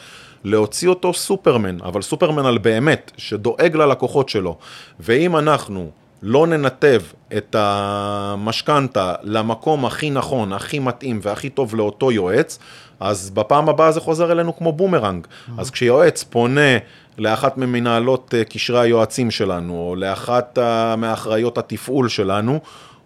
להוציא 0.45 0.89
אותו 0.89 1.15
סופרמן, 1.15 1.81
אבל 1.81 2.03
סופרמן 2.03 2.47
על 2.47 2.59
באמת, 2.59 3.13
שדואג 3.17 3.77
ללקוחות 3.77 4.29
שלו. 4.29 4.59
ואם 5.01 5.37
אנחנו 5.37 5.91
לא 6.23 6.47
ננתב 6.47 7.01
את 7.37 7.57
המשכנתה 7.59 9.15
למקום 9.23 9.85
הכי 9.85 10.11
נכון, 10.11 10.53
הכי 10.53 10.79
מתאים 10.79 11.21
והכי 11.23 11.49
טוב 11.49 11.75
לאותו 11.75 12.13
יועץ, 12.13 12.59
אז 13.01 13.31
בפעם 13.31 13.69
הבאה 13.69 13.93
זה 13.93 14.01
חוזר 14.01 14.33
אלינו 14.33 14.57
כמו 14.57 14.73
בומרנג. 14.73 15.27
Mm-hmm. 15.27 15.61
אז 15.61 15.71
כשיועץ 15.71 16.23
פונה 16.23 16.79
לאחת 17.19 17.57
ממנהלות 17.57 18.35
אה, 18.35 18.45
קשרי 18.45 18.81
היועצים 18.81 19.31
שלנו, 19.31 19.75
או 19.75 19.97
לאחת 19.97 20.59
מאחראיות 20.99 21.59
התפעול 21.59 22.09
שלנו, 22.09 22.61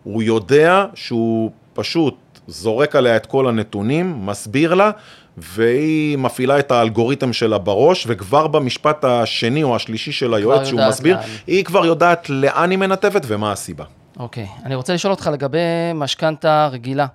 הוא 0.04 0.22
יודע 0.22 0.84
שהוא 0.94 1.50
פשוט 1.74 2.14
זורק 2.46 2.96
עליה 2.96 3.16
את 3.16 3.26
כל 3.26 3.48
הנתונים, 3.48 4.26
מסביר 4.26 4.74
לה, 4.74 4.90
והיא 5.36 6.18
מפעילה 6.18 6.58
את 6.58 6.70
האלגוריתם 6.70 7.32
שלה 7.32 7.58
בראש, 7.58 8.04
וכבר 8.08 8.46
במשפט 8.46 9.04
השני 9.04 9.62
או 9.62 9.76
השלישי 9.76 10.12
של 10.12 10.34
היועץ 10.34 10.66
שהוא 10.66 10.80
מסביר, 10.88 11.16
לאן. 11.16 11.24
היא 11.46 11.64
כבר 11.64 11.86
יודעת 11.86 12.30
לאן 12.30 12.70
היא 12.70 12.78
מנתבת 12.78 13.22
ומה 13.26 13.52
הסיבה. 13.52 13.84
אוקיי, 14.18 14.46
אני 14.64 14.74
רוצה 14.74 14.94
לשאול 14.94 15.10
אותך 15.10 15.30
לגבי 15.32 15.58
משכנתה 15.94 16.68
רגילה, 16.72 17.06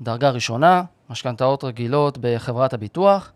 דרגה 0.00 0.30
ראשונה, 0.30 0.82
משכנתאות 1.10 1.64
רגילות 1.64 2.18
בחברת 2.20 2.74
הביטוח, 2.74 3.32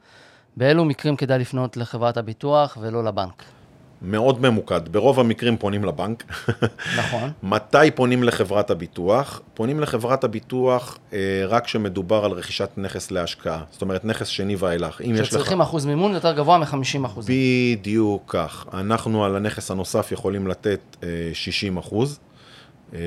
באילו 0.56 0.84
מקרים 0.84 1.16
כדאי 1.16 1.38
לפנות 1.38 1.76
לחברת 1.76 2.16
הביטוח 2.16 2.78
ולא 2.80 3.04
לבנק? 3.04 3.42
מאוד 4.02 4.40
ממוקד, 4.40 4.88
ברוב 4.88 5.20
המקרים 5.20 5.56
פונים 5.56 5.84
לבנק. 5.84 6.24
נכון. 6.98 7.30
מתי 7.42 7.90
פונים 7.94 8.22
לחברת 8.22 8.70
הביטוח? 8.70 9.40
פונים 9.54 9.80
לחברת 9.80 10.24
הביטוח 10.24 10.98
אה, 11.12 11.18
רק 11.48 11.64
כשמדובר 11.64 12.24
על 12.24 12.32
רכישת 12.32 12.70
נכס 12.76 13.10
להשקעה, 13.10 13.62
זאת 13.70 13.82
אומרת 13.82 14.04
נכס 14.04 14.26
שני 14.26 14.56
ואילך. 14.56 15.00
שצריכים 15.24 15.60
לך... 15.60 15.66
אחוז 15.66 15.86
מימון 15.86 16.14
יותר 16.14 16.32
גבוה 16.32 16.58
מ-50 16.58 17.06
אחוז. 17.06 17.26
בדיוק 17.28 18.22
כך. 18.26 18.66
אנחנו 18.74 19.24
על 19.24 19.36
הנכס 19.36 19.70
הנוסף 19.70 20.12
יכולים 20.12 20.46
לתת 20.46 20.96
אה, 21.02 21.08
60 21.32 21.76
אחוז. 21.76 22.18
אה, 22.94 23.00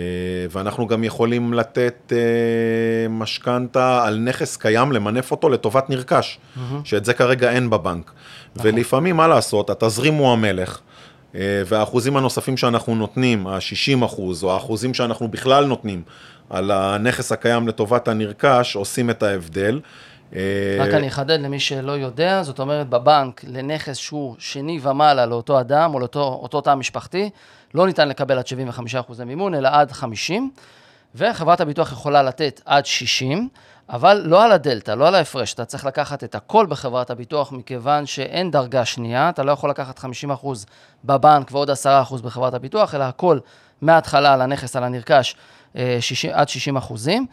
ואנחנו 0.51 0.87
גם 0.87 1.03
יכולים 1.03 1.53
לתת 1.53 2.13
אה, 2.15 3.07
משכנתה 3.09 4.03
על 4.05 4.19
נכס 4.19 4.57
קיים, 4.57 4.91
למנף 4.91 5.31
אותו 5.31 5.49
לטובת 5.49 5.89
נרכש, 5.89 6.37
mm-hmm. 6.37 6.59
שאת 6.83 7.05
זה 7.05 7.13
כרגע 7.13 7.51
אין 7.51 7.69
בבנק. 7.69 8.11
נכון. 8.55 8.71
ולפעמים, 8.73 9.17
מה 9.17 9.27
לעשות, 9.27 9.69
התזרים 9.69 10.13
הוא 10.13 10.31
המלך, 10.31 10.79
אה, 11.35 11.61
והאחוזים 11.65 12.17
הנוספים 12.17 12.57
שאנחנו 12.57 12.95
נותנים, 12.95 13.47
ה-60 13.47 14.05
אחוז, 14.05 14.43
או 14.43 14.53
האחוזים 14.53 14.93
שאנחנו 14.93 15.27
בכלל 15.27 15.65
נותנים 15.65 16.01
על 16.49 16.71
הנכס 16.71 17.31
הקיים 17.31 17.67
לטובת 17.67 18.07
הנרכש, 18.07 18.75
עושים 18.75 19.09
את 19.09 19.23
ההבדל. 19.23 19.79
רק 20.79 20.93
אני 20.93 21.07
אחדד 21.07 21.39
למי 21.39 21.59
שלא 21.59 21.91
יודע, 21.91 22.43
זאת 22.43 22.59
אומרת, 22.59 22.89
בבנק, 22.89 23.41
לנכס 23.47 23.97
שהוא 23.97 24.35
שני 24.39 24.79
ומעלה 24.83 25.25
לאותו 25.25 25.59
אדם, 25.59 25.93
או 25.93 25.99
לאותו 25.99 26.61
תא 26.61 26.75
משפחתי, 26.75 27.29
לא 27.73 27.87
ניתן 27.87 28.07
לקבל 28.07 28.37
עד 28.37 28.45
75% 29.09 29.23
מימון, 29.25 29.55
אלא 29.55 29.69
עד 29.71 29.91
50, 29.91 30.51
וחברת 31.15 31.61
הביטוח 31.61 31.91
יכולה 31.91 32.23
לתת 32.23 32.61
עד 32.65 32.85
60, 32.85 33.49
אבל 33.89 34.21
לא 34.25 34.43
על 34.43 34.51
הדלתא, 34.51 34.91
לא 34.91 35.07
על 35.07 35.15
ההפרש, 35.15 35.53
אתה 35.53 35.65
צריך 35.65 35.85
לקחת 35.85 36.23
את 36.23 36.35
הכל 36.35 36.65
בחברת 36.69 37.09
הביטוח, 37.09 37.51
מכיוון 37.51 38.05
שאין 38.05 38.51
דרגה 38.51 38.85
שנייה, 38.85 39.29
אתה 39.29 39.43
לא 39.43 39.51
יכול 39.51 39.69
לקחת 39.69 39.99
50% 39.99 40.03
בבנק 41.05 41.51
ועוד 41.51 41.69
10% 41.69 41.73
בחברת 42.23 42.53
הביטוח, 42.53 42.95
אלא 42.95 43.03
הכל 43.03 43.39
מההתחלה 43.81 44.33
על 44.33 44.41
הנכס, 44.41 44.75
על 44.75 44.83
הנרכש, 44.83 45.35
60, 45.99 46.31
אה, 46.31 46.39
עד 46.39 46.49
60 46.49 46.77
אחוזים. 46.77 47.25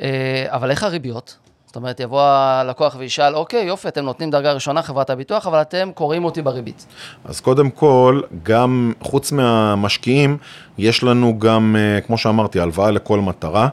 אה, 0.00 0.46
אבל 0.48 0.70
איך 0.70 0.82
הריביות? 0.82 1.36
זאת 1.66 1.76
אומרת, 1.76 2.00
יבוא 2.00 2.22
הלקוח 2.22 2.96
וישאל, 2.98 3.34
אוקיי, 3.34 3.64
יופי, 3.64 3.88
אתם 3.88 4.04
נותנים 4.04 4.30
דרגה 4.30 4.52
ראשונה, 4.52 4.82
חברת 4.82 5.10
הביטוח, 5.10 5.46
אבל 5.46 5.60
אתם 5.60 5.90
קוראים 5.94 6.24
אותי 6.24 6.42
בריבית. 6.42 6.86
אז 7.24 7.40
קודם 7.40 7.70
כל, 7.70 8.20
גם 8.42 8.92
חוץ 9.00 9.32
מהמשקיעים, 9.32 10.36
יש 10.78 11.02
לנו 11.02 11.38
גם, 11.38 11.76
אה, 11.78 12.00
כמו 12.00 12.18
שאמרתי, 12.18 12.60
הלוואה 12.60 12.90
לכל 12.90 13.20
מטרה. 13.20 13.68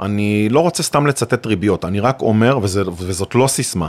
אני 0.00 0.48
לא 0.48 0.60
רוצה 0.60 0.82
סתם 0.82 1.06
לצטט 1.06 1.46
ריביות, 1.46 1.84
אני 1.84 2.00
רק 2.00 2.22
אומר, 2.22 2.58
וזה, 2.62 2.82
וזאת 2.98 3.34
לא 3.34 3.46
סיסמה, 3.46 3.88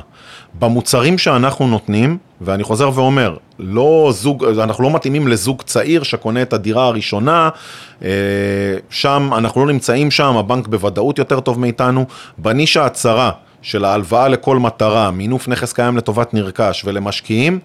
במוצרים 0.60 1.18
שאנחנו 1.18 1.68
נותנים, 1.68 2.18
ואני 2.41 2.64
חוזר 2.64 2.91
ואומר, 2.95 3.38
לא 3.60 4.10
זוג, 4.14 4.45
אנחנו 4.45 4.84
לא 4.84 4.91
מתאימים 4.91 5.28
לזוג 5.28 5.62
צעיר 5.62 6.03
שקונה 6.03 6.41
את 6.41 6.53
הדירה 6.53 6.86
הראשונה, 6.86 7.49
אה, 8.03 8.10
שם, 8.89 9.30
אנחנו 9.38 9.66
לא 9.66 9.74
נמצאים 9.74 10.12
שם, 10.12 10.38
הבנק 10.38 10.68
בוודאות 10.68 11.18
יותר 11.20 11.39
טוב 11.39 11.60
מאיתנו, 11.60 12.05
בנישה 12.38 12.86
הצרה. 12.86 13.32
של 13.62 13.86
ההלוואה 13.86 14.28
לכל 14.28 14.58
מטרה, 14.60 15.12
מינוף 15.12 15.47
נכס 15.47 15.74
קיים 15.74 15.97
לטובת 15.97 16.34
נרכש 16.34 16.84
ולמשקיעים, 16.86 17.60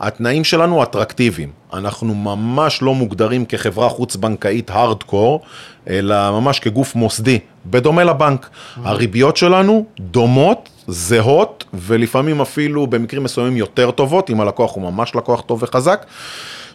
התנאים 0.00 0.44
שלנו 0.44 0.82
אטרקטיביים. 0.82 1.50
אנחנו 1.72 2.14
ממש 2.14 2.82
לא 2.82 2.94
מוגדרים 2.94 3.44
כחברה 3.44 3.88
חוץ-בנקאית 3.88 4.70
הארדקור, 4.70 5.40
אלא 5.88 6.40
ממש 6.40 6.60
כגוף 6.60 6.94
מוסדי, 6.94 7.38
בדומה 7.66 8.04
לבנק. 8.04 8.50
הריביות 8.84 9.36
שלנו 9.36 9.84
דומות, 10.00 10.68
זהות, 10.86 11.64
ולפעמים 11.74 12.40
אפילו 12.40 12.86
במקרים 12.86 13.22
מסוימים 13.24 13.56
יותר 13.56 13.90
טובות, 13.90 14.30
אם 14.30 14.40
הלקוח 14.40 14.74
הוא 14.74 14.82
ממש 14.82 15.14
לקוח 15.14 15.40
טוב 15.40 15.62
וחזק, 15.62 16.06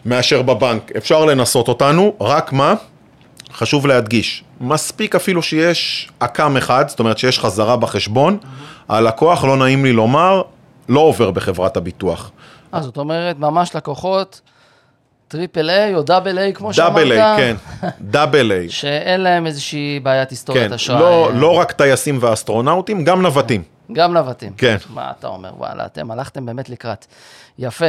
מאשר 0.06 0.42
בבנק. 0.42 0.92
אפשר 0.96 1.24
לנסות 1.24 1.68
אותנו, 1.68 2.14
רק 2.20 2.52
מה? 2.52 2.74
חשוב 3.52 3.86
להדגיש, 3.86 4.44
מספיק 4.60 5.14
אפילו 5.14 5.42
שיש 5.42 6.08
עקם 6.20 6.56
אחד, 6.56 6.88
זאת 6.88 6.98
אומרת 6.98 7.18
שיש 7.18 7.38
חזרה 7.38 7.76
בחשבון, 7.76 8.38
הלקוח, 8.88 9.44
לא 9.44 9.56
נעים 9.56 9.84
לי 9.84 9.92
לומר, 9.92 10.42
לא 10.88 11.00
עובר 11.00 11.30
בחברת 11.30 11.76
הביטוח. 11.76 12.30
אה, 12.74 12.82
זאת 12.82 12.96
אומרת, 12.96 13.38
ממש 13.38 13.76
לקוחות 13.76 14.40
triple 15.28 15.70
A 15.70 15.94
או 15.94 16.02
double 16.02 16.38
A, 16.38 16.52
כמו 16.54 16.74
שאמרת. 16.74 16.92
double 16.92 17.12
A, 17.12 17.36
כן, 17.36 17.56
double 18.00 18.52
A. 18.52 18.70
שאין 18.70 19.20
להם 19.20 19.46
איזושהי 19.46 20.00
בעיית 20.02 20.30
היסטוריית 20.30 20.68
כן, 20.68 20.74
אשראי. 20.74 21.00
לא, 21.00 21.30
לא 21.34 21.54
רק 21.54 21.72
טייסים 21.72 22.18
ואסטרונאוטים, 22.20 23.04
גם 23.04 23.22
נווטים. 23.22 23.62
גם 23.92 24.12
נווטים. 24.12 24.52
כן. 24.56 24.76
מה 24.90 25.12
אתה 25.18 25.26
אומר? 25.26 25.50
וואלה, 25.56 25.86
אתם 25.86 26.10
הלכתם 26.10 26.46
באמת 26.46 26.68
לקראת. 26.68 27.06
יפה. 27.58 27.86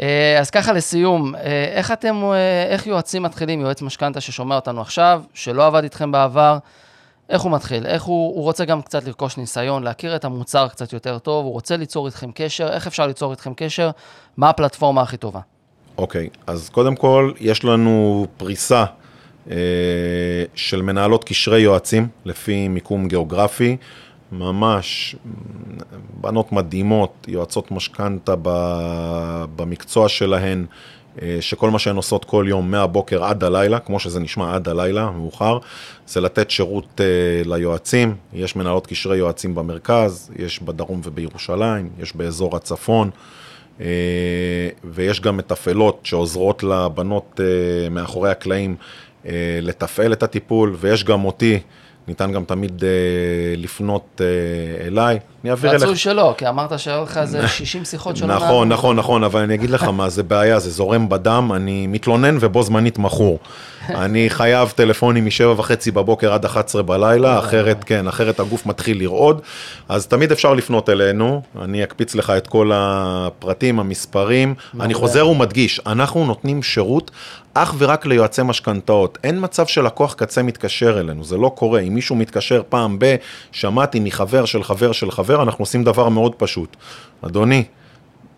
אה, 0.00 0.36
אז 0.40 0.50
ככה 0.50 0.72
לסיום, 0.72 1.34
אה, 1.34 1.40
איך 1.72 1.92
אתם, 1.92 2.22
אה, 2.24 2.66
איך 2.68 2.86
יועצים 2.86 3.22
מתחילים, 3.22 3.60
יועץ 3.60 3.82
משכנתה 3.82 4.20
ששומע 4.20 4.54
אותנו 4.56 4.80
עכשיו, 4.80 5.22
שלא 5.34 5.66
עבד 5.66 5.82
איתכם 5.82 6.12
בעבר, 6.12 6.58
איך 7.28 7.42
הוא 7.42 7.52
מתחיל? 7.52 7.86
איך 7.86 8.02
הוא, 8.02 8.36
הוא 8.36 8.44
רוצה 8.44 8.64
גם 8.64 8.82
קצת 8.82 9.04
לרכוש 9.04 9.36
ניסיון, 9.36 9.82
להכיר 9.82 10.16
את 10.16 10.24
המוצר 10.24 10.68
קצת 10.68 10.92
יותר 10.92 11.18
טוב, 11.18 11.44
הוא 11.44 11.52
רוצה 11.52 11.76
ליצור 11.76 12.06
איתכם 12.06 12.30
קשר, 12.34 12.68
איך 12.72 12.86
אפשר 12.86 13.06
ליצור 13.06 13.30
איתכם 13.30 13.52
קשר? 13.56 13.90
מה 14.36 14.48
הפלטפורמה 14.48 15.02
הכי 15.02 15.16
טובה? 15.16 15.40
אוקיי, 15.98 16.28
אז 16.46 16.68
קודם 16.68 16.96
כל, 16.96 17.32
יש 17.40 17.64
לנו 17.64 18.26
פריסה 18.36 18.84
אה, 19.50 19.56
של 20.54 20.82
מנהלות 20.82 21.24
קשרי 21.24 21.60
יועצים, 21.60 22.08
לפי 22.24 22.68
מיקום 22.68 23.08
גיאוגרפי. 23.08 23.76
ממש 24.32 25.16
בנות 26.20 26.52
מדהימות, 26.52 27.26
יועצות 27.28 27.70
משכנתה 27.70 28.34
במקצוע 29.56 30.08
שלהן, 30.08 30.66
אה, 31.22 31.36
שכל 31.40 31.70
מה 31.70 31.78
שהן 31.78 31.96
עושות 31.96 32.24
כל 32.24 32.44
יום 32.48 32.70
מהבוקר 32.70 33.24
עד 33.24 33.44
הלילה, 33.44 33.78
כמו 33.78 34.00
שזה 34.00 34.20
נשמע 34.20 34.54
עד 34.54 34.68
הלילה, 34.68 35.10
מאוחר, 35.10 35.58
זה 36.06 36.20
לתת 36.20 36.50
שירות 36.50 37.00
אה, 37.00 37.04
ליועצים. 37.44 38.14
יש 38.32 38.56
מנהלות 38.56 38.86
קשרי 38.86 39.16
יועצים 39.16 39.54
במרכז, 39.54 40.30
יש 40.36 40.62
בדרום 40.62 41.00
ובירושלים, 41.04 41.90
יש 41.98 42.16
באזור 42.16 42.56
הצפון, 42.56 43.10
ויש 44.84 45.20
גם 45.20 45.36
מתפעלות 45.36 46.00
שעוזרות 46.04 46.62
לבנות 46.62 47.40
מאחורי 47.90 48.30
הקלעים 48.30 48.76
לתפעל 49.62 50.12
את 50.12 50.22
הטיפול, 50.22 50.76
ויש 50.80 51.04
גם 51.04 51.24
אותי. 51.24 51.58
ניתן 52.08 52.32
גם 52.32 52.44
תמיד 52.44 52.84
אה, 52.84 52.88
לפנות 53.56 54.20
אה, 54.20 54.86
אליי, 54.86 55.18
אני 55.42 55.50
אעביר 55.50 55.70
אליך. 55.70 55.82
רצוי 55.82 55.96
שלא, 55.96 56.34
כי 56.38 56.48
אמרת 56.48 56.78
שהיו 56.78 57.02
לך 57.02 57.18
איזה 57.18 57.48
60 57.58 57.84
שיחות 57.84 58.16
שלא 58.16 58.34
נכון, 58.34 58.68
נכון, 58.68 58.96
נכון, 58.96 59.24
אבל 59.24 59.40
אני 59.40 59.54
אגיד 59.54 59.70
לך 59.70 59.84
מה, 59.84 60.08
זה 60.08 60.22
בעיה, 60.22 60.58
זה 60.58 60.70
זורם 60.70 61.08
בדם, 61.08 61.50
אני 61.54 61.86
מתלונן 61.86 62.36
ובו 62.40 62.62
זמנית 62.62 62.98
מכור. 62.98 63.38
אני 63.88 64.30
חייב 64.30 64.72
טלפונים 64.76 65.26
משבע 65.26 65.54
וחצי 65.56 65.90
בבוקר 65.90 66.32
עד 66.32 66.44
11 66.44 66.82
בלילה, 66.82 67.38
אחרת, 67.38 67.84
כן, 67.84 68.08
אחרת 68.08 68.40
הגוף 68.40 68.66
מתחיל 68.66 68.98
לרעוד. 68.98 69.40
אז 69.88 70.06
תמיד 70.06 70.32
אפשר 70.32 70.54
לפנות 70.54 70.88
אלינו, 70.88 71.42
אני 71.60 71.84
אקפיץ 71.84 72.14
לך 72.14 72.30
את 72.30 72.46
כל 72.46 72.70
הפרטים, 72.74 73.80
המספרים. 73.80 74.54
אני 74.80 74.94
חוזר 74.94 75.28
ומדגיש, 75.28 75.80
אנחנו 75.86 76.26
נותנים 76.26 76.62
שירות 76.62 77.10
אך 77.54 77.74
ורק 77.78 78.06
ליועצי 78.06 78.42
משכנתאות. 78.42 79.18
אין 79.24 79.38
מצב 79.40 79.66
שלקוח 79.66 80.14
קצה 80.14 80.42
מתקשר 80.42 81.00
אלינו, 81.00 81.24
זה 81.24 81.36
לא 81.36 81.52
קורה. 81.54 81.80
אם 81.80 81.94
מישהו 81.94 82.16
מתקשר 82.16 82.62
פעם 82.68 82.96
ב, 82.98 83.16
שמעתי 83.52 84.00
מחבר 84.00 84.44
של 84.44 84.62
חבר 84.62 84.92
של 84.92 85.10
חבר, 85.10 85.42
אנחנו 85.42 85.62
עושים 85.62 85.84
דבר 85.84 86.08
מאוד 86.08 86.34
פשוט. 86.34 86.76
אדוני, 87.22 87.64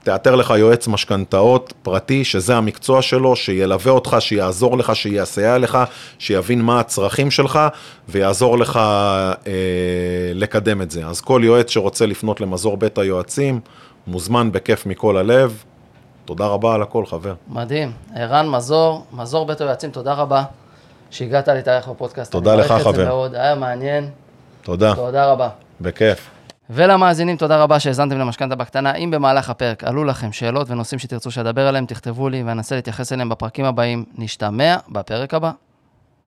תאתר 0.03 0.35
לך 0.35 0.55
יועץ 0.59 0.89
משכנתאות 0.89 1.73
פרטי, 1.83 2.25
שזה 2.25 2.57
המקצוע 2.57 3.03
שלו, 3.03 3.37
שילווה 3.37 3.93
אותך, 3.93 4.17
שיעזור 4.21 4.79
לך, 4.79 4.97
שיסייע 4.97 5.59
לך, 5.59 5.79
שיבין 6.19 6.63
מה 6.63 6.81
הצרכים 6.81 7.31
שלך, 7.31 7.61
ויעזור 8.09 8.59
לך 8.59 8.77
אה, 8.77 9.53
לקדם 10.35 10.83
את 10.83 10.91
זה. 10.91 11.07
אז 11.07 11.21
כל 11.21 11.41
יועץ 11.45 11.71
שרוצה 11.71 12.07
לפנות 12.07 12.41
למזור 12.41 12.77
בית 12.77 12.99
היועצים, 12.99 13.61
מוזמן 14.07 14.53
בכיף 14.53 14.87
מכל 14.87 15.17
הלב. 15.17 15.65
תודה 16.25 16.47
רבה 16.47 16.75
על 16.75 16.83
הכל, 16.83 17.07
חבר. 17.07 17.35
מדהים. 17.49 17.93
ערן 18.15 18.49
מזור, 18.49 19.05
מזור 19.13 19.47
בית 19.47 19.61
היועצים, 19.61 19.91
תודה 19.91 20.13
רבה 20.13 20.45
שהגעת 21.11 21.49
להתארח 21.49 21.89
בפודקאסט. 21.89 22.33
תודה 22.33 22.55
לך, 22.55 22.67
חבר. 22.67 22.75
אני 22.75 22.83
מעריך 22.83 22.89
את 22.89 22.95
זה 22.95 23.05
מאוד, 23.05 23.35
היה 23.35 23.55
מעניין. 23.55 24.11
תודה. 24.63 24.95
תודה 24.95 25.27
רבה. 25.27 25.49
בכיף. 25.81 26.31
ולמאזינים, 26.71 27.37
תודה 27.37 27.63
רבה 27.63 27.81
שהאזנתם 27.81 28.19
למשכנתה 28.19 28.55
בקטנה. 28.55 28.95
אם 28.95 29.11
במהלך 29.11 29.51
הפרק 29.51 29.85
עלו 29.85 30.05
לכם 30.05 30.33
שאלות 30.33 30.71
ונושאים 30.71 30.99
שתרצו 30.99 31.31
שאדבר 31.31 31.69
עליהם, 31.69 31.87
תכתבו 31.87 32.29
לי 32.29 32.43
ואנסה 32.43 32.75
להתייחס 32.75 33.13
אליהם 33.13 33.29
בפרקים 33.29 33.65
הבאים. 33.65 34.05
נשתמע 34.19 34.77
בפרק 34.89 35.35
הבא. 35.35 35.51